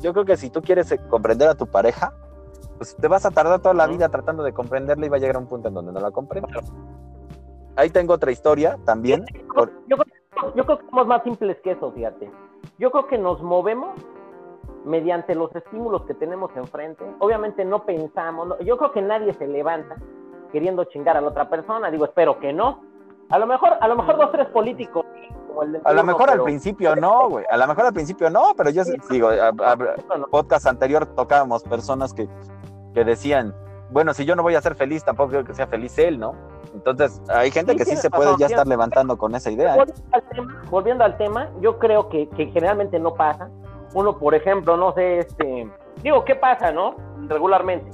yo 0.00 0.12
creo 0.12 0.24
que 0.24 0.36
si 0.36 0.50
tú 0.50 0.60
quieres 0.62 0.90
eh, 0.92 0.98
comprender 1.08 1.48
a 1.48 1.54
tu 1.54 1.66
pareja, 1.66 2.12
pues 2.76 2.96
te 2.96 3.08
vas 3.08 3.24
a 3.26 3.30
tardar 3.30 3.60
toda 3.60 3.74
la 3.74 3.86
vida 3.86 4.08
tratando 4.08 4.42
de 4.42 4.52
comprenderla 4.52 5.06
y 5.06 5.08
va 5.08 5.16
a 5.16 5.20
llegar 5.20 5.36
a 5.36 5.38
un 5.40 5.46
punto 5.46 5.68
en 5.68 5.74
donde 5.74 5.92
no 5.92 6.00
la 6.00 6.10
comprendes. 6.10 6.54
Ahí 7.76 7.90
tengo 7.90 8.14
otra 8.14 8.30
historia 8.32 8.76
también. 8.84 9.24
por- 9.54 9.70
Yo, 9.88 9.96
creo, 9.96 10.54
yo 10.54 10.64
creo 10.64 10.78
que 10.78 10.86
somos 10.86 11.06
más 11.06 11.22
simples 11.22 11.56
que 11.62 11.72
eso, 11.72 11.92
fíjate. 11.92 12.30
Yo 12.78 12.90
creo 12.90 13.06
que 13.06 13.18
nos 13.18 13.40
movemos 13.42 13.90
mediante 14.84 15.34
los 15.34 15.54
estímulos 15.54 16.02
que 16.06 16.14
tenemos 16.14 16.50
enfrente. 16.56 17.04
Obviamente 17.20 17.64
no 17.64 17.84
pensamos, 17.84 18.48
no- 18.48 18.58
yo 18.60 18.76
creo 18.78 18.92
que 18.92 19.02
nadie 19.02 19.32
se 19.34 19.46
levanta 19.46 19.96
queriendo 20.52 20.84
chingar 20.84 21.16
a 21.16 21.20
la 21.20 21.28
otra 21.28 21.48
persona. 21.48 21.90
Digo, 21.90 22.04
espero 22.04 22.38
que 22.38 22.52
no. 22.52 22.82
A 23.30 23.38
lo 23.38 23.46
mejor, 23.46 23.74
a 23.80 23.88
lo 23.88 23.96
mejor 23.96 24.16
dos, 24.16 24.32
tres 24.32 24.46
políticos. 24.48 25.04
como 25.48 25.62
el 25.62 25.72
de 25.72 25.80
A 25.84 25.92
lo 25.92 26.02
mejor 26.04 26.22
al 26.30 26.34
pero- 26.34 26.44
principio 26.44 26.96
no, 26.96 27.28
güey. 27.28 27.44
A 27.50 27.56
lo 27.56 27.66
mejor 27.66 27.86
al 27.86 27.92
principio 27.92 28.30
no, 28.30 28.52
pero 28.56 28.70
yo 28.70 28.84
sí- 28.84 28.96
digo, 29.10 29.28
a- 29.28 29.48
a- 29.48 29.76
podcast 30.30 30.66
anterior 30.66 31.04
tocábamos 31.06 31.62
personas 31.64 32.14
que, 32.14 32.28
que 32.94 33.04
decían, 33.04 33.54
bueno, 33.90 34.12
si 34.14 34.24
yo 34.24 34.34
no 34.36 34.42
voy 34.42 34.54
a 34.54 34.60
ser 34.60 34.74
feliz, 34.74 35.04
tampoco 35.04 35.30
quiero 35.30 35.44
que 35.44 35.54
sea 35.54 35.66
feliz 35.66 35.98
él, 35.98 36.18
¿no? 36.18 36.34
Entonces, 36.74 37.20
hay 37.28 37.50
gente 37.50 37.72
Sí, 37.72 37.78
que 37.78 37.84
sí 37.86 37.96
se 37.96 38.10
puede 38.10 38.24
razón, 38.26 38.40
ya 38.40 38.46
estar 38.46 38.66
levantando 38.66 39.16
con 39.16 39.34
esa 39.34 39.50
idea. 39.50 39.74
¿eh? 39.74 39.78
Volviendo 39.78 40.04
al 40.12 40.22
tema, 40.28 40.62
volviendo 40.70 41.04
al 41.04 41.16
tema, 41.16 41.50
yo 41.60 41.78
creo 41.78 42.08
que, 42.08 42.28
que 42.30 42.46
generalmente 42.46 42.98
no 42.98 43.14
pasa. 43.14 43.48
Uno, 43.94 44.18
por 44.18 44.34
ejemplo, 44.34 44.76
no 44.76 44.92
sé, 44.92 45.18
este, 45.20 45.70
digo, 46.02 46.24
¿qué 46.24 46.34
pasa, 46.34 46.70
no? 46.72 46.94
Regularmente. 47.26 47.90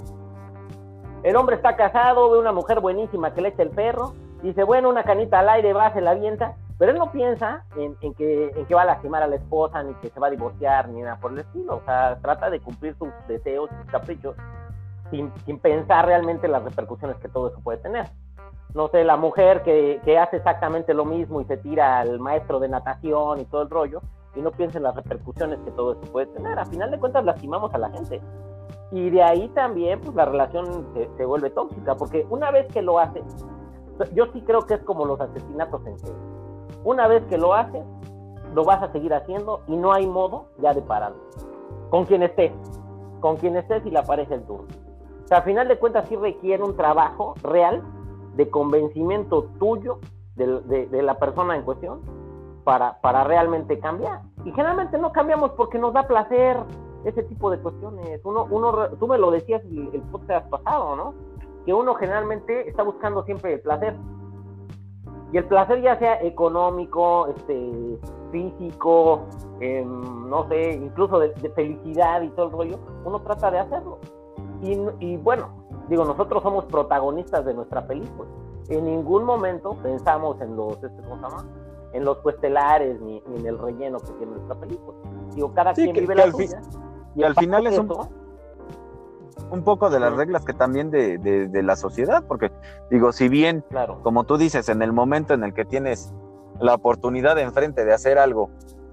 El 1.25 1.37
hombre 1.37 1.57
está 1.57 1.75
casado, 1.75 2.31
ve 2.31 2.39
una 2.39 2.53
mujer 2.53 2.81
buenísima 2.81 3.35
que 3.35 3.41
le 3.41 3.49
echa 3.49 3.63
el 3.63 3.71
perro, 3.71 4.13
dice, 4.43 4.63
bueno, 4.63 4.91
una 4.91 5.03
canita 5.03 5.41
al 5.41 5.49
aire, 5.49 5.73
va, 5.73 5.93
se 5.93 6.01
la 6.01 6.13
avienta, 6.13 6.55
pero 6.79 6.93
él 6.93 6.99
no 6.99 7.11
piensa 7.11 7.65
en, 7.77 8.15
que, 8.15 8.67
va 8.73 8.83
a 8.83 8.85
lastimar 8.85 9.23
a 9.23 9.27
la 9.27 9.37
esposa, 9.37 9.83
ni 9.83 9.95
que 9.95 10.11
se 10.11 10.21
va 10.21 10.27
a 10.27 10.31
divorciar, 10.31 10.89
ni 10.91 11.01
nada 11.01 11.17
por 11.17 11.33
el 11.33 11.39
estilo. 11.39 11.77
O 11.77 11.83
sea, 11.85 12.19
trata 12.21 12.51
de 12.51 12.61
cumplir 12.61 12.95
sus 12.97 13.09
deseos, 13.27 13.71
sus 13.71 13.91
caprichos, 13.91 14.37
sin, 15.11 15.33
sin 15.47 15.59
pensar 15.59 16.07
realmente 16.07 16.47
las 16.47 16.63
repercusiones 16.63 17.17
que 17.17 17.29
todo 17.29 17.49
eso 17.49 17.59
puede 17.61 17.79
tener 17.79 18.07
no 18.75 18.89
sé, 18.89 19.05
la 19.05 19.17
mujer 19.17 19.63
que, 19.63 20.01
que 20.05 20.19
hace 20.19 20.37
exactamente 20.37 20.93
lo 20.95 21.05
mismo 21.05 21.41
y 21.41 21.45
se 21.45 21.57
tira 21.57 22.01
al 22.01 22.19
maestro 22.19 22.59
de 22.59 22.69
natación 22.69 23.41
y 23.41 23.45
todo 23.45 23.63
el 23.63 23.71
rollo, 23.71 24.03
y 24.35 24.41
no 24.41 24.51
piensa 24.51 24.79
en 24.79 24.85
las 24.85 24.97
repercusiones 24.97 25.61
que 25.61 25.71
todo 25.71 25.93
eso 25.93 26.13
puede 26.13 26.27
tener. 26.27 26.59
A 26.59 26.67
final 26.67 26.91
de 26.91 26.99
cuentas 26.99 27.25
lastimamos 27.25 27.73
a 27.73 27.79
la 27.79 27.91
gente. 27.91 28.21
Y 28.91 29.11
de 29.11 29.23
ahí 29.23 29.49
también 29.51 30.01
pues 30.01 30.15
la 30.15 30.25
relación 30.25 30.87
se, 30.95 31.09
se 31.17 31.25
vuelve 31.25 31.51
tóxica, 31.51 31.97
porque 31.97 32.27
una 32.31 32.51
vez 32.51 32.67
que 32.73 32.83
lo 32.83 32.99
haces, 32.99 33.25
yo 34.15 34.27
sí 34.33 34.43
creo 34.43 34.63
que 34.63 34.75
es 34.75 34.81
como 34.83 35.05
los 35.05 35.21
asesinatos 35.21 35.87
en 35.87 35.99
serie. 35.99 36.17
Una 36.85 37.09
vez 37.09 37.25
que 37.27 37.39
lo 37.39 37.55
haces, 37.55 37.85
lo 38.55 38.65
vas 38.65 38.83
a 38.83 38.93
seguir 38.93 39.13
haciendo 39.15 39.61
y 39.67 39.77
no 39.77 39.93
hay 39.93 40.07
modo 40.07 40.47
ya 40.59 40.73
de 40.73 40.83
pararlo. 40.83 41.19
Con 41.91 42.05
quien 42.05 42.23
estés, 42.23 42.53
con 43.21 43.37
quien 43.37 43.57
estés 43.57 43.85
y 43.87 43.91
la 43.91 44.05
pareja 44.05 44.35
el 44.35 44.43
turno. 44.43 44.67
O 45.25 45.29
sea, 45.29 45.39
a 45.39 45.43
final 45.43 45.69
de 45.69 45.79
cuentas 45.79 46.09
sí 46.09 46.17
requiere 46.17 46.63
un 46.63 46.77
trabajo 46.77 47.35
real 47.43 47.83
de 48.37 48.51
convencimiento 48.51 49.45
tuyo 49.59 49.99
de, 50.37 50.61
de, 50.63 50.87
de, 50.87 51.03
la 51.03 51.19
persona 51.19 51.57
en 51.57 51.63
cuestión 51.63 52.01
para, 52.65 53.01
para 53.01 53.25
realmente 53.25 53.79
cambiar. 53.79 54.21
Y 54.45 54.51
generalmente 54.51 54.99
no 54.99 55.13
cambiamos 55.13 55.53
porque 55.53 55.79
nos 55.79 55.95
da 55.95 56.07
placer 56.07 56.59
ese 57.05 57.23
tipo 57.25 57.51
de 57.51 57.59
cuestiones. 57.59 58.21
Uno, 58.25 58.47
uno, 58.51 58.89
tú 58.99 59.07
me 59.07 59.19
lo 59.19 59.31
decías 59.31 59.63
el, 59.65 59.91
el 59.93 60.03
podcast 60.03 60.49
pasado, 60.49 60.97
¿no? 60.97 61.15
Que 61.65 61.73
uno 61.73 61.95
generalmente 61.95 62.69
está 62.69 62.83
buscando 62.83 63.25
siempre 63.25 63.55
el 63.55 63.61
placer. 63.61 63.97
Y 65.33 65.39
el 65.39 65.45
placer 65.47 65.83
ya 65.83 65.99
sea 65.99 66.23
económico, 66.23 67.27
este, 67.27 67.99
físico, 68.31 69.23
em, 69.61 70.29
no 70.29 70.49
sé, 70.49 70.73
incluso 70.75 71.19
de, 71.19 71.33
felicidad 71.55 72.23
y 72.23 72.29
todo 72.31 72.47
el 72.47 72.53
rollo, 72.53 72.79
uno 73.05 73.21
trata 73.21 73.51
de 73.51 73.59
hacerlo. 73.59 73.99
Y, 74.63 74.79
y 75.01 75.17
bueno, 75.17 75.67
digo, 75.89 76.05
nosotros 76.05 76.43
somos 76.43 76.65
protagonistas 76.67 77.45
de 77.45 77.55
nuestra 77.55 77.87
película. 77.87 78.29
En 78.69 78.85
ningún 78.85 79.25
momento 79.25 79.77
pensamos 79.83 80.41
en 80.41 80.57
los, 80.57 80.75
este, 80.83 81.03
¿cómo 81.03 81.17
se 81.17 81.23
llama? 81.23 81.47
En 81.93 82.05
los 82.05 82.19
cuestelares 82.19 83.01
ni, 83.01 83.23
en 83.37 83.47
el 83.47 83.59
relleno 83.59 83.99
que 83.99 84.13
tiene 84.13 84.33
nuestra 84.33 84.55
película. 84.57 84.97
Digo, 85.35 85.53
cada 85.55 85.75
quien 85.75 85.93
vive 85.93 86.15
la 86.15 86.31
suya. 86.31 86.61
Y, 87.15 87.23
al 87.23 87.35
final 87.35 87.67
es 87.67 87.79
un, 87.79 87.91
un, 89.51 89.63
poco 89.63 89.91
de 89.91 90.01
las 90.01 90.15
reglas 90.15 90.45
que 90.45 90.53
también 90.53 90.91
de, 90.91 91.19
de, 91.19 91.63
la 91.63 91.77
sociedad, 91.77 92.25
porque 92.27 92.51
digo, 92.91 93.13
si 93.13 93.29
bien, 93.29 93.65
claro. 93.71 94.01
como 94.03 94.25
tú 94.25 94.37
dices, 94.37 94.69
en 94.69 94.83
el 94.83 94.93
momento 94.93 95.35
en 95.35 95.45
el 95.45 95.55
que 95.55 95.65
tienes 95.65 96.13
la 96.61 96.75
oportunidad 96.75 97.37
de 97.37 97.43
enfrente 97.43 97.85
de 97.85 97.93
hacer 97.93 98.19
algo, 98.19 98.51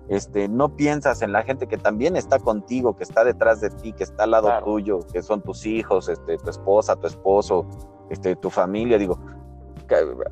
este, 0.09 0.49
no 0.49 0.76
piensas 0.76 1.22
en 1.22 1.32
la 1.32 1.43
gente 1.43 1.67
que 1.67 1.78
también 1.78 2.15
está 2.15 2.38
contigo, 2.39 2.95
que 2.95 3.03
está 3.03 3.24
detrás 3.24 3.61
de 3.61 3.69
ti, 3.69 3.93
que 3.93 4.03
está 4.03 4.24
al 4.24 4.32
lado 4.32 4.49
tuyo, 4.63 4.99
que 5.11 5.22
son 5.22 5.41
tus 5.41 5.65
hijos, 5.65 6.09
este, 6.09 6.38
tu 6.38 6.49
esposa, 6.49 6.95
tu 6.95 7.07
esposo, 7.07 7.65
este, 8.09 8.36
tu 8.36 8.49
familia. 8.49 8.97
Digo, 8.97 9.19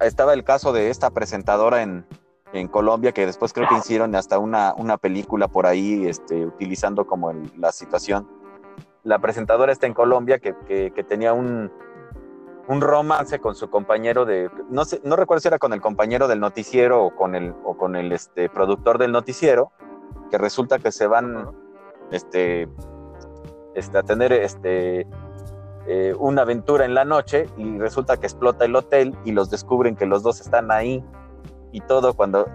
estaba 0.01 0.33
el 0.33 0.43
caso 0.43 0.73
de 0.73 0.89
esta 0.89 1.11
presentadora 1.11 1.81
en, 1.81 2.05
en 2.53 2.67
Colombia, 2.67 3.11
que 3.11 3.25
después 3.25 3.53
creo 3.53 3.67
que 3.67 3.77
hicieron 3.77 4.15
hasta 4.15 4.39
una, 4.39 4.73
una 4.75 4.97
película 4.97 5.47
por 5.47 5.65
ahí, 5.65 6.07
este, 6.07 6.45
utilizando 6.45 7.05
como 7.05 7.31
la 7.57 7.71
situación. 7.71 8.27
La 9.03 9.19
presentadora 9.19 9.71
está 9.71 9.87
en 9.87 9.93
Colombia 9.93 10.39
que, 10.39 10.55
que 10.67 11.03
tenía 11.03 11.33
un, 11.33 11.71
un 12.69 12.81
romance 12.81 13.39
con 13.39 13.55
su 13.55 13.71
compañero 13.71 14.25
de, 14.25 14.47
no 14.69 14.85
sé, 14.85 15.01
no 15.03 15.15
recuerdo 15.15 15.41
si 15.41 15.47
era 15.47 15.57
con 15.57 15.73
el 15.73 15.81
compañero 15.81 16.27
del 16.27 16.39
noticiero 16.39 17.03
o 17.03 17.15
con 17.15 17.33
el, 17.33 17.55
o 17.63 17.75
con 17.75 17.95
el 17.95 18.11
este, 18.11 18.47
productor 18.47 18.99
del 18.99 19.11
noticiero, 19.11 19.71
que 20.29 20.37
resulta 20.37 20.77
que 20.77 20.91
se 20.91 21.07
van 21.07 21.49
este, 22.11 22.69
este, 23.73 23.97
a 23.97 24.03
tener 24.03 24.31
este, 24.31 25.07
eh, 25.87 26.13
una 26.19 26.43
aventura 26.43 26.85
en 26.85 26.93
la 26.93 27.05
noche 27.05 27.47
y 27.57 27.79
resulta 27.79 28.17
que 28.17 28.27
explota 28.27 28.65
el 28.65 28.75
hotel 28.75 29.17
y 29.25 29.31
los 29.31 29.49
descubren 29.49 29.95
que 29.95 30.05
los 30.05 30.21
dos 30.21 30.39
están 30.39 30.71
ahí 30.71 31.03
y 31.71 31.81
todo 31.81 32.13
cuando 32.13 32.47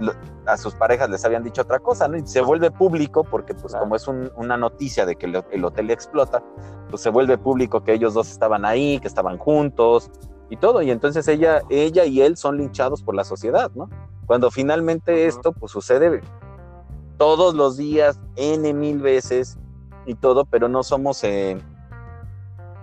a 0.46 0.56
sus 0.56 0.74
parejas 0.74 1.08
les 1.08 1.24
habían 1.24 1.44
dicho 1.44 1.62
otra 1.62 1.78
cosa, 1.78 2.08
¿no? 2.08 2.16
Y 2.16 2.26
se 2.26 2.40
vuelve 2.40 2.70
público 2.70 3.24
porque 3.24 3.54
pues 3.54 3.74
como 3.74 3.94
es 3.96 4.08
una 4.08 4.56
noticia 4.56 5.06
de 5.06 5.16
que 5.16 5.26
el, 5.26 5.64
hotel 5.64 5.90
explota, 5.90 6.42
pues 6.90 7.02
se 7.02 7.10
vuelve 7.10 7.38
público 7.38 7.84
que 7.84 7.92
ellos 7.92 8.14
dos 8.14 8.30
estaban 8.30 8.64
ahí, 8.64 8.98
que 8.98 9.08
estaban 9.08 9.38
juntos 9.38 10.10
y 10.50 10.56
todo, 10.56 10.82
y 10.82 10.90
entonces 10.90 11.26
ella, 11.28 11.62
ella 11.70 12.04
y 12.04 12.22
él 12.22 12.36
son 12.36 12.58
linchados 12.58 13.02
por 13.02 13.14
la 13.14 13.24
sociedad, 13.24 13.70
¿no? 13.74 13.88
Cuando 14.26 14.50
finalmente 14.50 15.26
esto 15.26 15.52
pues 15.52 15.72
sucede 15.72 16.20
todos 17.16 17.54
los 17.54 17.76
días, 17.76 18.20
N 18.36 18.72
mil 18.74 19.00
veces 19.00 19.58
y 20.06 20.14
todo, 20.14 20.44
pero 20.44 20.68
no 20.68 20.82
somos 20.82 21.22
eh, 21.24 21.56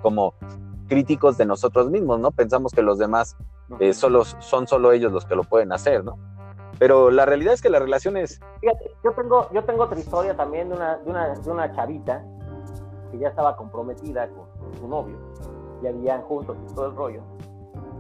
como 0.01 0.33
críticos 0.87 1.37
de 1.37 1.45
nosotros 1.45 1.89
mismos, 1.89 2.19
¿no? 2.19 2.31
Pensamos 2.31 2.71
que 2.71 2.81
los 2.81 2.97
demás 2.97 3.35
eh, 3.79 3.93
solo, 3.93 4.23
son 4.25 4.67
solo 4.67 4.91
ellos 4.91 5.11
los 5.11 5.25
que 5.25 5.35
lo 5.35 5.43
pueden 5.43 5.71
hacer, 5.71 6.03
¿no? 6.03 6.17
Pero 6.79 7.11
la 7.11 7.25
realidad 7.25 7.53
es 7.53 7.61
que 7.61 7.69
la 7.69 7.79
relación 7.79 8.17
es... 8.17 8.39
Fíjate, 8.59 8.91
yo 9.03 9.11
tengo, 9.11 9.47
yo 9.51 9.63
tengo 9.63 9.83
otra 9.83 9.99
historia 9.99 10.35
también 10.35 10.69
de 10.69 10.75
una, 10.75 10.97
de 10.97 11.09
una, 11.09 11.29
de 11.35 11.51
una 11.51 11.71
chavita 11.75 12.25
que 13.11 13.19
ya 13.19 13.27
estaba 13.27 13.55
comprometida 13.55 14.27
con, 14.29 14.47
su 14.79 14.87
novio, 14.87 15.15
ya 15.83 15.91
vivían 15.91 16.21
juntos 16.23 16.57
y 16.69 16.73
todo 16.73 16.87
el 16.87 16.95
rollo. 16.95 17.21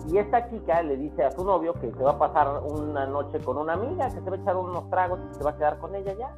Y 0.07 0.17
esta 0.17 0.49
chica 0.49 0.81
le 0.81 0.97
dice 0.97 1.23
a 1.23 1.31
su 1.31 1.43
novio 1.43 1.73
que 1.73 1.91
se 1.91 2.03
va 2.03 2.11
a 2.11 2.17
pasar 2.17 2.63
una 2.63 3.05
noche 3.05 3.39
con 3.39 3.57
una 3.57 3.73
amiga, 3.73 4.07
que 4.07 4.21
se 4.21 4.29
va 4.29 4.35
a 4.35 4.39
echar 4.39 4.55
unos 4.55 4.89
tragos 4.89 5.19
y 5.31 5.35
se 5.35 5.43
va 5.43 5.51
a 5.51 5.57
quedar 5.57 5.77
con 5.77 5.93
ella 5.93 6.13
ya. 6.13 6.35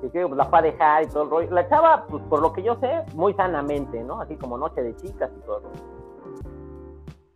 Que, 0.00 0.10
que 0.10 0.28
la 0.28 0.44
va 0.44 0.58
a 0.58 0.62
dejar 0.62 1.02
y 1.02 1.06
todo 1.06 1.24
el 1.24 1.30
rollo. 1.30 1.50
La 1.50 1.68
chava, 1.68 2.06
pues 2.06 2.22
por 2.28 2.42
lo 2.42 2.52
que 2.52 2.62
yo 2.62 2.76
sé, 2.76 3.02
muy 3.14 3.34
sanamente, 3.34 4.04
¿no? 4.04 4.20
Así 4.20 4.36
como 4.36 4.56
noche 4.56 4.82
de 4.82 4.94
chicas 4.96 5.30
y 5.36 5.40
todo 5.40 5.56
el 5.56 5.62
rollo. 5.64 6.01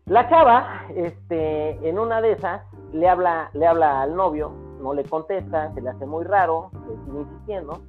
La 0.08 0.28
chava, 0.28 0.84
este, 0.94 1.88
en 1.88 1.98
una 1.98 2.20
de 2.20 2.30
esas, 2.30 2.62
le 2.92 3.08
habla, 3.08 3.50
le 3.54 3.66
habla 3.66 4.02
al 4.02 4.14
novio, 4.14 4.52
no 4.80 4.94
le 4.94 5.02
contesta, 5.02 5.74
se 5.74 5.80
le 5.80 5.90
hace 5.90 6.06
muy 6.06 6.24
raro, 6.24 6.70
le 6.88 6.96
sigue 7.04 7.22
insistiendo. 7.22 7.80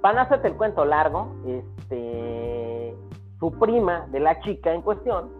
Van 0.00 0.18
a 0.18 0.22
hacerte 0.22 0.48
el 0.48 0.56
cuento 0.56 0.84
largo, 0.84 1.28
este, 1.46 2.96
su 3.38 3.52
prima 3.60 4.08
de 4.10 4.18
la 4.18 4.40
chica 4.40 4.72
en 4.72 4.82
cuestión 4.82 5.30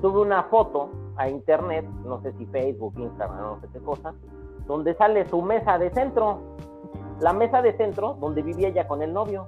sube 0.00 0.22
una 0.22 0.44
foto 0.44 0.88
a 1.16 1.28
internet, 1.28 1.84
no 2.06 2.22
sé 2.22 2.32
si 2.38 2.46
Facebook, 2.46 2.94
Instagram, 2.96 3.42
no 3.42 3.60
sé 3.60 3.68
qué 3.70 3.80
cosa, 3.80 4.14
donde 4.66 4.94
sale 4.94 5.28
su 5.28 5.42
mesa 5.42 5.76
de 5.76 5.90
centro, 5.90 6.40
la 7.20 7.34
mesa 7.34 7.60
de 7.60 7.76
centro 7.76 8.16
donde 8.18 8.40
vivía 8.40 8.68
ella 8.68 8.88
con 8.88 9.02
el 9.02 9.12
novio, 9.12 9.46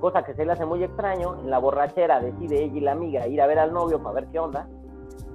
cosa 0.00 0.24
que 0.24 0.34
se 0.34 0.44
le 0.44 0.50
hace 0.50 0.66
muy 0.66 0.82
extraño, 0.82 1.36
en 1.38 1.48
la 1.48 1.60
borrachera 1.60 2.18
decide 2.18 2.64
ella 2.64 2.76
y 2.76 2.80
la 2.80 2.90
amiga 2.90 3.28
ir 3.28 3.40
a 3.40 3.46
ver 3.46 3.60
al 3.60 3.72
novio 3.72 4.02
para 4.02 4.16
ver 4.16 4.26
qué 4.32 4.40
onda, 4.40 4.66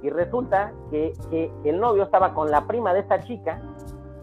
y 0.02 0.10
resulta 0.10 0.72
que, 0.90 1.12
el 1.64 1.80
novio 1.80 2.04
estaba 2.04 2.34
con 2.34 2.50
la 2.50 2.66
prima 2.66 2.92
de 2.94 3.00
esta 3.00 3.20
chica, 3.20 3.60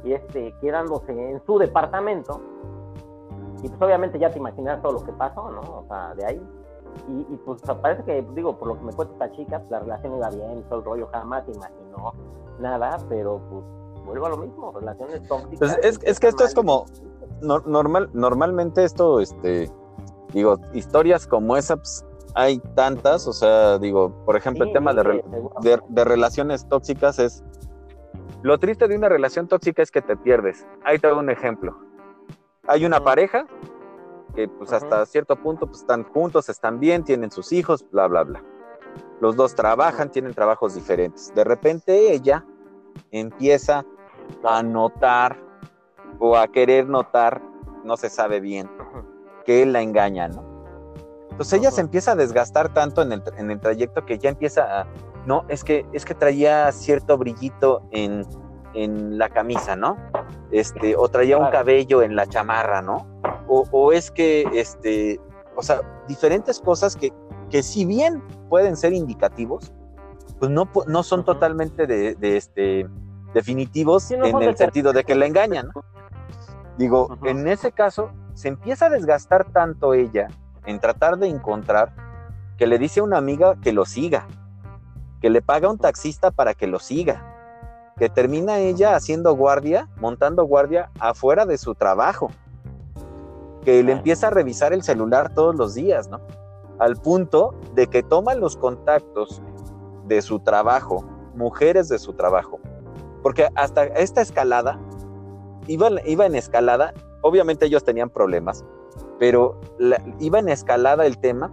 y 0.04 0.14
este, 0.14 0.54
quedándose 0.62 1.12
en 1.12 1.44
su 1.46 1.58
departamento, 1.58 2.42
y 3.64 3.70
pues 3.70 3.82
obviamente 3.82 4.20
ya 4.20 4.32
te 4.32 4.38
imaginas 4.38 4.82
todo 4.82 4.94
lo 4.94 5.04
que 5.04 5.12
pasó, 5.14 5.50
¿no? 5.50 5.62
O 5.62 5.86
sea, 5.88 6.14
de 6.16 6.26
ahí. 6.26 6.42
Y, 7.10 7.38
pues 7.38 7.62
parece 7.82 8.04
que, 8.04 8.26
digo, 8.34 8.58
por 8.58 8.70
lo 8.70 8.78
que 8.78 8.86
me 8.86 8.94
cuenta 8.94 9.14
esta 9.14 9.32
chica, 9.36 9.60
pues, 9.60 9.70
la 9.70 9.80
relación 9.80 10.16
iba 10.16 10.30
bien, 10.30 10.64
todo 10.64 10.80
el 10.80 10.86
rollo, 10.86 11.08
jamás 11.12 11.44
imaginó 11.48 12.14
nada, 12.60 12.98
pero 13.08 13.40
pues 13.50 13.64
vuelvo 14.06 14.26
a 14.26 14.30
lo 14.30 14.38
mismo, 14.38 14.72
relaciones 14.72 15.28
tóxicas. 15.28 15.60
Pues 15.60 15.78
es, 15.84 16.00
es 16.04 16.20
que 16.20 16.28
esto 16.28 16.44
es 16.44 16.56
como, 16.56 16.86
normal, 17.42 18.10
normalmente 18.14 18.84
esto, 18.84 19.20
este, 19.20 19.70
digo, 20.34 20.58
historias 20.74 21.28
como 21.28 21.56
esa, 21.56 21.76
pues, 21.76 22.06
hay 22.36 22.60
tantas, 22.76 23.28
o 23.28 23.34
sea, 23.34 23.78
digo, 23.80 24.24
por 24.26 24.36
ejemplo, 24.36 24.66
el 24.66 24.74
tema 24.74 24.94
de, 24.94 25.24
de, 25.90 26.04
relaciones 26.04 26.68
tóxicas 26.68 27.20
es, 27.20 27.44
lo 28.44 28.58
triste 28.60 28.88
de 28.88 28.96
una 28.96 29.10
relación 29.10 29.48
tóxica 29.48 29.82
es 29.82 29.92
que 29.92 30.02
te 30.02 30.16
pierdes. 30.16 30.66
Ahí 30.84 31.00
te 31.00 31.08
doy 31.08 31.18
un 31.18 31.30
ejemplo. 31.30 31.78
Hay 32.68 32.86
una 32.86 33.04
pareja 33.04 33.48
que 34.36 34.48
pues 34.48 34.72
hasta 34.72 35.06
cierto 35.06 35.36
punto 35.36 35.66
pues, 35.66 35.80
están 35.80 36.04
juntos, 36.04 36.50
están 36.50 36.80
bien, 36.80 37.04
tienen 37.04 37.32
sus 37.32 37.52
hijos, 37.52 37.86
bla, 37.92 38.08
bla, 38.08 38.24
bla. 38.24 38.44
Los 39.20 39.36
dos 39.36 39.56
trabajan, 39.56 40.12
tienen 40.12 40.34
trabajos 40.34 40.76
diferentes. 40.76 41.34
De 41.34 41.44
repente 41.44 42.14
ella 42.14 42.46
empieza 43.12 43.84
a 44.44 44.62
notar 44.62 45.38
o 46.20 46.38
a 46.38 46.48
querer 46.48 46.88
notar, 46.88 47.42
no 47.84 47.98
se 47.98 48.10
sabe 48.10 48.40
bien, 48.40 48.70
que 49.46 49.64
él 49.64 49.74
la 49.74 49.82
engaña, 49.82 50.28
¿no? 50.28 50.47
Entonces 51.38 51.60
ella 51.60 51.70
se 51.70 51.82
empieza 51.82 52.14
a 52.14 52.16
desgastar 52.16 52.74
tanto 52.74 53.04
en 53.04 53.12
el, 53.12 53.22
en 53.38 53.52
el 53.52 53.60
trayecto 53.60 54.04
que 54.08 54.18
ya 54.18 54.30
empieza 54.30 54.82
a, 54.82 54.88
no, 55.28 55.46
es 55.50 55.64
que, 55.64 55.86
es 55.94 56.04
que 56.04 56.16
traía 56.16 56.72
cierto 56.72 57.16
brillito 57.16 57.84
en, 57.92 58.26
en 58.74 59.20
la 59.20 59.30
camisa, 59.30 59.76
¿no? 59.76 59.98
Este, 60.50 60.96
o 60.96 61.08
traía 61.10 61.38
un 61.38 61.52
cabello 61.52 62.02
en 62.02 62.16
la 62.16 62.26
chamarra, 62.26 62.82
¿no? 62.82 63.06
O, 63.48 63.66
o, 63.70 63.92
es 63.92 64.10
que, 64.10 64.50
este, 64.52 65.22
o 65.56 65.62
sea, 65.62 65.82
diferentes 66.08 66.60
cosas 66.60 66.96
que, 66.96 67.14
que 67.52 67.62
si 67.62 67.86
bien 67.86 68.24
pueden 68.50 68.76
ser 68.76 68.94
indicativos, 68.94 69.72
pues 70.40 70.50
no, 70.50 70.68
no 70.88 71.04
son 71.04 71.24
totalmente 71.24 71.86
de, 71.86 72.16
de, 72.16 72.36
este, 72.36 72.88
definitivos 73.36 74.10
en 74.10 74.26
el 74.26 74.58
sentido 74.58 74.92
de 74.92 75.04
que 75.04 75.14
la 75.14 75.28
engañan. 75.28 75.70
¿no? 75.76 75.84
Digo, 76.80 77.16
en 77.26 77.48
ese 77.48 77.72
caso, 77.72 78.10
se 78.34 78.48
empieza 78.48 78.88
a 78.88 78.90
desgastar 78.90 79.52
tanto 79.52 79.94
ella 79.94 80.30
en 80.68 80.80
tratar 80.80 81.18
de 81.18 81.28
encontrar 81.28 81.93
que 82.57 82.68
le 82.68 82.78
dice 82.78 82.99
a 82.99 83.03
una 83.03 83.18
amiga 83.18 83.55
que 83.61 83.72
lo 83.72 83.86
siga, 83.86 84.28
que 85.22 85.30
le 85.30 85.41
paga 85.41 85.72
un 85.72 85.78
taxista 85.80 86.30
para 86.30 86.53
que 86.53 86.68
lo 86.68 86.78
siga, 86.80 87.93
que 87.97 88.09
termina 88.09 88.59
ella 88.59 88.95
haciendo 88.95 89.34
guardia, 89.34 89.89
montando 89.99 90.43
guardia 90.43 90.91
afuera 90.99 91.45
de 91.45 91.57
su 91.57 91.74
trabajo, 91.74 92.30
que 93.63 93.82
le 93.82 93.93
empieza 93.93 94.28
a 94.28 94.30
revisar 94.30 94.74
el 94.74 94.84
celular 94.84 95.34
todos 95.34 95.55
los 95.55 95.74
días, 95.74 96.09
¿no? 96.09 96.22
Al 96.80 96.97
punto 96.97 97.55
de 97.74 97.88
que 97.88 98.03
toma 98.03 98.36
los 98.36 98.55
contactos 98.57 99.41
de 100.05 100.22
su 100.22 100.39
trabajo, 100.39 101.03
mujeres 101.34 101.89
de 101.89 101.97
su 101.97 102.13
trabajo, 102.13 102.59
porque 103.24 103.47
hasta 103.55 103.86
esta 103.86 104.22
escalada, 104.22 104.80
iba, 105.65 105.89
iba 106.05 106.26
en 106.26 106.36
escalada, 106.36 106.93
obviamente 107.22 107.65
ellos 107.65 107.84
tenían 107.84 108.09
problemas, 108.09 108.63
pero 109.20 109.59
iba 110.20 110.39
en 110.39 110.49
escalada 110.49 111.05
el 111.05 111.18
tema, 111.18 111.51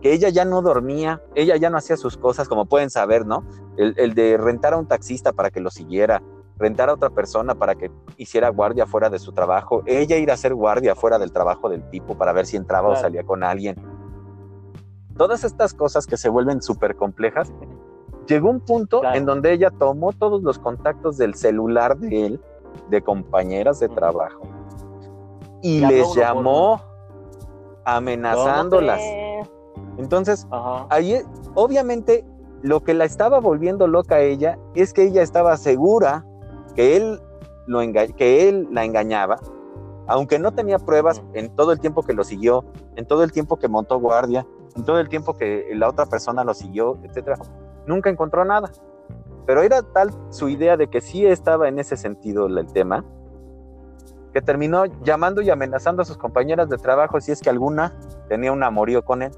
que 0.00 0.12
ella 0.12 0.28
ya 0.28 0.44
no 0.44 0.62
dormía, 0.62 1.22
ella 1.34 1.56
ya 1.56 1.70
no 1.70 1.78
hacía 1.78 1.96
sus 1.96 2.16
cosas, 2.16 2.48
como 2.48 2.66
pueden 2.66 2.90
saber, 2.90 3.26
¿no? 3.26 3.44
El, 3.76 4.14
de 4.14 4.36
rentar 4.36 4.74
a 4.74 4.78
un 4.78 4.86
taxista 4.86 5.32
para 5.32 5.50
que 5.50 5.60
lo 5.60 5.70
siguiera, 5.70 6.22
rentar 6.58 6.88
a 6.88 6.94
otra 6.94 7.10
persona 7.10 7.54
para 7.54 7.74
que 7.74 7.90
hiciera 8.16 8.48
guardia 8.48 8.86
fuera 8.86 9.10
de 9.10 9.18
su 9.18 9.32
trabajo, 9.32 9.82
ella 9.86 10.16
ir 10.16 10.30
a 10.30 10.34
hacer 10.34 10.54
guardia 10.54 10.94
fuera 10.94 11.18
del 11.18 11.32
trabajo 11.32 11.68
del 11.68 11.88
tipo 11.90 12.16
para 12.16 12.32
ver 12.32 12.46
si 12.46 12.56
entraba 12.56 12.88
o 12.88 12.96
salía 12.96 13.24
con 13.24 13.42
alguien. 13.42 13.76
Todas 15.16 15.44
estas 15.44 15.74
cosas 15.74 16.06
que 16.06 16.16
se 16.16 16.28
vuelven 16.28 16.62
súper 16.62 16.96
complejas, 16.96 17.52
llegó 18.26 18.50
un 18.50 18.60
punto 18.60 19.02
en 19.04 19.24
donde 19.24 19.52
ella 19.52 19.70
tomó 19.70 20.12
todos 20.12 20.42
los 20.42 20.58
contactos 20.58 21.16
del 21.16 21.34
celular 21.34 21.96
de 21.98 22.26
él, 22.26 22.40
de 22.90 23.02
compañeras 23.02 23.80
de 23.80 23.88
trabajo, 23.88 24.46
y 25.66 25.80
les 25.80 26.14
llamó 26.14 26.80
amenazándolas. 27.84 29.00
Entonces, 29.98 30.46
ahí 30.90 31.20
obviamente 31.54 32.24
lo 32.62 32.82
que 32.84 32.94
la 32.94 33.04
estaba 33.04 33.40
volviendo 33.40 33.88
loca 33.88 34.16
a 34.16 34.20
ella 34.20 34.58
es 34.74 34.92
que 34.92 35.02
ella 35.02 35.22
estaba 35.22 35.56
segura 35.56 36.24
que 36.76 36.96
él, 36.96 37.20
lo 37.66 37.80
que 38.16 38.48
él 38.48 38.68
la 38.70 38.84
engañaba, 38.84 39.38
aunque 40.06 40.38
no 40.38 40.52
tenía 40.52 40.78
pruebas 40.78 41.22
en 41.34 41.54
todo 41.56 41.72
el 41.72 41.80
tiempo 41.80 42.02
que 42.04 42.12
lo 42.12 42.22
siguió, 42.22 42.64
en 42.94 43.04
todo 43.06 43.24
el 43.24 43.32
tiempo 43.32 43.56
que 43.56 43.66
montó 43.66 43.98
guardia, 43.98 44.46
en 44.76 44.84
todo 44.84 45.00
el 45.00 45.08
tiempo 45.08 45.36
que 45.36 45.66
la 45.74 45.88
otra 45.88 46.06
persona 46.06 46.44
lo 46.44 46.54
siguió, 46.54 46.98
etcétera, 47.02 47.38
nunca 47.86 48.08
encontró 48.08 48.44
nada. 48.44 48.70
Pero 49.46 49.62
era 49.62 49.82
tal 49.82 50.10
su 50.30 50.48
idea 50.48 50.76
de 50.76 50.88
que 50.88 51.00
sí 51.00 51.26
estaba 51.26 51.68
en 51.68 51.78
ese 51.80 51.96
sentido 51.96 52.46
el 52.46 52.66
tema, 52.72 53.04
que 54.36 54.42
terminó 54.42 54.84
llamando 55.02 55.40
y 55.40 55.48
amenazando 55.48 56.02
a 56.02 56.04
sus 56.04 56.18
compañeras 56.18 56.68
de 56.68 56.76
trabajo 56.76 57.18
si 57.22 57.32
es 57.32 57.40
que 57.40 57.48
alguna 57.48 57.98
tenía 58.28 58.52
un 58.52 58.62
amorío 58.62 59.02
con 59.02 59.22
él. 59.22 59.32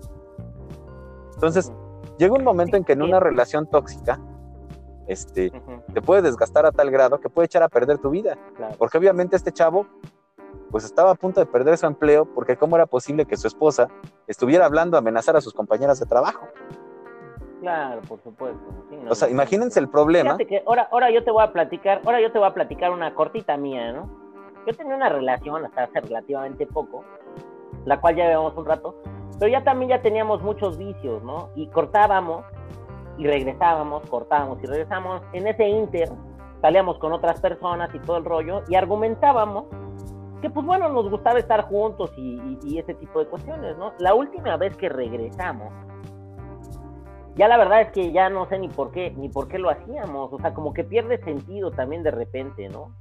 Entonces, 1.35 1.73
llega 2.19 2.35
un 2.35 2.43
momento 2.43 2.77
en 2.77 2.83
que 2.83 2.95
en 2.95 3.03
una 3.03 3.21
relación 3.21 3.71
tóxica, 3.71 4.19
este, 5.07 5.53
te 5.95 6.03
puede 6.03 6.23
desgastar 6.23 6.67
a 6.67 6.73
tal 6.73 6.91
grado 6.91 7.21
que 7.21 7.31
puede 7.31 7.47
echar 7.47 7.63
a 7.63 7.69
perder 7.69 7.99
tu 7.99 8.11
vida. 8.11 8.37
Porque 8.77 8.99
obviamente 8.99 9.37
este 9.37 9.53
chavo, 9.53 9.87
pues 10.73 10.83
estaba 10.83 11.13
a 11.13 11.15
punto 11.15 11.39
de 11.39 11.47
perder 11.47 11.79
su 11.79 11.87
empleo, 11.87 12.25
porque 12.35 12.57
cómo 12.57 12.75
era 12.75 12.87
posible 12.87 13.25
que 13.25 13.37
su 13.37 13.47
esposa 13.47 13.87
estuviera 14.27 14.67
hablando, 14.67 14.97
a 14.97 14.99
amenazar 14.99 15.37
a 15.37 15.41
sus 15.41 15.55
compañeras 15.55 16.01
de 16.01 16.07
trabajo. 16.07 16.49
Claro, 17.61 18.01
por 18.03 18.21
supuesto. 18.21 18.67
o 19.09 19.15
sea, 19.15 19.31
imagínense 19.31 19.79
el 19.79 19.89
problema. 19.89 20.37
que 20.39 20.65
ahora, 20.67 20.89
ahora 20.91 21.09
yo 21.13 21.23
te 21.23 21.31
voy 21.31 21.45
a 21.45 21.53
platicar, 21.53 22.01
ahora 22.05 22.21
yo 22.21 22.33
te 22.33 22.39
voy 22.41 22.49
a 22.49 22.55
platicar 22.55 22.91
una 22.91 23.15
cortita 23.15 23.57
mía, 23.57 23.93
¿no? 23.93 24.27
Yo 24.69 24.75
tenía 24.75 24.97
una 24.97 25.09
relación 25.09 25.65
hasta 25.65 25.85
hace 25.85 26.03
relativamente 26.03 26.67
poco, 26.67 27.03
la 27.87 27.99
cual 28.03 28.17
ya 28.17 28.29
llevamos 28.29 28.55
un 28.55 28.67
rato, 28.67 28.97
pero 29.39 29.51
ya 29.51 29.65
también 29.65 29.89
ya 29.89 30.03
teníamos 30.03 30.43
muchos 30.43 30.77
vicios, 30.77 31.23
¿no? 31.23 31.49
Y 31.55 31.69
cortábamos 31.69 32.45
y 33.17 33.27
regresábamos, 33.27 34.03
cortábamos 34.11 34.63
y 34.63 34.67
regresábamos. 34.67 35.23
En 35.33 35.47
ese 35.47 35.67
inter 35.67 36.11
salíamos 36.61 36.99
con 36.99 37.15
otras 37.15 37.41
personas 37.41 37.89
y 37.95 37.99
todo 38.01 38.19
el 38.19 38.27
rollo 38.27 38.63
y 38.69 38.75
argumentábamos 38.75 39.65
que 40.43 40.51
pues 40.51 40.67
bueno, 40.67 40.91
nos 40.91 41.09
gustaba 41.09 41.39
estar 41.39 41.63
juntos 41.63 42.13
y, 42.19 42.79
ese 42.79 42.93
tipo 42.93 43.21
de 43.21 43.27
cuestiones, 43.27 43.75
¿no? 43.79 43.95
La 43.99 44.13
última 44.13 44.59
vez 44.59 44.77
que 44.77 44.91
regresamos, 44.91 45.73
ya 47.37 47.49
la 47.49 47.57
verdad 47.57 47.81
es 47.81 47.93
que 47.93 48.13
ya 48.13 48.29
no 48.29 48.47
sé 48.51 48.59
ni 48.59 48.69
por 48.69 48.91
qué, 48.91 49.15
ni 49.17 49.31
por 49.31 49.49
qué 49.49 49.59
lo 49.59 49.71
hacíamos, 49.71 50.31
o 50.31 50.39
sea, 50.39 50.53
como 50.53 50.75
que 50.75 50.85
pierde 50.85 51.17
sentido 51.25 51.71
también 51.71 52.03
de 52.03 52.11
repente, 52.11 52.69
¿no? 52.69 52.93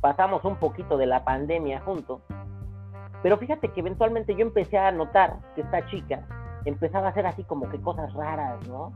Pasamos 0.00 0.44
un 0.44 0.56
poquito 0.56 0.96
de 0.96 1.06
la 1.06 1.24
pandemia 1.24 1.80
juntos, 1.80 2.20
pero 3.22 3.38
fíjate 3.38 3.68
que 3.68 3.80
eventualmente 3.80 4.34
yo 4.34 4.42
empecé 4.42 4.78
a 4.78 4.92
notar 4.92 5.38
que 5.54 5.62
esta 5.62 5.84
chica 5.86 6.26
empezaba 6.64 7.06
a 7.06 7.10
hacer 7.10 7.26
así 7.26 7.44
como 7.44 7.68
que 7.68 7.80
cosas 7.80 8.12
raras, 8.14 8.66
¿no? 8.68 8.92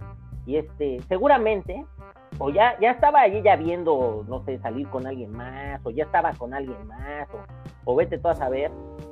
Y 0.46 0.56
este, 0.56 1.00
seguramente, 1.08 1.84
o 2.38 2.50
ya, 2.50 2.78
ya 2.80 2.92
estaba 2.92 3.20
allí 3.20 3.42
ya 3.42 3.56
viendo, 3.56 4.24
no 4.28 4.40
sé, 4.44 4.58
salir 4.58 4.88
con 4.88 5.06
alguien 5.06 5.32
más, 5.32 5.80
o 5.84 5.90
ya 5.90 6.04
estaba 6.04 6.32
con 6.32 6.54
alguien 6.54 6.86
más, 6.86 7.28
o, 7.84 7.94
vete 7.94 8.18
tú 8.18 8.28
a 8.28 8.34
saber. 8.34 8.70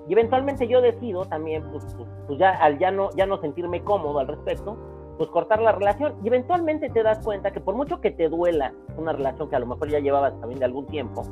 Y 0.09 0.13
eventualmente 0.13 0.67
yo 0.67 0.81
decido 0.81 1.25
también, 1.25 1.63
pues, 1.71 1.85
pues, 1.97 2.09
pues, 2.27 2.39
ya 2.39 2.51
al 2.51 2.79
ya 2.79 2.91
no, 2.91 3.11
ya 3.17 3.27
no 3.27 3.39
sentirme 3.41 3.83
cómodo 3.85 4.19
al 4.19 4.29
respecto, 4.29 4.77
pues 5.19 5.29
cortar 5.31 5.61
la 5.61 5.73
relación. 5.73 6.15
Y 6.25 6.29
eventualmente 6.29 6.89
te 6.89 7.03
das 7.03 7.19
cuenta 7.25 7.51
que 7.51 7.61
por 7.61 7.75
mucho 7.75 8.01
que 8.01 8.11
te 8.11 8.29
duela 8.29 8.73
una 8.97 9.13
relación 9.13 9.51
que 9.51 9.57
a 9.57 9.59
lo 9.59 9.67
mejor 9.67 9.89
ya 9.91 9.99
llevabas 9.99 10.39
también 10.41 10.61
de 10.61 10.65
algún 10.65 10.87
tiempo, 10.87 11.23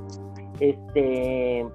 este, 0.60 1.66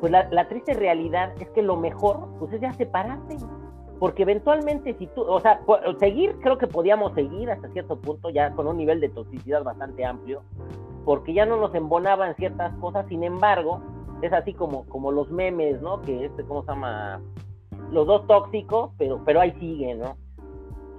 pues 0.00 0.12
la, 0.12 0.48
triste 0.48 0.74
realidad 0.74 1.32
es 1.40 1.48
que 1.50 1.62
lo 1.62 1.76
mejor, 1.76 2.28
pues 2.38 2.52
es 2.52 2.60
ya 2.60 2.72
separarte 2.74 3.36
porque 3.98 4.22
eventualmente 4.22 4.94
si 4.94 5.08
tú, 5.08 5.22
o 5.22 5.40
sea, 5.40 5.60
seguir, 5.98 6.36
creo 6.40 6.56
que 6.56 6.68
podíamos 6.68 7.14
seguir 7.14 7.50
hasta 7.50 7.68
cierto 7.70 8.00
punto 8.00 8.30
ya 8.30 8.52
con 8.52 8.68
un 8.68 8.76
nivel 8.76 9.00
de 9.00 9.08
toxicidad 9.08 9.64
bastante 9.64 10.04
amplio, 10.04 10.42
porque 11.04 11.32
ya 11.32 11.46
no 11.46 11.56
nos 11.56 11.74
embonaban 11.74 12.36
ciertas 12.36 12.72
cosas, 12.76 13.06
sin 13.08 13.24
embargo, 13.24 13.82
es 14.22 14.32
así 14.32 14.54
como, 14.54 14.84
como 14.86 15.10
los 15.10 15.30
memes, 15.30 15.80
¿no? 15.82 16.00
Que 16.02 16.26
este, 16.26 16.44
¿cómo 16.44 16.62
se 16.62 16.68
llama? 16.68 17.20
Los 17.90 18.06
dos 18.06 18.26
tóxicos, 18.26 18.90
pero, 18.98 19.22
pero 19.24 19.40
ahí 19.40 19.52
siguen, 19.58 20.00
¿no? 20.00 20.16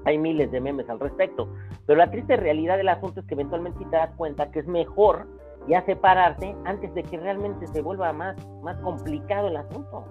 Hay 0.06 0.18
miles 0.18 0.52
de 0.52 0.60
memes 0.60 0.90
al 0.90 1.00
respecto. 1.00 1.50
Pero 1.86 1.98
la 1.98 2.10
triste 2.10 2.36
realidad 2.38 2.78
del 2.78 2.90
asunto 2.90 3.20
es 3.20 3.26
que 3.28 3.34
eventualmente 3.34 3.86
te 3.86 3.96
das 3.96 4.12
cuenta 4.16 4.52
que 4.52 4.60
es 4.60 4.68
mejor 4.68 5.28
ya 5.70 5.86
separarte 5.86 6.56
antes 6.66 6.94
de 6.94 7.04
que 7.04 7.18
realmente 7.18 7.68
se 7.68 7.82
vuelva 7.82 8.12
más, 8.12 8.36
más 8.62 8.78
complicado 8.80 9.48
el 9.48 9.58
asunto 9.58 10.04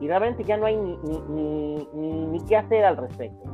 y 0.00 0.06
realmente 0.06 0.44
ya 0.44 0.56
no 0.56 0.66
hay 0.66 0.76
ni, 0.76 0.96
ni, 1.02 1.88
ni, 1.94 2.26
ni, 2.26 2.40
qué 2.44 2.56
hacer 2.56 2.84
al 2.84 2.96
respecto. 2.96 3.50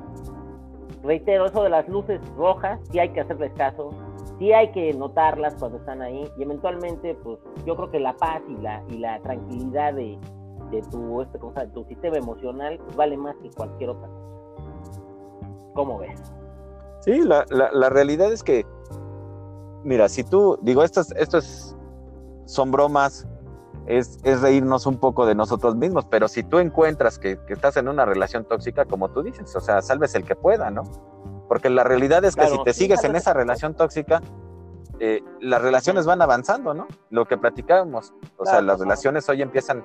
Reitero, 1.03 1.47
eso 1.47 1.63
de 1.63 1.71
las 1.71 1.89
luces 1.89 2.21
rojas, 2.37 2.81
sí 2.91 2.99
hay 2.99 3.11
que 3.11 3.21
hacerles 3.21 3.53
caso, 3.55 3.91
sí 4.39 4.53
hay 4.53 4.73
que 4.73 4.93
notarlas 4.95 5.55
cuando 5.55 5.79
están 5.79 6.03
ahí 6.03 6.29
y 6.37 6.43
eventualmente, 6.43 7.15
pues 7.23 7.39
yo 7.65 7.77
creo 7.77 7.91
que 7.91 8.01
la 8.01 8.15
paz 8.15 8.43
y 8.49 8.57
la, 8.61 8.83
y 8.89 8.99
la 8.99 9.21
tranquilidad 9.21 9.95
de, 9.95 10.19
de 10.71 10.83
tu, 10.91 11.23
este, 11.23 11.39
de 11.39 11.67
tu 11.69 11.85
sistema 11.85 12.17
emocional 12.17 12.79
pues, 12.79 12.97
vale 12.97 13.17
más 13.17 13.37
que 13.37 13.51
cualquier 13.51 13.91
otra 13.91 14.09
cosa. 14.09 15.03
¿Cómo 15.75 15.99
ves? 15.99 16.21
Sí, 17.01 17.21
la, 17.23 17.45
la, 17.51 17.71
la 17.73 17.91
realidad 17.91 18.33
es 18.33 18.43
que, 18.43 18.65
mira, 19.85 20.09
si 20.09 20.24
tú, 20.24 20.59
digo, 20.62 20.82
estas, 20.82 21.12
estas 21.12 21.76
son 22.47 22.70
bromas 22.70 23.26
es, 23.87 24.20
reírnos 24.22 24.87
un 24.87 24.99
poco 24.99 25.26
de 25.26 25.35
nosotros 25.35 25.76
mismos, 25.76 26.07
pero 26.07 26.28
si 26.28 26.43
tú 26.43 26.59
encuentras 26.59 27.18
que, 27.18 27.39
estás 27.49 27.76
en 27.76 27.89
una 27.89 28.05
relación 28.05 28.45
tóxica, 28.45 28.85
como 28.85 29.11
tú 29.11 29.22
dices, 29.22 29.55
o 29.55 29.61
sea, 29.61 29.82
salves 29.82 30.14
el 30.14 30.24
que 30.24 30.37
pueda, 30.37 30.70
¿no? 30.70 30.82
Porque 31.49 31.68
la 31.68 31.85
realidad 31.85 32.24
es 32.24 32.35
que 32.35 32.47
si 32.47 32.62
te 32.64 32.72
sigues 32.72 33.05
en 33.05 33.16
esa 33.16 33.35
relación 33.35 33.74
tóxica, 33.74 34.22
eh, 35.01 35.22
las 35.41 35.61
relaciones 35.61 36.07
van 36.07 36.22
avanzando, 36.22 36.72
¿no? 36.72 36.87
Lo 37.11 37.26
que 37.26 37.37
platicábamos, 37.37 38.14
o 38.39 38.47
sea, 38.47 38.62
las 38.62 38.80
relaciones 38.80 39.28
hoy 39.28 39.43
empiezan 39.43 39.85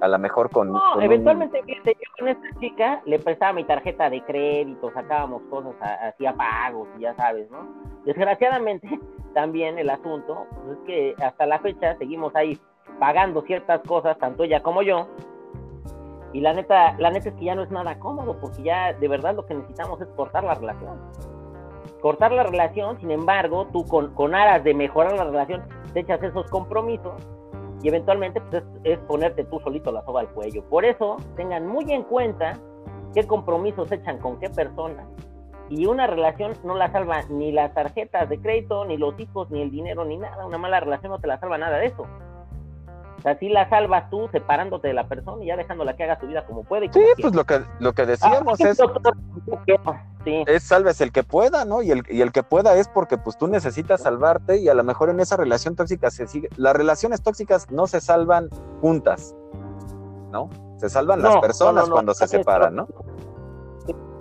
a 0.00 0.08
lo 0.08 0.18
mejor 0.18 0.50
con... 0.50 0.72
No, 0.72 1.00
eventualmente, 1.00 1.62
yo 1.66 1.92
con 2.18 2.28
esta 2.28 2.60
chica 2.60 3.02
le 3.06 3.18
prestaba 3.18 3.52
mi 3.52 3.64
tarjeta 3.64 4.10
de 4.10 4.22
crédito, 4.22 4.90
sacábamos 4.92 5.42
cosas, 5.48 5.74
hacía 5.80 6.34
pagos 6.34 6.88
y 6.98 7.02
ya 7.02 7.14
sabes, 7.14 7.50
¿no? 7.50 7.66
Desgraciadamente, 8.04 8.88
también 9.34 9.78
el 9.78 9.90
asunto 9.90 10.46
pues, 10.50 10.78
es 10.78 10.84
que 10.86 11.14
hasta 11.24 11.46
la 11.46 11.58
fecha 11.60 11.96
seguimos 11.98 12.34
ahí 12.36 12.58
pagando 12.98 13.42
ciertas 13.42 13.80
cosas, 13.82 14.18
tanto 14.18 14.44
ella 14.44 14.62
como 14.62 14.82
yo. 14.82 15.08
Y 16.32 16.40
la 16.40 16.52
neta, 16.52 16.96
la 16.98 17.10
neta 17.10 17.30
es 17.30 17.34
que 17.36 17.44
ya 17.44 17.54
no 17.54 17.62
es 17.62 17.70
nada 17.70 17.98
cómodo, 17.98 18.38
porque 18.38 18.62
ya 18.62 18.92
de 18.92 19.08
verdad 19.08 19.34
lo 19.34 19.46
que 19.46 19.54
necesitamos 19.54 20.00
es 20.00 20.08
cortar 20.08 20.44
la 20.44 20.54
relación. 20.54 21.00
Cortar 22.02 22.32
la 22.32 22.42
relación, 22.42 23.00
sin 23.00 23.10
embargo, 23.10 23.68
tú 23.72 23.84
con, 23.86 24.12
con 24.14 24.34
aras 24.34 24.62
de 24.62 24.74
mejorar 24.74 25.12
la 25.16 25.24
relación, 25.24 25.62
te 25.94 26.00
echas 26.00 26.22
esos 26.22 26.48
compromisos 26.50 27.14
y 27.82 27.88
eventualmente 27.88 28.40
pues, 28.40 28.62
es, 28.84 28.98
ponerte 29.00 29.44
tú 29.44 29.60
solito 29.60 29.92
la 29.92 30.04
soga 30.04 30.20
al 30.20 30.28
cuello. 30.28 30.64
Por 30.68 30.84
eso, 30.84 31.16
tengan 31.36 31.66
muy 31.66 31.90
en 31.92 32.02
cuenta 32.02 32.58
qué 33.14 33.26
compromisos 33.26 33.90
echan 33.92 34.18
con 34.18 34.38
qué 34.38 34.50
persona. 34.50 35.06
Y 35.68 35.86
una 35.86 36.06
relación 36.06 36.52
no 36.64 36.76
la 36.76 36.90
salva 36.92 37.22
ni 37.28 37.50
las 37.50 37.74
tarjetas 37.74 38.28
de 38.28 38.38
crédito, 38.38 38.84
ni 38.84 38.96
los 38.96 39.18
hijos, 39.18 39.50
ni 39.50 39.62
el 39.62 39.70
dinero, 39.70 40.04
ni 40.04 40.16
nada. 40.16 40.46
Una 40.46 40.58
mala 40.58 40.80
relación 40.80 41.10
no 41.10 41.18
te 41.18 41.26
la 41.26 41.38
salva 41.38 41.58
nada 41.58 41.78
de 41.78 41.86
eso. 41.86 42.06
O 43.26 43.28
sea, 43.28 43.38
sí 43.40 43.48
la 43.48 43.68
salvas 43.68 44.08
tú 44.08 44.28
separándote 44.30 44.86
de 44.86 44.94
la 44.94 45.08
persona 45.08 45.42
y 45.42 45.48
ya 45.48 45.56
dejándola 45.56 45.96
que 45.96 46.04
haga 46.04 46.20
su 46.20 46.28
vida 46.28 46.46
como 46.46 46.62
puede. 46.62 46.92
sí, 46.92 47.02
pues 47.20 47.34
lo 47.34 47.44
que, 47.44 47.60
lo 47.80 47.92
que 47.92 48.06
decíamos 48.06 48.60
ah, 48.60 48.68
es, 48.68 48.78
es 50.46 50.62
salves 50.62 51.00
el 51.00 51.10
que 51.10 51.24
pueda, 51.24 51.64
¿no? 51.64 51.82
Y 51.82 51.90
el, 51.90 52.04
y 52.08 52.20
el 52.20 52.30
que 52.30 52.44
pueda 52.44 52.76
es 52.76 52.86
porque 52.86 53.18
pues 53.18 53.36
tú 53.36 53.48
necesitas 53.48 54.02
salvarte 54.02 54.58
y 54.58 54.68
a 54.68 54.74
lo 54.74 54.84
mejor 54.84 55.10
en 55.10 55.18
esa 55.18 55.36
relación 55.36 55.74
tóxica 55.74 56.08
se 56.12 56.28
sigue. 56.28 56.50
Las 56.56 56.76
relaciones 56.76 57.20
tóxicas 57.20 57.68
no 57.68 57.88
se 57.88 58.00
salvan 58.00 58.48
juntas, 58.80 59.34
¿no? 60.30 60.48
Se 60.76 60.88
salvan 60.88 61.20
las 61.20 61.38
personas 61.38 61.90
cuando 61.90 62.14
se 62.14 62.28
separan, 62.28 62.76
¿no? 62.76 62.86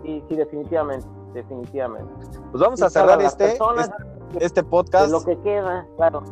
Sí, 0.03 0.23
sí, 0.27 0.35
definitivamente, 0.35 1.07
definitivamente. 1.35 2.11
Pues 2.51 2.59
vamos 2.59 2.81
a 2.81 2.89
cerrar 2.89 3.21
este, 3.21 3.51
este, 3.51 3.95
este 4.39 4.63
podcast. 4.63 5.11
lo 5.11 5.23
que 5.23 5.39
queda, 5.41 5.85
claro. 5.95 6.23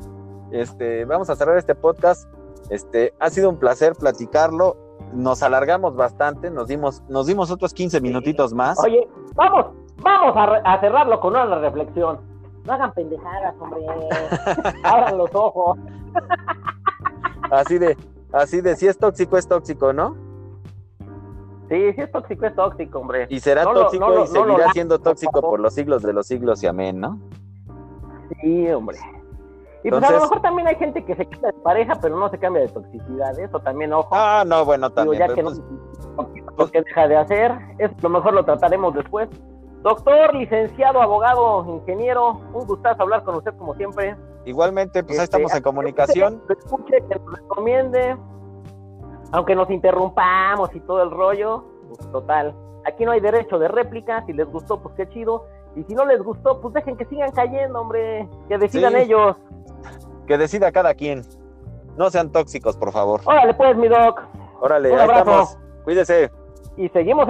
Este, 0.50 1.06
vamos 1.06 1.30
a 1.30 1.36
cerrar 1.36 1.60
este 1.60 1.76
podcast 1.76 2.28
este, 2.70 3.14
ha 3.20 3.30
sido 3.30 3.50
un 3.50 3.58
placer 3.58 3.94
platicarlo. 3.94 4.78
Nos 5.14 5.44
alargamos 5.44 5.96
bastante, 5.96 6.50
nos 6.50 6.68
dimos, 6.68 7.04
nos 7.08 7.28
dimos 7.28 7.52
otros 7.52 7.74
15 7.74 8.02
minutitos 8.02 8.54
más. 8.54 8.80
Oye, 8.80 9.08
vamos, 9.36 9.68
vamos 9.98 10.34
a, 10.36 10.80
cerrarlo 10.80 11.20
con 11.20 11.34
una 11.34 11.60
reflexión. 11.60 12.20
no 12.66 12.74
hagan 12.74 12.94
pendejadas, 12.94 13.56
hombre. 13.60 13.82
Abran 14.84 15.18
los 15.18 15.30
ojos. 15.34 15.78
así 17.52 17.78
de, 17.78 17.98
así 18.32 18.62
de, 18.62 18.76
si 18.76 18.88
es 18.88 18.98
tóxico, 18.98 19.38
es 19.38 19.48
tóxico, 19.48 19.94
¿no? 19.94 20.16
Sí, 21.70 21.94
si 21.94 22.02
es 22.02 22.12
tóxico, 22.12 22.46
es 22.46 22.56
tóxico, 22.56 23.00
hombre. 23.00 23.28
Y 23.30 23.40
será 23.40 23.64
tóxico 23.64 24.24
y 24.24 24.28
seguirá 24.28 24.72
siendo 24.74 25.00
tóxico 25.00 25.42
por, 25.42 25.60
los 25.60 25.74
siglos 25.74 26.02
de 26.04 26.14
los 26.14 26.28
siglos 26.28 26.62
y 26.64 26.68
amén, 26.68 27.00
¿no? 27.00 27.20
Sí, 28.42 28.70
hombre. 28.70 28.98
Y 29.84 29.90
pues 29.90 30.04
a 30.04 30.12
lo 30.12 30.22
mejor 30.22 30.42
también 30.42 30.68
hay 30.68 30.76
gente 30.76 31.04
que 31.04 31.16
se 31.16 31.26
cambia 31.26 31.52
de 31.52 31.60
pareja, 31.60 31.94
pero 32.02 32.18
no 32.18 32.30
se 32.30 32.38
cambia 32.40 32.62
de 32.62 32.70
toxicidad, 32.70 33.38
eso 33.38 33.60
también, 33.60 33.92
ojo. 33.92 34.10
Ah, 34.14 34.44
no, 34.46 34.64
bueno, 34.64 34.90
también. 34.90 35.28
ya 35.28 35.34
que 35.34 35.44
no, 35.44 35.52
pues, 36.56 36.72
que 36.72 36.82
deja 36.82 37.08
de 37.08 37.18
hacer, 37.18 37.52
eso 37.80 37.94
lo 38.02 38.10
mejor 38.10 38.34
lo 38.34 38.46
trataremos 38.46 38.94
después. 38.94 39.30
Doctor, 39.82 40.34
licenciado, 40.34 41.02
abogado, 41.02 41.66
ingeniero, 41.68 42.40
un 42.54 42.66
gustazo 42.66 43.04
hablar 43.04 43.24
con 43.24 43.36
usted 43.36 43.54
como 43.58 43.76
siempre. 43.76 44.16
Igualmente, 44.46 45.04
pues 45.04 45.20
ahí 45.20 45.26
estamos 45.26 45.52
en 45.52 45.58
este, 45.58 45.64
comunicación. 45.64 46.42
Que 46.48 46.54
escuche, 46.54 47.04
que 47.10 47.16
nos 47.20 47.40
recomiende, 47.40 48.18
aunque 49.34 49.56
nos 49.56 49.70
interrumpamos 49.70 50.74
y 50.74 50.80
todo 50.82 51.04
el 51.04 51.12
rollo, 51.12 51.66
pues 51.90 52.10
total. 52.12 52.56
Aquí 52.86 53.04
no 53.04 53.12
hay 53.12 53.20
derecho 53.20 53.60
de 53.60 53.68
réplica, 53.68 54.26
si 54.26 54.32
les 54.32 54.48
gustó, 54.48 54.82
pues 54.82 54.96
qué 54.96 55.10
chido. 55.10 55.46
Y 55.76 55.84
si 55.84 55.96
no 55.96 56.06
les 56.06 56.22
gustó, 56.22 56.62
pues 56.62 56.74
dejen 56.74 56.96
que 56.96 57.06
sigan 57.06 57.32
cayendo, 57.32 57.82
hombre, 57.82 58.30
que 58.48 58.58
decidan 58.58 58.96
ellos. 58.96 59.36
Que 60.28 60.38
decida 60.38 60.72
cada 60.72 60.94
quien. 60.94 61.24
No 61.98 62.10
sean 62.10 62.32
tóxicos, 62.32 62.76
por 62.78 62.92
favor. 62.92 63.22
Órale, 63.26 63.54
pues, 63.54 63.76
mi 63.78 63.88
doc. 63.88 64.22
Órale, 64.62 64.94
ahí 64.96 65.10
estamos. 65.10 65.58
Cuídese. 65.84 66.32
Y 66.78 66.90
seguimos. 66.90 67.28